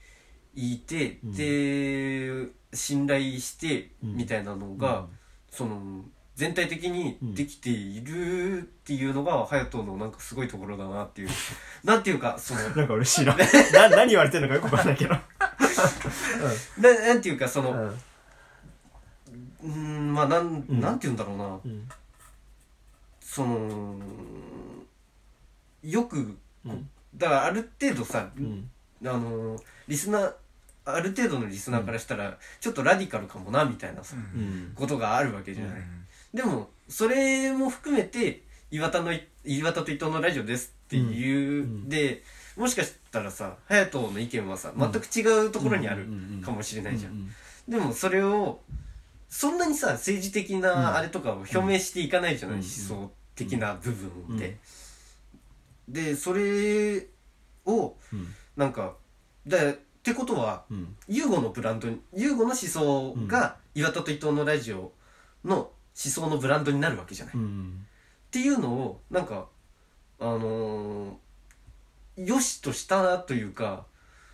[0.54, 5.06] いて、で信頼してみたいなのが、
[5.50, 6.02] その
[6.36, 11.30] 全体的にできているっていうのが隼人のなんかすごいところだなっていう。
[11.82, 13.34] なんていうかそのなんか嬉しいな。
[13.72, 15.14] な何言われてるのかよく分かんないけど。
[16.78, 17.88] ななんていうかそのうん。
[17.88, 20.80] うーんまあなん、ん。
[20.80, 21.46] なんていうんだろうな。
[21.64, 21.88] うん。
[23.18, 23.98] その
[25.82, 26.36] よく、
[26.66, 26.90] うん。
[27.14, 28.70] だからある程度さ、うん。
[29.06, 29.58] あの
[29.88, 30.34] リスナー
[30.84, 34.72] ある程度のリスナーからしたら、ちょっとラディカルかもなみたいなさ、うん。
[34.74, 35.82] ことがあるわけじゃない、
[36.36, 41.88] でもそれも含めて岩田のい岩田と伊藤のラジオですっていう、ん。
[41.88, 42.22] で
[42.58, 47.30] もしかしたらさ隼人の意見はさ全く違うところにあるうんうんうんかもしれないじゃん、うん
[47.66, 48.60] でもそれを
[49.28, 50.60] そんなにさ政治的うん。
[50.60, 54.56] なあれとかを表明していかないじゃない、うん思想的な部分で、
[55.88, 57.06] でそれ
[57.64, 58.34] をうん。
[58.56, 58.94] なんか
[59.46, 59.72] だっ
[60.02, 60.94] てことはうん。
[61.08, 64.92] ユーゴのブランドにユーゴの思想が岩田と伊藤のラジオ
[65.42, 67.86] の思想のブランドになるわけじゃない、っうん。
[68.30, 69.46] ていうのをなんか
[70.20, 73.84] あのー、よしとしたというか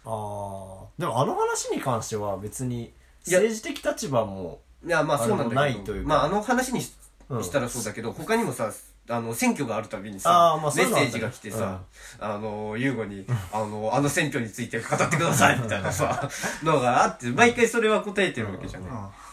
[0.04, 2.92] ああでもあの話に関しては別に
[3.24, 6.08] 政治的立場もいやまあそうなんだけどないというか。
[6.08, 6.92] まああの話にし,、
[7.28, 7.50] うん。
[7.50, 8.72] たらそうだけど他にもさ
[9.08, 11.82] あの選挙があるたびにあさーまあメッセージが来てさ、
[12.20, 16.28] あのユーゴにあの「あの選挙について語ってください」みたいなさ
[16.62, 18.90] のがあって毎回それは答えてるわけじゃない、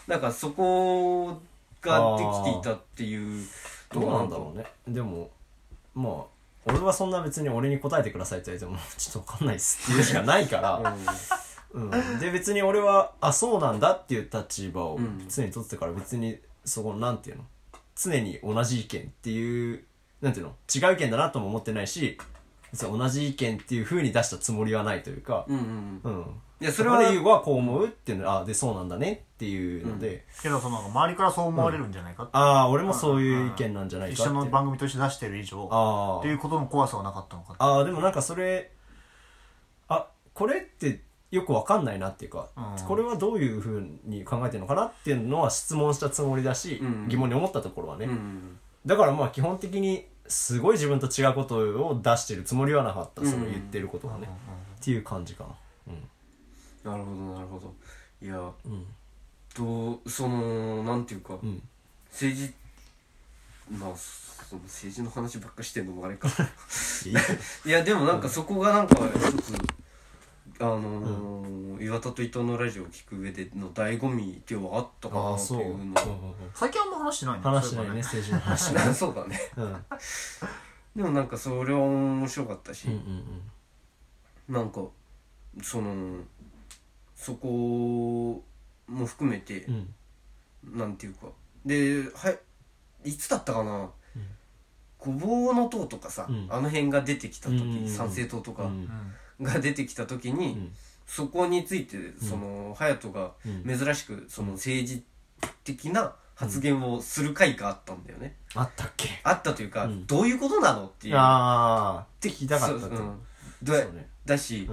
[0.08, 0.20] なん。
[0.20, 1.40] かそこ
[1.80, 3.46] ができていたっていう
[3.92, 4.64] どうなんだろうね。
[4.86, 5.30] でも
[5.94, 6.14] まあ
[6.66, 10.94] 俺はそんな別に俺に答えてくださいって言われてもちょっと分かんないっすっていうしかないから、
[11.72, 17.44] うん、で別に俺はあそうなんだっていう立場をうん常に取ってたから別にそこなんていうの？
[17.96, 19.84] 常に同じ意見っていう
[20.20, 20.52] なんていうの？
[20.72, 22.18] 違う意見だなとも思ってないし
[22.72, 26.18] 別に同じ意見っていう風に出したつもりはないというかうんうんうん。
[26.18, 26.26] うん。
[26.60, 34.22] いやそれはそれはこう思うっていうのあでそうなんだねっていうので、けどその周りからそう思われるんじゃないかって、ああ俺もそういう意見なんじゃないかって。
[34.22, 38.70] 一緒の番組として出してる以上あっていうことの怖さはなかったのかああでもなんかそれ
[39.88, 42.86] あこれってよくわかんないなっていうか、うん。
[42.86, 47.08] これはどういうふうに考えてるのかなっていうのは質問したつもりだし、うん。
[47.08, 48.58] 疑問に思ったところはね、うん。
[48.84, 54.28] だからまあ基本的にすごい自分と違うことを出してるつもりはなかった、その言ってることはね、
[54.80, 56.92] っていう感じかな。
[56.92, 57.74] なるほどなるほど。
[58.22, 58.72] いやうん。
[58.72, 58.86] うん
[59.54, 61.62] とそのなんていうか、うん。
[62.10, 62.54] 政治
[63.70, 66.28] まあその政治の話ばっかしてんのもあれか。
[67.64, 69.52] いやでもなんかそこがなんか一つ
[70.60, 71.50] あのー
[71.82, 75.94] 岩田と伊藤のラジオを聞く上での醍醐味ではあったかあなっていうの
[76.54, 77.42] 最近あんま話してないね。
[77.42, 78.74] 話しないね政治の話。
[78.74, 79.40] ね そうだね。
[79.56, 79.64] うん。
[79.64, 79.84] うん
[80.94, 84.82] でもなんかそれは面白かったし、うんうんなんか
[85.62, 86.18] その
[87.14, 88.42] そこ
[88.88, 89.94] も含めてう、ん。
[90.64, 91.28] なんていうか。
[91.64, 92.38] ではい
[93.10, 93.88] いつだったかな、
[94.98, 96.46] ごぼうの塔とかさ、うん。
[96.50, 98.64] あの辺が出てきた時、うん参政党とか。
[98.64, 98.90] うん
[99.40, 100.72] が出てきた時に、ん。
[101.06, 103.78] そこについてその隼人がうん。
[103.78, 105.02] 珍しくその政治
[105.64, 109.08] 的な発言をする回があったんだよね、あったっけ？
[109.24, 110.06] あったというか、うん。
[110.06, 111.16] どういうことなのっていう。
[111.16, 112.88] ああって聞きたかったと。
[112.88, 113.18] うん。
[113.62, 114.08] だそうね。
[114.24, 114.68] だし、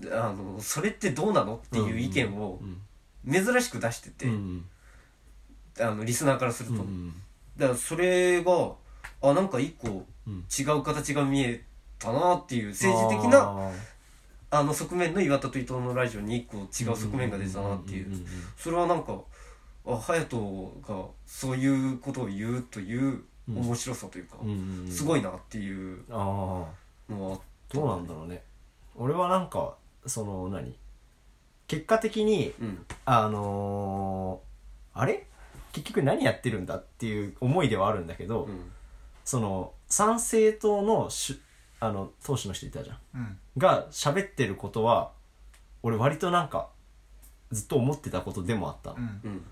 [0.00, 0.12] うん。
[0.12, 3.32] あのそれってどうなのっていう意見をうん。
[3.32, 4.64] 珍しく出してて、うん。
[5.80, 7.14] あのリスナーからすると、うん。
[7.56, 8.72] だからそれが
[9.22, 10.44] あなんか一個うん。
[10.56, 11.64] 違う形が見え
[12.04, 13.38] たなっていう政治的な
[14.50, 18.06] ああの側面の岩田と伊藤のラジオに一個違う側面が出たなっていう。
[18.56, 19.18] それはなんか
[19.86, 24.36] あ隼人がそういうことを言うという面白さというか、
[24.90, 26.68] すごいなっていうの
[27.08, 27.38] は
[27.72, 28.42] どうなんだろうね。
[28.96, 29.74] 俺はなんか
[30.06, 30.78] その何？
[31.66, 32.86] 結果的にうん。
[33.04, 35.26] あのーあれ？
[35.72, 38.70] 結局何やってるんだっていう思いではあるんだけど、うん。
[39.24, 41.40] その参政党のし
[41.80, 42.98] あの党首の人いたじゃん。
[43.14, 43.38] うん。
[43.58, 45.12] が喋ってることは
[45.82, 46.68] 俺割となんか
[47.52, 49.20] ずっと思ってたことでもあったの、うん。
[49.24, 49.44] うん。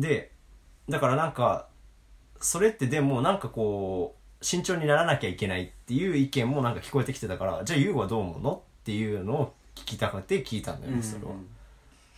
[0.00, 0.32] で
[0.88, 1.68] だからなんか
[2.40, 11.32] それってでもなんかこう慎重にならなきゃいけないっていう意見もなんか聞こえてきてたからじゃあ優吾はどう思うのっていうのを聞きたくて聞いたんだよねそれは、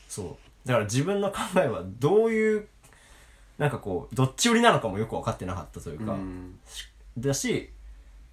[0.09, 0.69] そう。
[0.69, 2.69] だから自分の考えはどういう
[3.59, 6.59] なんかこうどっち寄りなのかもよく分かってなかったというか、うん。
[7.19, 7.71] だし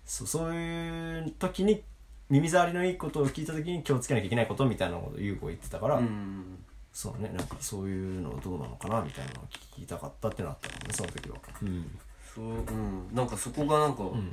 [0.10, 1.84] そうそういう時に
[2.30, 6.58] 耳障りのいいことを聞いた時に気をつけなきゃいけないことみたいなことを優子言ってたから、うん。
[6.92, 9.44] そうねなんかそういうのどうなのかなみたいなのを
[9.76, 11.38] 聞きたかったってなったのねその時は。
[11.62, 12.00] うん。
[12.34, 13.08] そううん。
[13.14, 14.32] なんかそこがなんか、うん。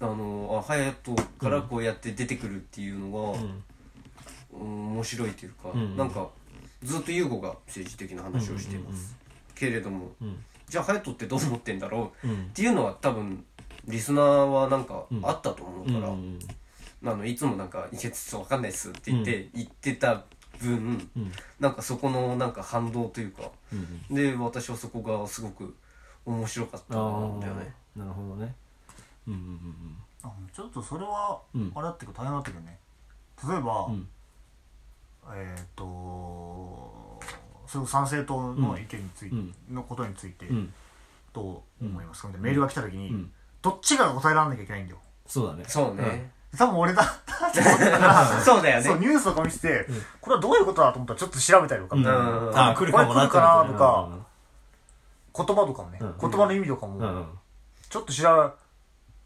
[0.00, 3.64] あのあ隼人からこうやって出てくるっていうのが、うん。
[4.60, 5.96] うん面白いというか、うん。
[5.96, 6.28] なんか
[6.82, 9.16] ずっと優吾が政治的な話をしています、
[9.54, 10.44] けれどもうん。
[10.68, 12.28] じゃあ隼人ってどう思ってんだろう？
[12.28, 12.34] うん。
[12.34, 13.44] っていうのは多分
[13.90, 15.20] リスナーはなんかうん。
[15.26, 16.38] あったと思ううんから、うん。
[17.04, 20.22] あのいつもなんか「いやちょっと分かんないっす」って言って、言ってた
[20.58, 21.32] 分うん。
[21.58, 23.76] なんかそこのなんか反動というかう
[24.12, 25.74] んで私はそこがすごく
[26.26, 27.74] 面白かったあんだよね。
[27.96, 28.54] あなるほどね。
[29.26, 31.72] うんうんあちょっとそれはうん。
[31.74, 32.78] あれだったけど大変だったけどね。
[33.48, 33.94] 例えば、うん。
[33.94, 34.08] うん
[35.32, 37.20] えっ、と
[37.66, 39.54] それ賛成党の意見について、うん。
[39.70, 40.74] のことについてうん。
[41.32, 44.98] どう思いますか、みたいなメールが来た時に、うんどっちかが答えられなきゃいけないんだよ。
[45.26, 45.64] そうだね。
[45.66, 47.02] そうね、多分俺だ。
[47.02, 48.82] って思ってたからそうだよね。
[48.82, 49.86] そうニュースとか見せて、
[50.20, 52.02] これはどういうことだと思ったらちょっと調べたりとか、うん。
[52.02, 55.46] 言うんあ来るかもな来るかなとかうん。
[55.46, 56.14] 葉とかもね、うん。
[56.20, 57.04] 言葉の意味とかも、うん。
[57.04, 57.26] うん
[57.88, 58.54] ちょっと知ら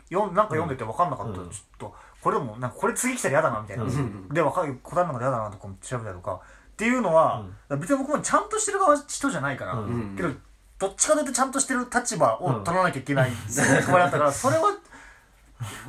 [0.08, 1.50] よんなんか読んでて分かんなかったら、うん。
[1.50, 4.28] ちょっとこれでもなんかこれ次来たら嫌だなみたいな、うん。
[4.28, 6.40] で分かる答えるのが嫌だなとかも調べたりとか。
[6.74, 7.46] っていうのは、
[7.78, 10.14] 別に僕もちゃんとしてる側人じゃないから、うん。
[10.16, 10.30] けど
[10.78, 14.76] どっちかというとちゃんとしてる立場を取らなきゃいけない役割だったからそれは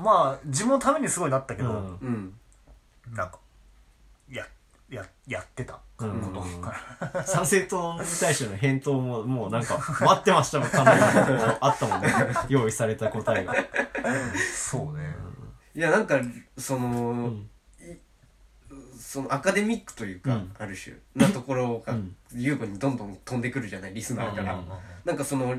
[0.02, 1.98] まあ自分のためにすごいなったけど、うん。
[2.02, 2.34] うん
[3.12, 3.40] なんか
[4.30, 4.45] や
[4.90, 6.62] ややってたことうん。
[6.62, 6.74] か
[7.14, 12.07] な、参政党に対しての返答ももうなんか待ってましたもん感じがあったもんね。
[12.49, 13.53] 用意された答えが。
[14.53, 15.16] そうね、
[15.76, 16.20] いやなんか
[16.57, 17.34] その、ん。
[17.34, 17.55] い
[18.98, 20.52] そのアカデミックというか、うん。
[20.58, 22.16] ある種なところがうん。
[22.34, 24.66] 優子にどんどん飛んでくるじゃないリスナーから、うん。
[25.06, 25.56] なんかその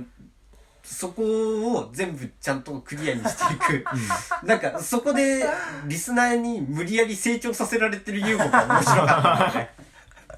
[0.83, 3.85] そこを全部ちゃんとクリアにしていく、
[4.47, 5.45] なんかそこで
[5.89, 9.71] リスナーに無理やり成長させられてる優吾が面白かったね。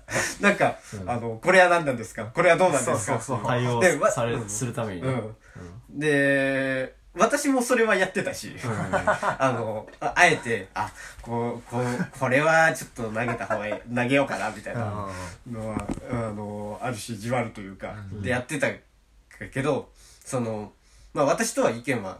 [0.41, 2.25] なんか、あのこれは何なんですか？
[2.35, 2.99] これはどうなんですか？
[2.99, 3.47] そうそうそう。
[3.47, 5.09] 対応でわされするためにね。
[5.09, 8.53] うん、で私もそれはやってたし、
[9.39, 10.91] あのああえてあ
[11.23, 15.09] こうこうこれはちょっと投げた方がいい投げようかなみたいな
[15.51, 18.69] のはあのある種じわるというか、でやってた
[19.53, 19.91] けど
[20.25, 20.73] その、
[21.15, 22.19] まあ、私とは意見は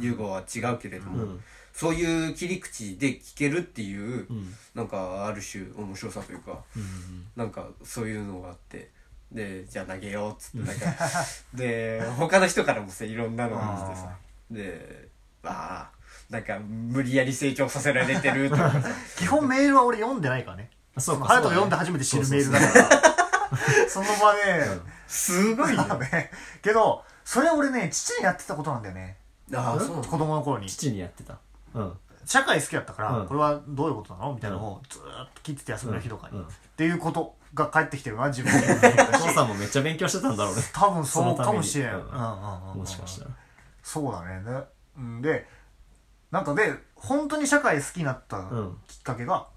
[0.00, 1.40] 優吾は違うけれども、うん。
[1.72, 4.54] そういう切り口で聞けるっていう、うん。
[4.74, 8.90] なんかある種面白さというか、うんなんかそういうのがあって
[9.32, 10.96] でじゃあ投げようっつってなんか
[11.54, 14.16] で他の人からもさいろんなのが来てさ
[14.50, 15.08] で
[15.44, 18.82] ああなんか無理やり成長させられてるとかさ
[19.18, 20.70] 基本メールは俺読んでないからね。
[20.98, 23.88] そうかハヤトが読んで初めて知るメールだから。
[23.88, 24.66] そ の場で。
[25.06, 26.30] すごいよね。
[26.62, 29.16] けどそれ俺ね父にやってたことなんだよね。
[29.54, 30.68] ああそう子供の頃に。
[30.68, 31.38] 父にやってた。
[31.74, 31.92] うん。
[32.24, 33.26] 社会好きだったから、うん。
[33.26, 34.34] これはどういうことなの？
[34.34, 36.44] みたいなのをずーっと聞いてて休みの日とかに、うん。
[36.44, 36.50] うんっ
[36.80, 40.62] ていうことが返ってきてるな自分にお 父さんもめっちゃ勉強してたんだろうね。
[40.72, 41.56] 多分そうかそのために。
[41.58, 42.78] もしれんうんうんうん。
[42.78, 43.30] もしかしたら
[43.92, 44.40] そうだね。
[45.20, 45.48] で
[46.30, 48.78] なんかで本当に社会好きになったん。
[48.86, 49.48] きっかけが、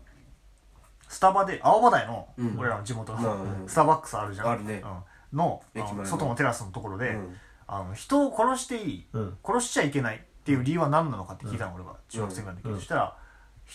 [1.07, 2.57] スタバで青葉台の、うん。
[2.57, 3.69] 俺らの地元の、うん。
[3.69, 4.47] スターバックスあるじゃん。
[4.47, 4.83] あるね。
[5.31, 6.01] うん、のあ駅前の。
[6.01, 7.35] の外のテラスのところで、うん。
[7.67, 9.37] あの人を殺していい、うん。
[9.45, 12.79] 殺しちゃいけないっていう理由は何なのかって聞いたの、俺が中学生ぐらいの時に、うん。
[12.79, 13.15] そしたら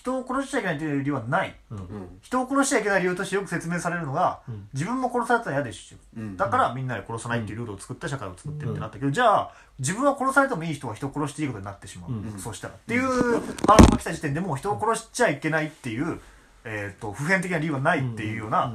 [0.01, 1.57] 人を殺しちゃいけない理由はない。
[1.71, 1.79] うん。
[1.79, 2.19] うん。
[2.23, 4.69] 人を殺しちゃいけない理由としてよく説明されるのが、うん。
[4.73, 6.37] 自分も殺されたら嫌ですし、うん。
[6.37, 12.39] だからみんなで殺さないっていうルールを作って社会を作ってるってなったけど、じゃあ自分は殺されてもいい人は人を殺していいことになってしまう、うん。
[12.39, 16.21] そうしたらっていう反論が来た時点でもう人を殺しちゃいけないっていう、
[16.65, 18.73] えー、と普遍的な理由はないっていうような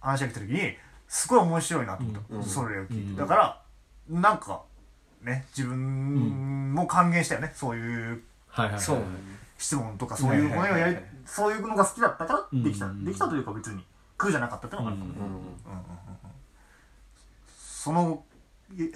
[0.00, 0.74] 話が来た時に
[1.06, 2.44] すごい面白いなと思った、うん。
[2.44, 3.16] それを聞いて、うん。
[3.16, 3.60] だから
[4.10, 4.62] なんか
[5.22, 7.52] ね自分も還元したよね。
[7.54, 8.82] そういうはいはいはい。
[8.82, 8.98] そう
[9.58, 10.62] 質問とかそういうもの
[11.26, 13.04] そういうのが好きだったからできた、うん。
[13.04, 13.84] できたというか別に
[14.16, 15.44] 苦じゃなかったっていうのがあるかもね、うんうん
[17.84, 18.24] その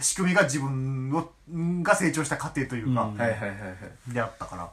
[0.00, 1.30] 仕組みが自分を
[1.82, 3.12] が成長した過程というか、
[4.08, 4.72] であったから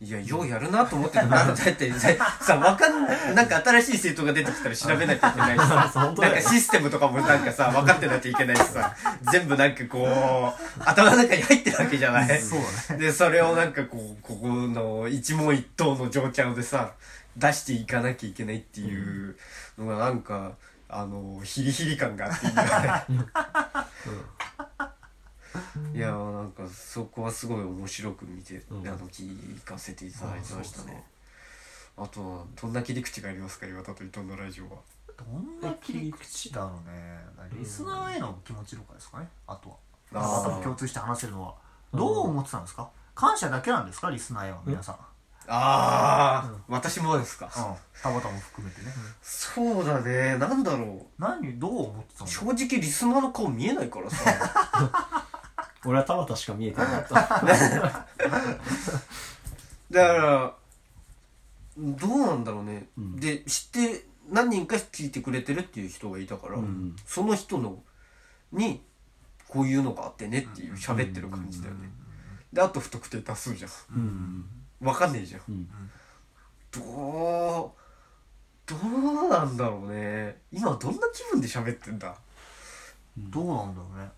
[0.00, 1.26] いや、ようやるなと思ってた。
[1.26, 2.08] だってさ、
[2.40, 8.94] さ、わかん、なんか新しい生徒が出てきたら調べなきゃいけないしさ、なんかシステムとかもなんかさ、分かってなきゃいけないしさ、
[9.32, 12.28] 全部なんかこう、頭の中に入ってるわけじゃない。
[12.28, 12.40] ね。
[12.98, 16.92] で、それをなんかこう、ここの一問一答の状況でさ、
[17.36, 19.36] 出していかなきゃいけないっていう
[19.78, 20.52] のがなんか、
[20.88, 22.70] あの、ヒリヒリ感があっていいよね。
[25.94, 28.88] いやーなんかそこはすごい面白く見て、うん。
[28.88, 31.04] あの聞かせていただいてましたね。
[31.96, 34.70] あとはどんな切り口がありますか岩田と伊藤のラジオは。
[35.18, 37.18] どんな切り口だろうね。
[37.58, 39.28] リスナーへの気持ちとかですかね？
[39.46, 39.76] あとは。
[40.14, 40.40] あー。
[40.40, 41.54] あとも共通して話せるのは。
[41.92, 42.88] どう思ってたんですか？
[43.14, 44.10] 感謝だけなんですか？
[44.10, 45.06] リスナーへは皆さん、うん、あ
[45.48, 47.50] あ、私もですか、
[48.02, 48.86] 田畑も含めてね。
[49.20, 50.38] そうだね。
[50.38, 51.58] なんだろ何？
[51.58, 52.26] どう思ってたの？
[52.26, 55.26] う正直リスナーの顔見えないからさ
[55.84, 57.14] 俺は田畑しか見えてなかった。
[59.90, 60.54] だから
[61.78, 63.16] どうなんだろうね、うん。
[63.16, 66.94] で知って何人か聞いてくれてるっていう人がいたから、うん。
[67.06, 67.82] その人の
[68.52, 68.84] に
[69.48, 71.90] こういうのがあってねっていう喋ってる感じだよね、
[72.52, 73.70] であと不特定多数じゃん。
[73.96, 74.44] うん。
[74.80, 75.42] わかんねえじゃん。
[75.48, 75.68] うん。
[76.70, 77.80] どう
[78.66, 80.42] どうなんだろうね。
[80.52, 82.14] 今どんな気分で喋ってんだ？
[83.18, 84.08] どうなんだろうね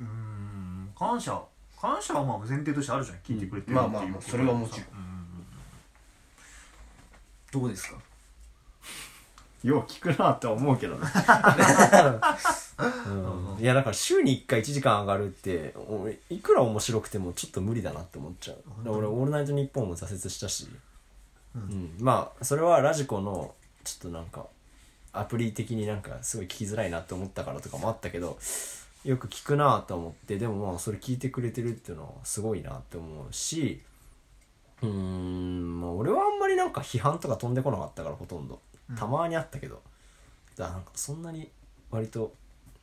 [0.00, 1.40] うーん感謝
[1.80, 3.18] 感謝はまあ前提としてあるじゃん。
[3.18, 4.80] 聞いてくれてるっていう、まあまあまあそれはもちろん。
[4.80, 5.16] うん
[7.52, 7.96] どうですか？
[9.62, 11.00] よう聞くなって思うけどね、
[13.08, 18.56] うん、いやだから週に1回1時間上がるって俺いくら面白くてもちょっと無理だなって思っちゃう。
[18.84, 20.68] だから俺「オールナイトニッポン」も挫折したし、
[21.54, 21.96] うん。
[21.98, 24.46] まあそれはラジコのちょっとなんか
[25.12, 28.38] アプリ的になんかすごい聞きづらいなって思ったからとかもあったけど
[29.08, 33.80] よく聞くなと思ってでもまあそれ聞いてくれてるっていうのはすごいなって思うし
[34.82, 38.60] うーんまあ俺はあんまりなんか批判とか飛んでこなかったからほとんど。
[38.96, 39.82] たまにあったけど、
[40.54, 41.50] だからなんかそんなに
[41.90, 42.32] 割と、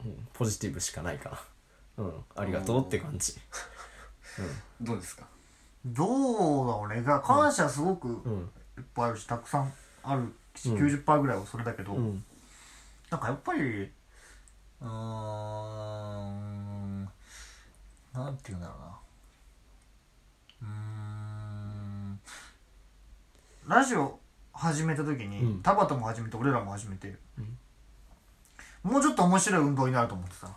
[0.03, 1.29] うん、ポジティブしかないか
[1.97, 2.03] な。
[2.03, 3.35] うんありがとうって感じ。
[4.81, 5.25] どうですか？
[5.85, 7.01] どうだろうね。
[7.03, 8.49] が感謝すごくうん。
[8.77, 9.71] いっぱいあるしたくさん
[10.03, 10.33] あるうん。
[10.61, 12.21] 90%ぐらいはそれだけど、うん。
[13.09, 13.89] なんかやっぱり
[14.83, 17.03] うーん。
[18.13, 18.85] なんて言うんだろうな。
[20.61, 22.19] うーん。
[23.67, 24.19] ラジオ
[24.51, 25.61] 始めた時に、うん。
[25.61, 27.15] 田畑も始めて俺らも始めて、
[28.83, 30.47] もうちょっと面白い運動になると思ってた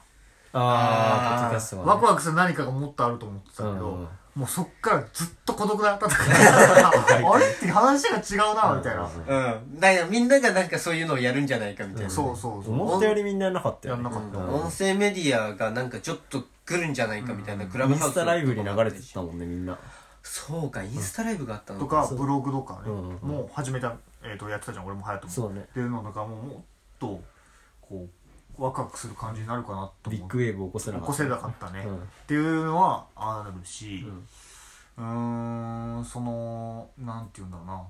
[0.52, 1.40] あー。
[1.40, 1.90] ポッドキャストはね。
[1.92, 7.46] ワクワクする何かがもっとあると思ってたけど、うんうんもうそっからずっと孤独だった あれ？
[7.46, 9.80] って話が違うなみたいな、うん。
[9.80, 12.74] だからみんながなんかそういうのをやるんじゃないかみたいな、そうそうそう。
[12.74, 14.04] 思ったよりみんなやんなかったよね。
[14.04, 14.12] やん。
[14.12, 17.64] なかった、うん音声メディアがなんかちょっと来るんじゃないかみたいな。
[17.64, 19.78] クラブインハウススタライブに流れてたもんねみんな。
[20.22, 23.28] そうかインスタライブがあったのとかブログとかね、うんうん。
[23.28, 25.64] もう始めた、えー、とやってたじゃん俺も隼人もそうね。
[25.66, 26.62] っていうのとかももっ
[26.98, 27.20] と
[27.80, 28.08] こう
[28.58, 31.12] ワクワクする感じになるかなとビッグウェーブを起こせなかった。
[31.12, 31.96] 起こせなかったね、うん。
[31.96, 34.06] っていうのはあるし
[34.96, 36.04] うん。
[36.04, 37.82] そのなんて言うんだろうな。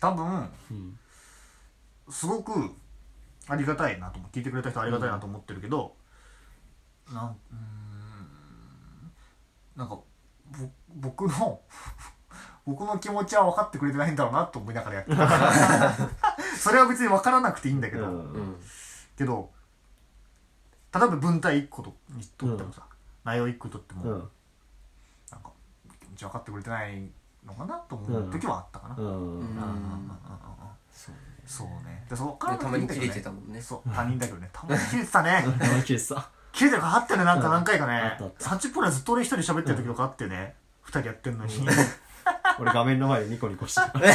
[0.00, 0.98] 多分うん。
[2.08, 2.70] すごく
[3.48, 5.94] ありがたいなと聞いてくれた人ありがたいなと思ってるけど、
[7.12, 9.12] なんうーん
[9.76, 9.98] なんか
[10.50, 11.60] ぼ僕の
[12.66, 15.92] 僕の気持ちは分かってくれてないんだろうなと思いながらやってた。
[16.58, 18.56] それは別に分からなくていいんだけど、うんうん
[19.16, 19.50] けど
[20.94, 22.82] 例えば文体1個とにとってもさ、
[23.24, 24.10] 内容1個とっても、うん。
[25.30, 25.50] なんか
[26.00, 27.02] 気持ち分かってくれてない
[27.44, 29.04] のかなと思う時はあったかな、うん。
[29.04, 29.12] うん。
[29.12, 29.18] うん。
[29.18, 30.16] うんうんうん
[30.90, 33.60] そうねそうねでそう分からなたまに切れくてたもんね。
[33.60, 34.48] そう他人だけどね。
[34.52, 35.44] たまに切れてたね。
[35.58, 38.50] 生消しさ切れてるからあったよねなんか何回かあねったあった。
[38.56, 40.54] 30分ぐらいずっと俺一人喋ってる時とかあってね。
[40.82, 41.52] 二人やってんのに。
[42.58, 43.86] 俺画面の前でニコニコしてる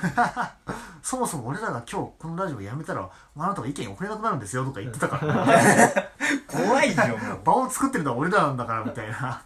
[1.02, 5.46] そもそも俺らが今日このラジオやめたらあなたが意見送れなくなるんですよとか言ってたから。
[6.46, 7.40] 怖いよもう。
[7.44, 9.42] 場を作ってるのは俺らなんだからみたいな。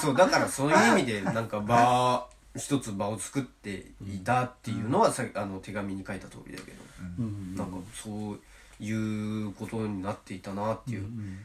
[0.00, 2.26] そうだからそういう意味でなんか場
[2.56, 6.82] 一つ場を作っていたっていうのはさあの手紙に書いた通りだけど、
[7.18, 7.54] うん。
[7.54, 8.40] なんかそう
[8.80, 11.38] いうことになっていたなっていう、うん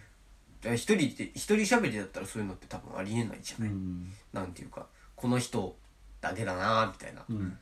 [0.60, 4.12] だから一人で一人喋りだったらそういうのって多分ありえないじゃない、うん。
[4.34, 5.78] なんていうかこの人
[6.20, 7.58] だけだなみたいな、うん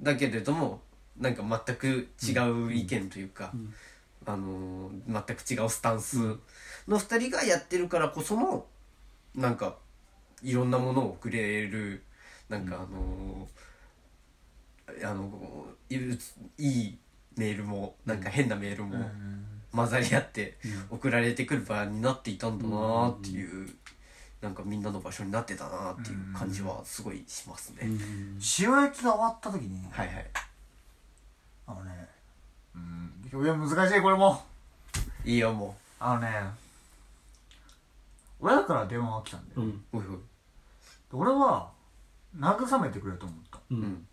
[0.00, 0.80] だけれども
[1.18, 2.38] なんか全く違
[2.68, 3.52] う意見というか、
[4.26, 6.18] あのー全く違うスタンス
[6.86, 8.66] の二人がやってるからこその
[9.34, 9.76] なんか
[10.42, 12.02] いろんなものをくれる
[12.48, 15.96] なんかあのーあのい
[16.58, 16.98] いい
[17.36, 18.96] メールもなんか変なメールも
[19.72, 20.56] 混ざり合って
[20.90, 23.68] 送られてくる場になっていたんだなっていう。
[24.40, 27.78] なんかみんなの場所になってたなっていう感じはすごいしますね。
[28.60, 30.26] 塩焼きが終わった時にはいはい。
[31.66, 32.08] あのね
[32.74, 34.42] うん表現難しいこれも
[35.24, 36.28] いいよもあのね
[38.40, 39.80] 親から電話が来たんだよ、うんう。
[39.92, 40.18] おいおい。
[41.12, 41.70] 俺は
[42.38, 44.06] 慰めてくれると思ったううんん。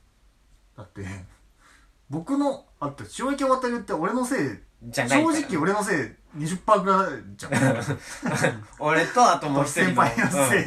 [0.76, 1.06] だって
[2.10, 5.40] 僕のあって塩焼き終わった理由って俺のせい正じゃないから。
[5.40, 9.88] 直俺のせい20%ぐらいじゃん 俺とあともう一人の。
[9.88, 10.66] 先輩のせい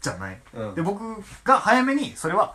[0.00, 0.74] じゃない、うん。
[0.74, 1.02] で僕
[1.44, 2.54] が早めにそれは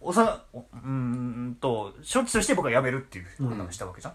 [0.00, 4.14] おさおうーんと処置として僕は辞めるっていう判断をしたわけじゃん、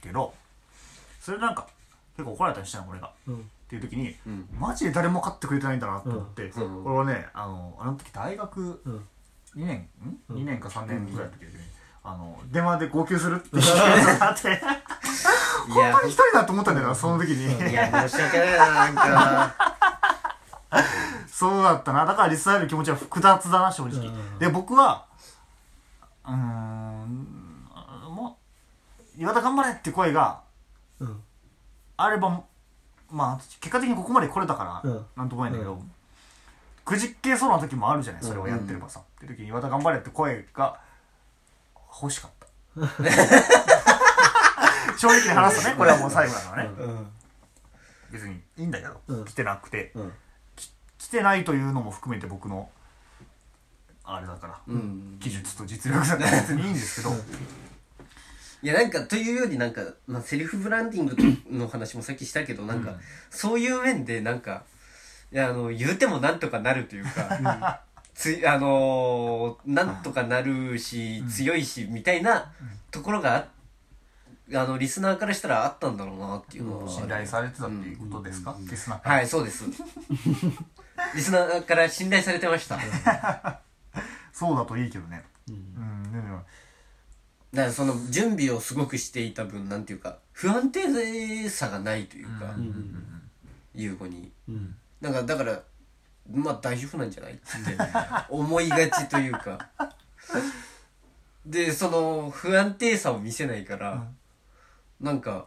[0.00, 0.32] けど
[1.20, 1.66] それなんか
[2.16, 3.40] 結構怒られたりしたの俺が、うん。
[3.40, 4.48] っていう時に、うん。
[4.58, 6.84] マジで誰も買ってくれてないんだなと思って、うん。
[6.86, 9.08] 俺はねあのあの時大学うん。
[9.56, 10.36] 2年ん、うん。
[10.38, 11.48] 2年か3年ぐらいの時に、
[12.04, 14.60] あの電話で号泣するっていう のがあって
[15.68, 19.54] 本当に一人だと思ったんだよなその時に、いや申し訳ないななんか。
[21.30, 22.06] そうだったな。
[22.06, 24.38] だからリスナーの気持ちは複雑だな正直、うん。
[24.38, 25.04] で僕は
[26.24, 27.68] うーん
[28.10, 28.38] も
[29.18, 30.40] う岩田頑張れって声が
[30.98, 31.22] うん。
[31.98, 32.42] あれば
[33.10, 35.06] まあ結果的にここまで来れたから、うん。
[35.16, 35.92] なんともないんだけど、うん
[36.86, 40.78] くじっけそうな時もあるじゃないそれをやってればさ、って時に岩田頑張れって声が
[42.00, 42.46] 欲しかった
[44.96, 47.06] 正直に話すとねこれはもう最後だからね、うん。
[48.10, 49.24] 別にいいんだけど、うん。
[49.24, 49.92] 来てなくて。
[49.94, 50.12] うん。
[50.98, 52.68] 来てないというのも含めて僕の
[54.04, 55.18] あれだから、うん。
[55.20, 57.14] 技術と実力だから別にいいんですけど、
[58.62, 61.16] いやなんかというよりなんか、まあ、セルフブランディング
[61.58, 62.96] の話もさっきしたけどなんか、うん。
[63.30, 64.64] そういう面でなんか
[65.32, 67.82] いやあの言うてもなんとかなるというか、
[68.14, 72.52] ついあのーなんとかなるし、強いしみたいな
[72.90, 73.48] ところがあ
[74.54, 79.16] あのリスナーからしたらあったんだろうなっていうのは、信頼されてたっていうことですか、リスナーから。
[79.16, 79.64] はいそうです。
[81.14, 82.76] リスナーから信頼されてました。
[82.76, 83.60] だ
[84.32, 85.24] そうだといいけどね。
[85.48, 85.54] うん。
[85.54, 85.58] う
[86.08, 86.38] んでも。
[86.38, 86.44] か
[87.52, 92.60] らその準備をすごくしていた分なんていうか不安定さがないというか、うん。
[92.60, 93.30] うん
[93.74, 94.32] 優子に。
[94.48, 94.76] うん。
[95.00, 95.62] なんかだから
[96.30, 97.42] まあ大丈夫なんじゃないって
[98.30, 99.58] 思いがちというか。
[101.44, 104.08] でその不安定さを見せないから、
[105.00, 105.46] なんか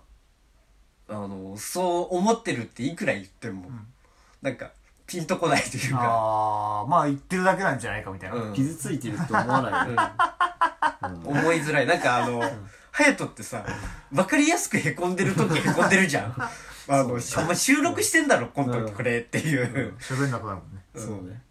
[1.08, 3.70] あのそう思ってるっていくら言っても、
[4.42, 4.72] なんか
[5.08, 8.54] ピンとこないというか、ああまあ言ってるだけなんじゃないかみたいな、うん。
[8.54, 9.96] 傷ついてると思わないよ。
[9.96, 10.02] ね
[11.26, 11.88] 思いづらい。
[11.88, 12.40] なんかあの、
[12.92, 13.66] 隼人ってさ
[14.12, 16.36] 分かりやすくへこんでる時へこんでるじゃん。
[16.92, 20.82] あの、お前収録してんだろこの時これっていう、喋んなくなるもんね。
[20.96, 21.42] そうね。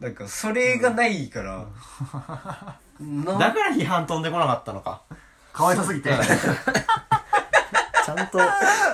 [0.00, 1.66] なんかそれがないから、
[2.98, 5.02] なだから批判飛んでこなかったのか。
[5.52, 6.10] かわいそすぎて。
[6.10, 6.12] ち
[8.10, 8.38] ゃんと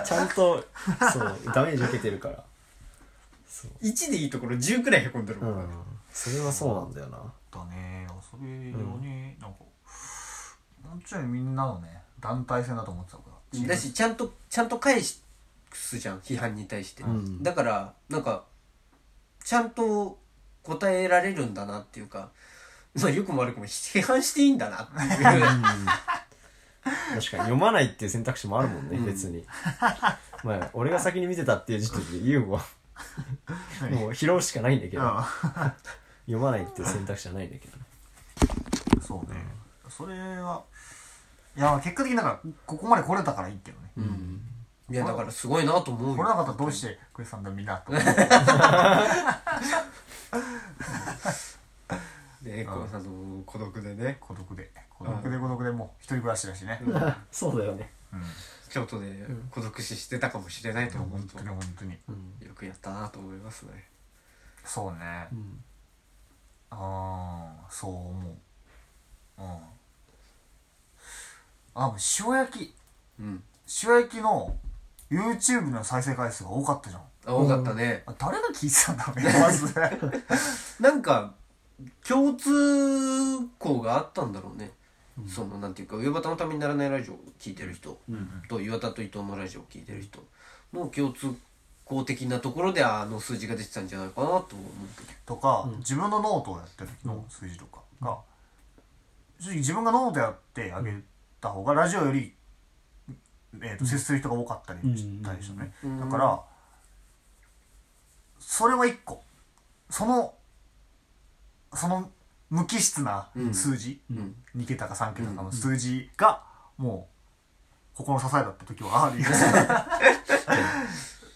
[0.05, 0.65] ちゃんと
[1.13, 2.45] そうダメージ受けてるから。
[3.83, 5.69] 1でいいところ10くらいへこんでるもん、うん。
[6.13, 7.19] それはそうなんだよな。
[7.51, 8.07] だね。
[8.31, 8.43] それ
[8.85, 9.59] をね、なんか
[10.85, 13.23] もうちょいみんなのね団体戦だと思ってたか
[13.55, 13.67] ら。
[13.67, 17.43] だしちゃんとちゃんと返すじゃん批判に対して、ん。
[17.43, 18.45] だからなんか
[19.43, 20.19] ちゃんと
[20.63, 22.31] 答えられるんだなっていうか
[22.95, 25.23] まあよくも悪くも批判していいんだなっていう。
[25.23, 25.41] 確
[27.31, 29.45] かに読まないっていう選択肢もあるもんね、別に。
[30.45, 32.61] まあ俺が先に見てたっていう時点で優吾は
[33.91, 35.03] もう拾うしかないんだけど。
[36.27, 37.77] 読まないっていう選択肢はないんだけど。
[39.01, 39.37] そうね。
[39.89, 40.65] それは
[41.57, 43.91] いや結果的になんかここまで来れたからいいけどね、
[44.91, 46.17] いやだからすごいなと思うよ。
[46.17, 47.93] 来れなかったらどうしてくれてたんだみんなと。
[47.93, 48.11] 思って
[52.47, 54.19] ねこうあの孤独でね。
[54.21, 54.71] 孤独で。
[54.91, 56.81] 孤独で孤独でもう一人暮らしだしね、
[57.31, 57.91] そうだよね。
[58.13, 58.23] うん。
[58.71, 59.07] 京都で
[59.51, 63.85] 孤独死してたかもしれないと思うと、本当に本当によくやったなと思いますね。
[64.65, 65.29] そうね、
[66.71, 69.43] ああそう思う。
[69.43, 69.47] うん。
[71.75, 72.75] あもう塩焼き。
[73.21, 73.43] うん。
[73.85, 74.57] 塩焼きの
[75.11, 77.03] YouTube の再生回数が多かったじゃん。
[77.27, 79.75] あ多かったね、あ誰が聞いてたんだろうねまず
[80.81, 81.35] なんか
[82.07, 82.51] 共通
[83.59, 84.73] 項があったんだろうね、
[85.29, 87.99] そのなんていうか岩田のためにならないラジオを聞いてる人、
[88.49, 90.21] と岩田と伊藤のラジオを聞いてる人
[90.73, 91.35] の共通
[91.85, 94.47] 項的なところであの数字が出てたんじゃないかなと思う
[95.25, 98.19] とか、自分のノートをやってる時の数字とかが、
[99.39, 100.93] 正直自分がノートやってあげ
[101.41, 102.33] た方がラジオより、
[103.61, 106.41] えー、と接する人が多かったりしたりしたね、だから
[108.41, 109.23] それは一個。
[109.89, 110.35] その
[111.75, 112.11] その
[112.51, 114.01] 無機質な数字、
[114.57, 116.43] 2桁か3桁かの数字が
[116.77, 117.09] も
[117.95, 119.23] う心の支えだった時はあり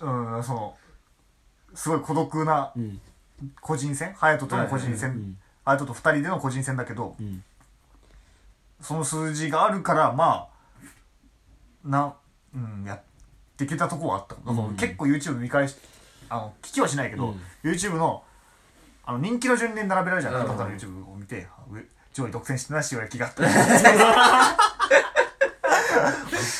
[0.01, 0.44] うん。
[0.44, 0.77] その
[1.74, 2.73] すごい孤独な
[3.61, 4.15] 個人戦？
[4.15, 5.36] 隼人との個人戦。
[5.65, 7.43] 隼人と2人での個人戦だけど、ん。
[8.81, 10.48] その数字があるからま
[11.85, 12.15] あな、
[12.55, 13.01] うん、やっ
[13.57, 15.77] ていけたとこはあったかも、結構 YouTube 見返し
[16.28, 18.23] あの聞きはしないけど、YouTube の
[19.11, 20.41] あの人気の順に並べられるじゃん、うん。
[20.43, 21.82] あなたの YouTube を見て上
[22.12, 23.43] 上位独占してなし塩焼きがあって。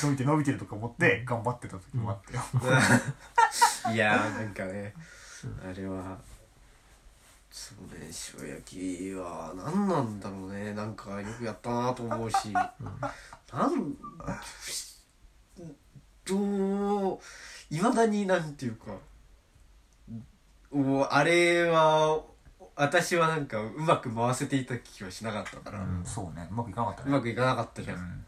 [0.03, 2.43] 伸びて伸びてるとか思って頑張ってた時もあったよ、
[3.95, 4.95] いやーなんかね
[5.63, 6.19] あれは
[7.51, 8.11] そうね
[8.43, 10.75] 塩焼きは何なんだろうね。
[10.75, 12.73] なんかよくやったなと思うし、なん
[16.25, 17.19] どう
[17.71, 18.93] いまだになんていうか
[20.73, 22.23] おあれは
[22.81, 26.02] 私はなんかうまく回せていた気はしなかったから、うん。
[26.05, 26.48] そうね。
[26.51, 28.24] うまくいかなかったうねまくいかなかったじゃん、うん。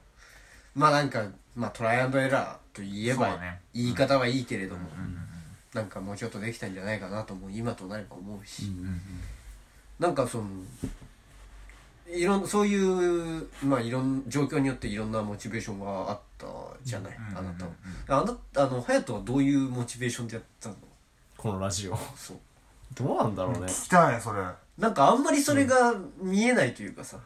[0.74, 1.24] まあなんか、
[1.56, 3.60] まあ、トライアンドエラーと言えば、そうだね。
[3.72, 4.82] 言い方はいいけれども、
[5.72, 8.72] なんかもうちょっとできたんじゃないかなと思う今となれば思うし、
[9.98, 10.44] なんかその
[12.10, 12.76] いろんそうい
[13.38, 16.46] うまあいろん状況によっていろんなモチベーションがあった
[16.82, 17.64] じゃない、うんあなた
[18.14, 20.74] は、あなあの隼人はどういうモチベーションでやってたの？
[21.38, 21.96] このラジオ。
[22.16, 22.36] そう
[22.94, 23.60] どうなんだろうね。
[23.66, 24.42] 聞きたいそれ。
[24.78, 27.18] なんかあんまりそれが見えないというかさ、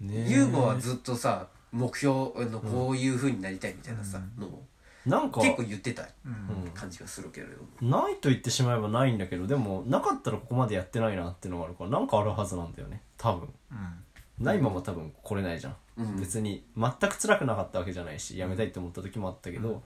[0.00, 2.14] ね優吾はずっとさ目標
[2.50, 4.62] のこういう風になりたいみたいなさ、のを
[5.06, 6.70] なんか結構言ってたうん。
[6.74, 13.02] 感じがするけれども、ないと言ってしまえばないんだけどでもなかったらここまでやってないなっていうのがあるからなんかあるはずなんだよね。
[13.16, 13.48] 多分。
[13.70, 14.44] うん。
[14.44, 16.20] ないまま多分来れないじゃん、うん。
[16.20, 19.82] 別に全く辛くなかったわけじゃないしやめたいって思った時もあったけど。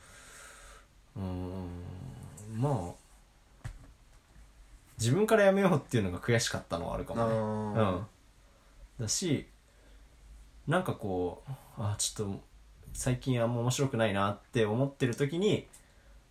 [1.17, 1.69] うーん。
[2.57, 3.06] まあ
[4.99, 7.27] 自分からやめようっていうのが悔しかったのはあるかも
[7.75, 7.81] ね。
[7.81, 8.07] あ
[8.99, 9.05] うん。
[9.05, 9.47] だし
[10.67, 12.41] なんかこうあちょっと
[12.93, 15.67] 最近あんま面白くないなって思ってる時に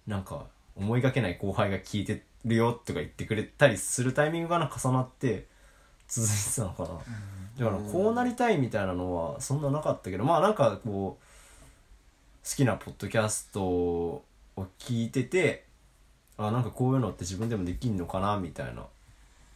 [0.08, 5.46] なんか思いがけない後輩が聞いてるよとか言ってくれたりするタイミングがな重なって
[6.08, 6.90] 続いてたのかな、
[7.66, 14.24] だからこうなりたいみたいなのはそんななかったけどまあなんかこう好きなポッドキャストを
[14.80, 15.65] 聞いてて
[16.38, 18.86] あなんかこういうのって自分でもできんのかなみたいな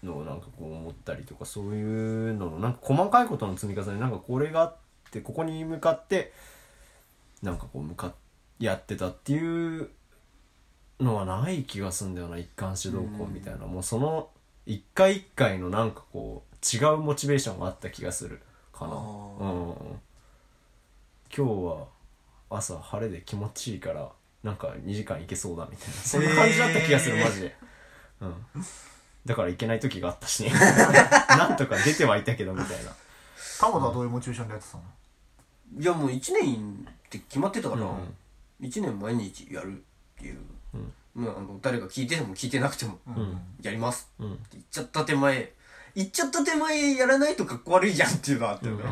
[0.04, 1.84] のをなんかこう思ったりとかそうい
[2.30, 4.76] うののなんか細かいことの積み重ねなんかこれがあっ
[5.12, 6.32] てここに向かって
[7.44, 8.14] なんかこう向かっ
[8.60, 9.90] やってたっていう
[11.00, 14.30] のはない気がするんだよな一貫指導校みたいなもうその
[14.66, 17.40] 一回一回のなんかこう違うモチベー。
[17.40, 18.42] ションがあった気がする
[18.74, 19.00] かなあうん。
[21.36, 21.88] 今日は
[22.50, 24.10] 朝晴れで気持ちいいから
[24.44, 25.94] なんか2時間行けそうだみたいな。
[25.94, 27.56] そんな感じだった気がする、マジで。
[28.22, 28.36] うん。
[29.26, 30.52] だから行けない時があったしね。
[31.30, 32.92] なんとか出てはいたけどみたいな。
[33.60, 34.84] 田畑はどういうモチベーションでやってたの？
[35.78, 38.16] いやもう1年って決まってたから、うん
[38.62, 39.76] 1年毎日やるっ
[40.20, 40.40] ていう、
[41.16, 43.42] まあ、あの誰が聞いてても聞いてなくても、ん。
[43.62, 45.54] やりますうんって言っちゃった手前
[45.96, 48.90] 言っちゃった手前やらないとかっこ悪いじゃんっていうのはあったよね、で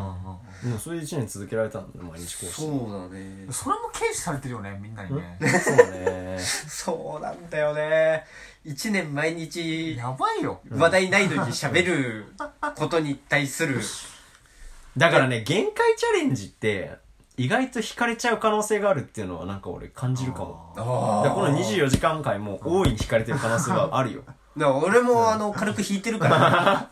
[0.63, 3.47] もそれで1年続けられたんだね毎日講師そうだね。
[3.51, 5.37] それも軽視されてるよねみんなにね。
[5.63, 6.37] そうね。
[6.39, 8.25] そうなんだよね。
[8.65, 10.61] 1年毎日やばいよ。
[10.69, 12.25] 話題ないのに喋る
[12.75, 13.79] ことに対する。
[14.97, 16.97] だからね限界チャレンジって
[17.37, 20.73] 意外と惹かれちゃう可能性があるっていうのはなんか俺感じるかも。
[20.75, 24.23] この24時間回も大いに惹かれてる可能性はあるよ、
[24.57, 26.89] だから俺もあの軽く弾いてるから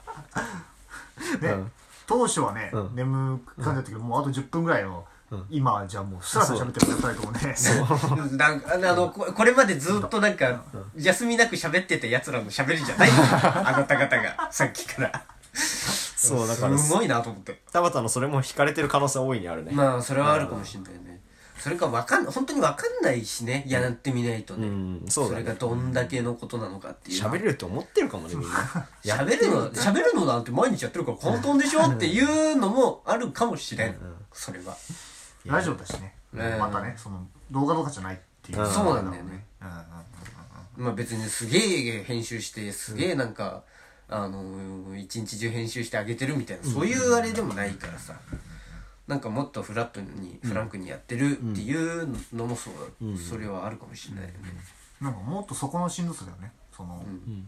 [1.41, 1.49] ね。
[1.49, 1.71] うん
[2.07, 2.95] 当初はねうん。
[2.95, 5.05] 眠く感じだったけどもうあと10分ぐらいの
[5.49, 8.35] 今はじゃあもうスラスラ喋ってる2人ともね。
[8.37, 10.63] なんかあのここれまでずっとなんか
[10.95, 13.09] 休みなく喋ってたやつらの喋りじゃない。
[13.11, 15.23] あなた方がさっきから。
[15.53, 17.61] そうだからすごいなと思って。
[17.71, 21.14] 田畑のそれも惹かれてる可能性は大いにあるね、まあそれはあるかもしれないね
[21.65, 25.43] それかわかん本当にわかんないしねやってみないとうね、んそうだね。
[25.43, 28.55] れがどんだけのことなのかっていう喋れると思ってるかもねみんな。
[29.03, 33.97] 喋るの喋るのなんて毎日やってるから簡単でしょっていうのもあるかもしれん、
[34.31, 34.77] それは。
[35.43, 36.13] ラジオだしね。
[36.33, 38.59] ねまたねその動画とかじゃないっていう。
[38.59, 38.71] うん。
[38.71, 39.43] そうなんだよね。
[39.59, 39.75] うんうん
[40.77, 41.57] まあ別にすげ
[41.97, 43.63] え編集してすげえなんか、
[44.07, 48.13] あの一日中編集してあげてるみたいな、そういうあれでもないからさ
[49.07, 54.37] なんかもっとフラットに、フランクにやってるっていうのもそうだ、それはあるかもしれないよね、
[54.99, 56.51] なんかもっとそこのしんどさだよね。
[56.75, 57.47] その、ん。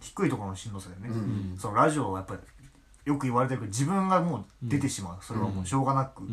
[0.00, 1.20] 低いところのしんどさだよね、
[1.54, 1.56] ん。
[1.56, 2.40] そのラジオはやっぱり
[3.04, 6.26] よく言われてるけど自分がもう出てしまう、それはもうしょうがなく、っ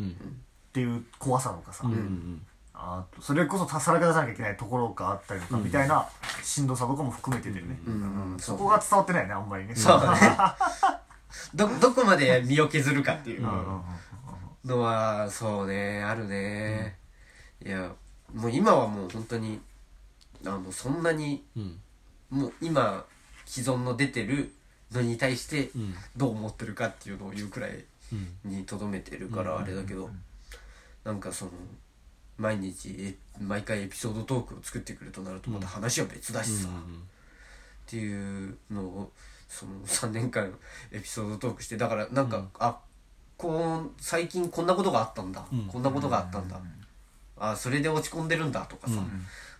[0.72, 2.42] ていう怖さとかさ、うんうん
[2.78, 6.06] あとそれこそさらけ出さなきゃいけないところがあったりとか、みたいな
[6.42, 8.32] しんどさとかも含めててね、うん。
[8.32, 8.38] うん。
[8.38, 9.74] そこが伝わってないよねあんまりね。
[9.74, 10.36] そうだね。
[11.54, 13.42] ど どこまで身を削るかっていう。
[13.42, 13.82] うんうんうん
[14.66, 16.96] のはそうねあるね、
[17.64, 17.92] いや
[18.34, 19.60] もう今はもう本当に
[20.44, 21.80] あのそんなにうん。
[22.28, 23.04] もう今
[23.46, 24.52] 既存の出てる
[24.90, 25.94] のに対してん。
[26.16, 28.50] どう思ってるかっていうのを言うくらいうん。
[28.50, 30.10] にとどめてるからあれだけど
[31.04, 31.52] なんかその
[32.36, 36.70] 毎日え毎回エピソードトークを作ってくるとなるとまた話は別だしさ、っ
[37.86, 39.12] ていうのを
[39.48, 40.52] その3年間
[40.90, 42.78] エピソードトークしてだからなんか、あ
[43.36, 45.66] こう最近こんなことがあったんだ、ん。
[45.68, 46.60] こんなことがあったんだ、
[47.38, 49.00] あそれで落ち込んでるんだとかさ、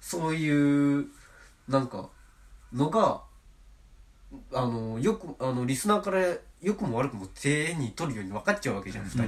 [0.00, 1.06] そういう
[1.68, 2.08] なんか
[2.72, 3.22] のが
[4.52, 6.20] あのよくあのリスナーから
[6.62, 9.22] よくも悪くも手に取るように分かっちゃうわけじゃん、2人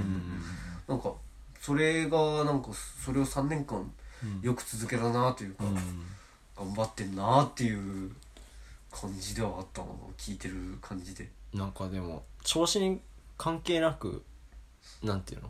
[0.87, 1.13] なんか
[1.61, 3.91] それがなんかそれを3年間
[4.41, 5.63] よく続けたなというか、
[6.57, 8.11] 頑張ってんなっていう
[8.91, 11.29] 感じではあったな聞いてる感じで。
[11.53, 13.01] なんかでも調子に
[13.37, 14.23] 関係なく
[15.03, 15.49] なんていうの？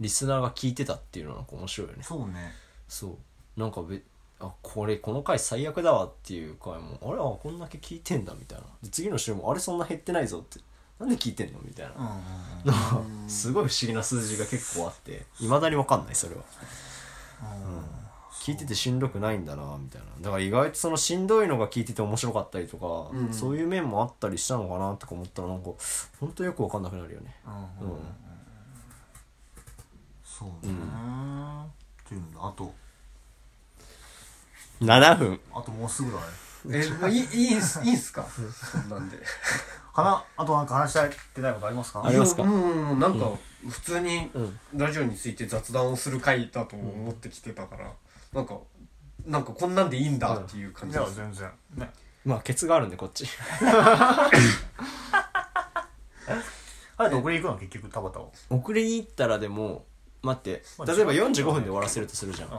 [0.00, 2.02] リスナーが聞いてたっていうのはなんか面白いよね。
[2.02, 2.52] そうね。
[2.88, 3.18] そ
[3.56, 3.60] う。
[3.60, 4.00] なんかべ
[4.40, 7.20] あこれこの回最悪だわっていう回もあれ？
[7.20, 8.64] あこんだけ聞いてんだみたいな。
[8.82, 10.60] で次の週もあれそんな減ってないぞって。
[10.98, 12.16] なんで聞いてんのみたいな、
[12.64, 16.42] うん すごい不思議な数字が結構あっていまだに分かんないそれは、
[18.34, 20.06] 聞いててしんどくないんだなみたいな。
[20.20, 25.70] だから意外とそのしんどいのが聞いてて面白かったりとか、うんそういう面もあったりしたのかなとか思ったらなんか
[26.20, 27.34] 本当よく分かんなくなるよね。
[27.46, 27.94] うんうん。
[27.94, 27.98] うん
[30.42, 30.78] そうね。
[32.04, 32.74] っていうのであと。
[34.80, 35.40] 7分。
[35.54, 36.22] あともうすぐだね。
[36.70, 38.24] え もういいいいんすいいんすか？
[38.24, 39.18] そんなんで。
[39.94, 40.24] かな？
[40.36, 42.02] あとなんか話したいってないことありますか？
[42.04, 42.42] ありますか？
[42.42, 42.46] う
[42.96, 43.30] なんか
[43.68, 44.60] 普通にうん。
[44.74, 47.92] ラジオについて雑談をする回だと思ってきてたから、
[48.32, 48.58] なんか
[49.26, 51.50] なんかこんなんでいいんだっていう感いじです、や全然。
[51.76, 51.90] ね。
[52.24, 53.26] まあケツがあるんでこっち。
[56.96, 58.32] あれどこに行くの結局田畑を。
[58.50, 59.84] 送りに行ったらでも
[60.22, 62.58] 待ってまあ例えば45分で終わらせるとするじゃん、うん。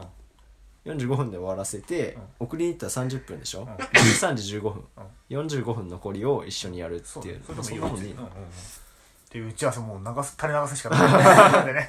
[0.86, 4.84] 45分で終わらせて、送りに行ったら30分でしょ、13時15分、
[5.30, 7.42] 45分残りを一緒にやるっていう。
[7.46, 7.76] それでもいいよ。
[7.76, 8.32] そんなもんでいいうんうんうん。
[8.32, 8.36] っ
[9.30, 11.64] ていう打ち合わせもう流す垂れ流すしかない。
[11.64, 11.88] んでね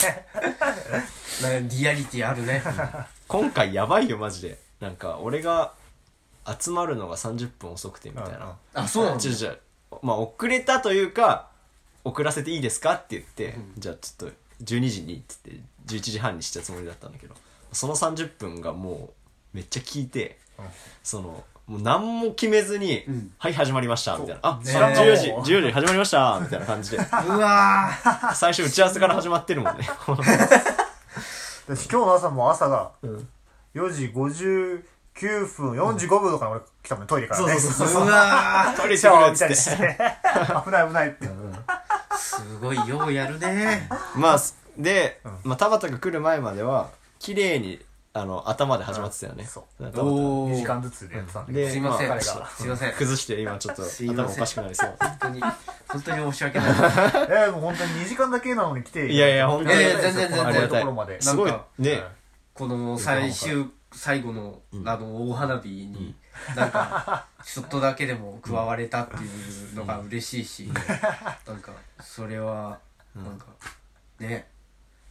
[1.43, 2.63] なんかリアリティあるね
[3.29, 4.59] 今回やばいよマジで。
[4.81, 5.73] なんか俺が
[6.61, 9.21] 集まるのが30分遅くてみたいな、あそうなんだ。
[9.21, 9.57] ちょちょ
[10.03, 11.49] まあ遅れたというか
[12.05, 12.95] 遅らせていいですか？
[12.95, 17.35] って言って、じゃあちょっと12時にって言って11時半にしたつもりだったんだけど
[17.73, 19.11] その30分がも
[19.53, 20.39] うめっちゃ聞いて、
[21.03, 23.33] そのもう何も決めずに「ん。
[23.39, 26.99] はい始まりました」みたいな「あ、ね10時10時始まりました」みたいな感じで。
[26.99, 28.35] うわー。
[28.35, 29.89] 最初打ち合わせから始まってるもんね。
[31.67, 33.29] 私今日の朝も朝がうん。
[33.75, 37.59] 4時59分45分とかに俺来たもんねトイレからね。
[37.59, 39.65] そうそううわ トイレシャワー行ってくるって。
[39.65, 39.99] て。
[40.65, 41.27] 危ない危ないって。
[41.27, 41.84] ー
[42.17, 43.89] すごいようやるね。
[44.17, 44.39] まあ
[44.77, 47.81] で、まあ、田畑が来る前までは綺麗に
[48.17, 49.83] あの頭で始まってたよね、そう。
[49.83, 50.01] 田畑。
[50.03, 51.59] お2時間ずつでやってたんだけど。
[51.59, 52.49] ですいませんまあ彼が。
[52.49, 52.93] すいません。
[52.93, 54.25] 崩して今ちょっと すいません。
[54.27, 54.97] 頭おかしくなりそう。
[55.01, 56.69] 本当に本当に申し訳ない。
[56.73, 61.21] えー、もう本当に2時間だけなのに来ていやいや本当にいやいや全然全然ところまで。
[61.21, 62.05] すごいね、
[62.55, 66.15] この最終最後のあの大花火に
[66.57, 69.19] なんかちょっとだけでも加われたってい
[69.73, 70.71] うのが嬉しいし
[71.47, 72.79] なんかそれは
[73.15, 73.47] なんか
[74.19, 74.47] ね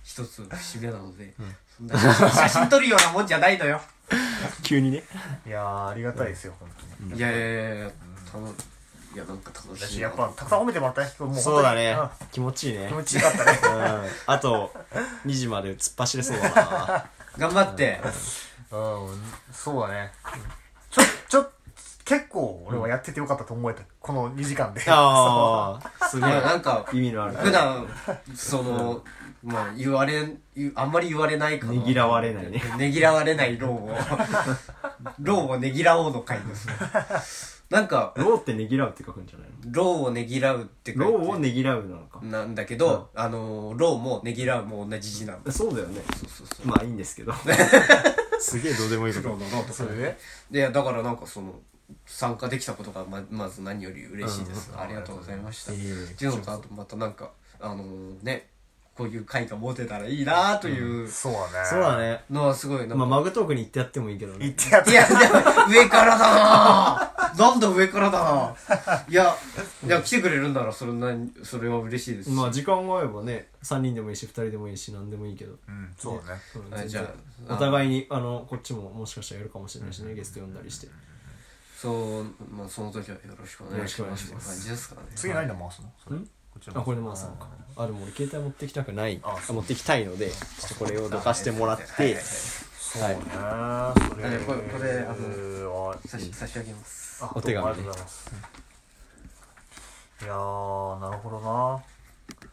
[0.03, 1.33] 一つ節目なので
[1.77, 3.81] そんな写真撮るようなもんじゃないのよ。
[4.61, 5.03] 急にね。
[5.45, 6.69] いやーありがたいですよ本
[7.07, 7.17] 当に。
[7.17, 7.91] いやいやいやいや
[8.31, 11.93] たのいやなんか楽しいやっぱたくさん褒めてもらったねもうそうだね。
[11.93, 12.09] ん。
[12.31, 12.87] 気持ちいいね。
[12.89, 13.59] 気持ちよかったね。
[13.63, 14.33] うん。
[14.33, 14.73] あと
[15.25, 17.05] 2時まで突っ走れそうだな。
[17.37, 18.01] 頑張って。
[18.71, 19.21] うん
[19.53, 20.11] そうだね
[21.33, 21.47] ちょ
[22.05, 23.81] 結構俺はやっててよかったと思えた。
[23.99, 24.83] この2時間で。
[24.85, 27.33] ああすいごいやなんか意味のある。
[27.37, 27.87] 普段
[28.35, 29.03] その
[29.43, 30.27] まあ言われ
[30.75, 31.73] あんまり言われないかな。
[31.73, 32.61] ねぎらわれないね。
[32.77, 33.97] ねぎらわれないローを
[35.21, 36.75] ローをねぎらおうの回ですね。
[37.71, 41.11] なんか労ってねぎらうって書くんじゃないローをねぎらうって書いて。
[41.11, 42.19] のローをねぎらうなのか。
[42.21, 45.51] なんだけど、あの労もねぎらうも同じ字なんだ。
[45.51, 46.03] そうだよね。
[46.15, 46.67] そうそうそう。
[46.67, 47.33] まあいいんですけど
[48.43, 49.21] すげえどうでもいいこ
[49.67, 50.17] とそれで。
[50.51, 51.53] でいやだからなんかその
[52.05, 55.73] 参加できたことがままず何より嬉しいです、ありがとうございました。
[55.73, 56.15] えいえ。
[56.15, 57.83] ていうのとあとまたなんかあの
[58.21, 58.49] ね
[58.95, 61.07] こういう会が持てたらいいなという。
[61.07, 61.67] そうだね。
[61.67, 62.23] そうだね。
[62.29, 62.87] のはすごい。
[62.87, 64.39] なまあマグトークに行ってやってもいいけどね。
[64.39, 65.21] 言ってやっいや、でも
[65.67, 67.13] 上からだな。
[67.35, 68.55] なんだ上からだな。
[69.09, 69.35] いや、
[69.83, 71.11] いや、来てくれるんなら、それな、
[71.43, 72.29] それは嬉しいです。
[72.29, 72.35] し。
[72.35, 75.53] まあ時間が合えばね3人でもいいし2人でもいいし何でもいいけど。
[75.67, 76.41] うんそうだね。
[76.55, 77.13] うん全然あじゃ
[77.49, 80.87] あお互いにあのこっちももしかしたらやるかもしれないしねゲスト呼んだりして。
[81.75, 84.25] そう、まあ、その時はよろしくお願いします。
[84.25, 85.07] っていう感じですからね。
[85.15, 85.91] 次何で回すの？
[86.01, 86.15] それ。
[86.15, 86.29] ん？
[86.53, 87.47] こっちあこれで回すのか。
[87.75, 89.19] あでも俺携帯持ってきたくない。
[89.23, 90.35] ああ持ってきたいのでちょ
[90.65, 91.85] っとこれをどかしてもらって。
[91.87, 92.17] そうね。
[92.77, 94.53] それあこれこ
[94.83, 95.27] れあの
[95.91, 97.25] の差し差し上げます。
[97.33, 97.71] お手紙ね。
[97.71, 98.31] ありがとうございます
[100.21, 101.83] いやーなるほどな。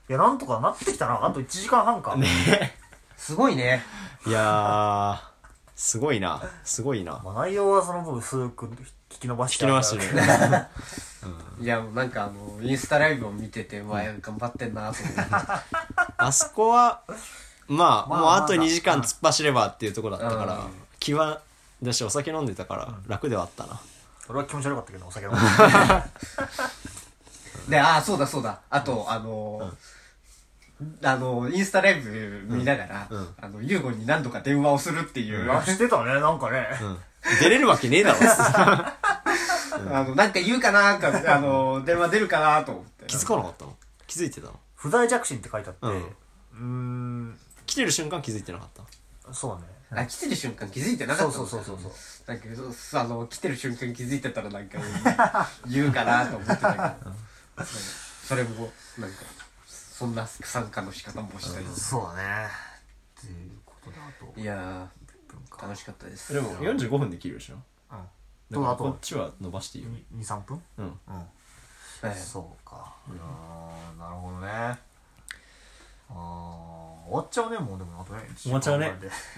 [0.08, 1.24] いやなんとかなってきたな。
[1.24, 2.16] あと1時間半か。
[3.16, 3.82] すごいね。
[4.26, 5.29] いやー
[5.80, 6.42] すごいな。
[6.62, 7.22] すごいな。
[7.24, 8.76] まあ内容はその分薄く聞
[9.20, 10.22] き伸ばして聞き伸ばしてるね。
[11.58, 15.22] いや、なんかあの、インスタライブを見てて、わ、頑張ってんなと思って。
[16.18, 17.00] あそこは
[17.66, 20.60] まあまあもうあとまだ2時間突っ走ればっていうところだったからうん。
[20.98, 21.40] 気は
[21.82, 23.80] だしお酒飲んでたから楽ではあったな。
[24.28, 25.40] 俺は気持ち悪かったけどお酒飲んで
[27.70, 28.60] で、ああ、そうだそうだ。
[28.68, 29.72] あと、あのー、
[31.02, 33.18] あの、インスタライブ見ながら、うん。
[33.18, 33.34] うん。
[33.40, 36.68] あの、ユーゴに何度か電話をするっていう、してたねなんかね。
[36.80, 36.98] うん。
[37.40, 38.18] 出れるわけねえだろ。
[39.92, 43.04] あの、なんか言うかなか、あの、電話出るかなと思って。
[43.06, 43.76] 気づかなかったの？
[44.06, 44.58] 気づいてたの？
[44.74, 45.80] 不在着信って書いてあって。
[45.86, 46.62] ううんー
[47.32, 47.38] ん。
[47.66, 49.62] 来てる瞬間気づいてなかったそうね。
[49.92, 51.92] あ、来てる瞬間気づいてなかったそうそうそうそう
[52.26, 54.78] だけど、あの、来てる瞬間気づいてたらなんか
[55.66, 56.78] 言うかなと思ってたけ
[57.58, 57.64] ど、
[58.24, 59.16] それも、なんか、
[60.00, 61.66] そんな参加の仕方もしたり。
[61.66, 62.48] そうだね。
[63.20, 64.40] っていうことであと。
[64.40, 64.88] いや
[65.60, 66.32] 楽しかったです。
[66.32, 67.54] でも45分で切るでしょ？
[67.54, 67.60] うん。
[67.60, 68.02] だ
[68.50, 69.90] どうあからことっちは伸ばしていいよ。
[70.16, 71.14] 23分うんうん。
[71.14, 72.94] はいそうか。
[73.08, 74.48] いやーなるほどね。
[76.08, 78.22] あー終わっちゃうねもうでもあとね。
[78.38, 78.90] 終わっちゃうね。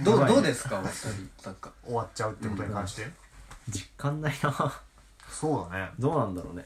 [0.05, 1.49] どう、どうですか、お二人。
[1.49, 1.73] なんか。
[1.85, 3.11] 終わっちゃうってことに関して？
[3.69, 4.73] 実感ないな。
[5.29, 5.91] そうだね。
[5.99, 6.65] どうなんだろうね。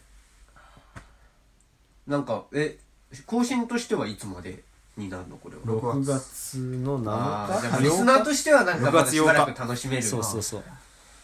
[2.06, 2.78] なんか、え、
[3.24, 4.62] 更新としてはいつまで
[4.96, 5.36] になるの？
[5.36, 5.62] これは。
[5.62, 7.10] 6月の7日？
[7.10, 10.62] あーじゃあリスナーとしてはなんかまだしばらく楽しめるそうそうそう、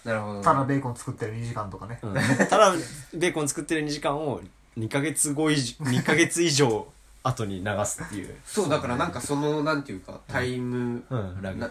[0.05, 0.43] なるほど。
[0.43, 1.99] ただベーコン作ってる2時間とかね。
[2.03, 2.75] うん、ただ
[3.15, 4.41] ベーコン作ってる2時間を
[4.79, 6.87] 2ヶ月後以上 2ヶ月以上
[7.25, 11.61] 後に流すっていう、そう、だからなんかその、なんていうか、タイム、うん、ラグ。
[11.61, 11.71] な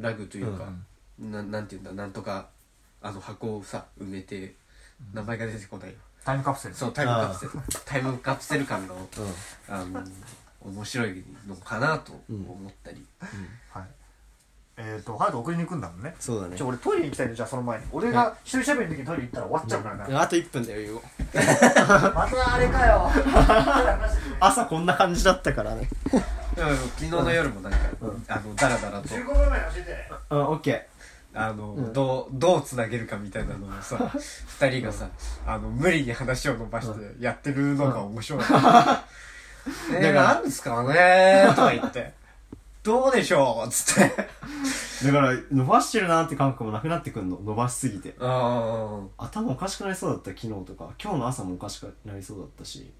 [0.00, 0.68] ラグというか、
[1.20, 2.48] ななんていうんだ、なんとか、
[3.00, 4.54] あの箱をさ、埋めて、
[5.12, 5.90] 名前が出てこない。
[5.90, 5.94] よ。
[6.24, 7.52] タイムカプセルそう、タイムカプセル。
[7.84, 9.74] タイムカプセル感の、うん。
[9.74, 10.02] あの、
[10.60, 13.04] 面白いのかなと思ったり。
[13.70, 13.84] はい。
[14.80, 16.14] えっと隼人送りに行くんだもんね。
[16.20, 16.56] そうだね。
[16.56, 17.84] ちょ俺トイレに行きたいんでじゃあその前に。
[17.90, 20.22] 俺が一人喋る時にトイレ行ったら終わっちゃうからな。
[20.22, 21.02] あと1分だよよ。
[21.34, 23.10] またあれかよ。
[24.38, 25.88] 朝こんな感じだったからね。
[26.54, 27.78] でも昨日の夜もなんか、
[28.28, 30.12] あの、だらだらと、15分前に教えて。
[30.30, 30.88] うんオッケ
[31.40, 33.96] あの、どう、どうつなげるかみたいなのをさ、
[34.60, 35.08] 二人がさ、
[35.46, 38.42] あの、無理に話を伸ばしてやってるのが面白い。
[39.92, 42.12] えー、だからなんですかねとか言って。
[42.82, 44.16] どうでしょうつって。
[45.06, 47.38] だから伸ばしてるなって感覚もなくなってくんの。
[47.44, 48.16] 伸ばしすぎて。
[48.18, 50.90] あ頭おかしくなりそうだった昨日とか。
[51.00, 52.90] 今日の朝もおかしくなりそうだったし。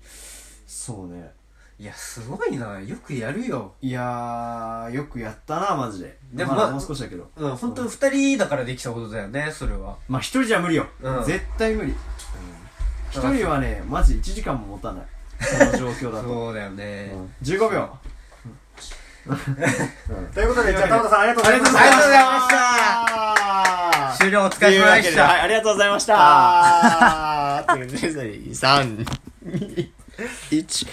[0.67, 1.33] そうね
[1.81, 2.81] いやすごいな。
[2.81, 3.73] よくやるよ。
[3.81, 6.19] いやーよくやったなマジで。
[6.33, 7.31] でもまあまだもう少しだけど。
[7.37, 9.97] うん本当に二人だからできたことだよねそれは。
[10.09, 11.25] まあ一人じゃ無理よ、うん。
[11.25, 11.95] 絶対無理。
[13.11, 15.07] 一、人はねマジ1時間も持たない。
[15.41, 17.13] その状況だと、そうだよね。
[17.15, 17.89] うん、15秒。
[20.35, 21.79] ということでじゃあ田畑さんありがとうございました。
[21.79, 24.17] ありがとうございました。
[24.19, 25.23] 終了お疲れ様でした。
[25.23, 26.15] はいありがとうございました。
[26.19, 27.69] あー。
[28.51, 29.07] 3、
[29.47, 29.91] 2、
[30.51, 30.89] 1